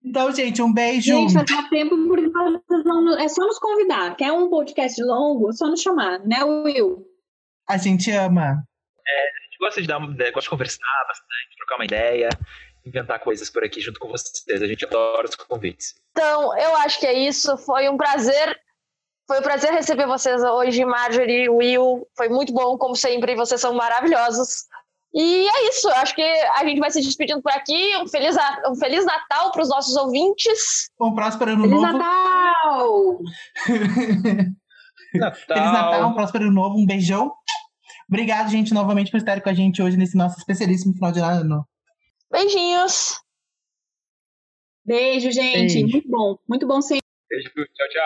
Então, 0.05 0.31
gente, 0.33 0.61
um 0.61 0.73
beijo. 0.73 1.13
Gente, 1.13 1.33
vai 1.33 1.47
dar 1.47 1.71
tempo 1.71 1.97
porque 2.07 2.31
é 3.19 3.29
só 3.29 3.47
nos 3.47 3.59
convidar. 3.59 4.15
Quer 4.17 4.33
um 4.33 4.51
podcast 4.51 5.03
longo? 5.03 5.49
É 5.49 5.53
só 5.55 5.67
nos 5.67 5.81
chamar, 5.81 6.19
né, 6.21 6.45
Will? 6.45 7.07
A 7.67 7.79
gente 7.79 8.11
ama. 8.11 8.63
É, 9.09 9.46
gosta 9.59 9.81
de 9.81 9.89
dar, 9.89 9.99
gosta 9.99 10.41
de 10.41 10.51
conversar 10.51 11.05
bastante, 11.09 11.57
trocar 11.59 11.77
uma 11.77 11.85
ideia, 11.85 12.29
inventar 12.85 13.19
coisas 13.21 13.51
por 13.51 13.65
aqui 13.65 13.81
junto 13.81 13.99
com 13.99 14.09
vocês. 14.09 14.63
A 14.63 14.67
gente 14.67 14.85
adora 14.85 15.27
os 15.29 15.35
convites. 15.35 15.95
Então, 16.13 16.57
eu 16.59 16.77
acho 16.77 17.01
que 17.01 17.07
é 17.07 17.13
isso. 17.13 17.57
Foi 17.59 17.89
um 17.89 17.97
prazer. 17.97 18.59
Foi 19.27 19.41
um 19.41 19.43
prazer 19.43 19.73
receber 19.73 20.07
vocês 20.07 20.43
hoje, 20.43 20.85
Marjorie, 20.85 21.49
Will. 21.49 22.07
Foi 22.17 22.29
muito 22.29 22.53
bom, 22.53 22.79
como 22.79 22.95
sempre. 22.95 23.35
Vocês 23.35 23.61
são 23.61 23.75
maravilhosos. 23.75 24.67
E 25.13 25.49
é 25.49 25.69
isso. 25.69 25.89
Acho 25.89 26.15
que 26.15 26.23
a 26.23 26.65
gente 26.65 26.79
vai 26.79 26.91
se 26.91 27.01
despedindo 27.01 27.43
por 27.43 27.51
aqui. 27.53 27.97
Um 27.97 28.07
feliz, 28.07 28.37
um 28.69 28.77
feliz 28.77 29.05
Natal 29.05 29.51
para 29.51 29.63
os 29.63 29.69
nossos 29.69 29.97
ouvintes. 29.97 30.91
Um 31.01 31.15
próspero 31.15 31.53
ano 31.53 31.63
feliz 31.63 31.81
novo. 31.81 31.99
Natal! 31.99 33.19
Natal! 35.15 35.47
Feliz 35.47 35.73
Natal, 35.73 36.09
um 36.11 36.15
próspero 36.15 36.45
ano 36.45 36.53
novo. 36.53 36.79
Um 36.79 36.87
beijão. 36.87 37.33
Obrigado, 38.09 38.51
gente, 38.51 38.73
novamente 38.73 39.11
por 39.11 39.17
estar 39.17 39.41
com 39.41 39.49
a 39.49 39.55
gente 39.55 39.83
hoje 39.83 39.97
nesse 39.97 40.17
nosso 40.17 40.39
especialíssimo 40.39 40.95
final 40.95 41.13
de 41.13 41.21
ano. 41.21 41.67
Beijinhos. 42.31 43.21
Beijo, 44.85 45.33
gente. 45.33 45.75
Beijo. 45.75 45.89
Muito 45.89 46.09
bom. 46.09 46.39
Muito 46.49 46.67
bom 46.67 46.81
sempre. 46.81 47.05
Beijo, 47.29 47.51
tchau, 47.51 47.89
tchau. 47.91 48.05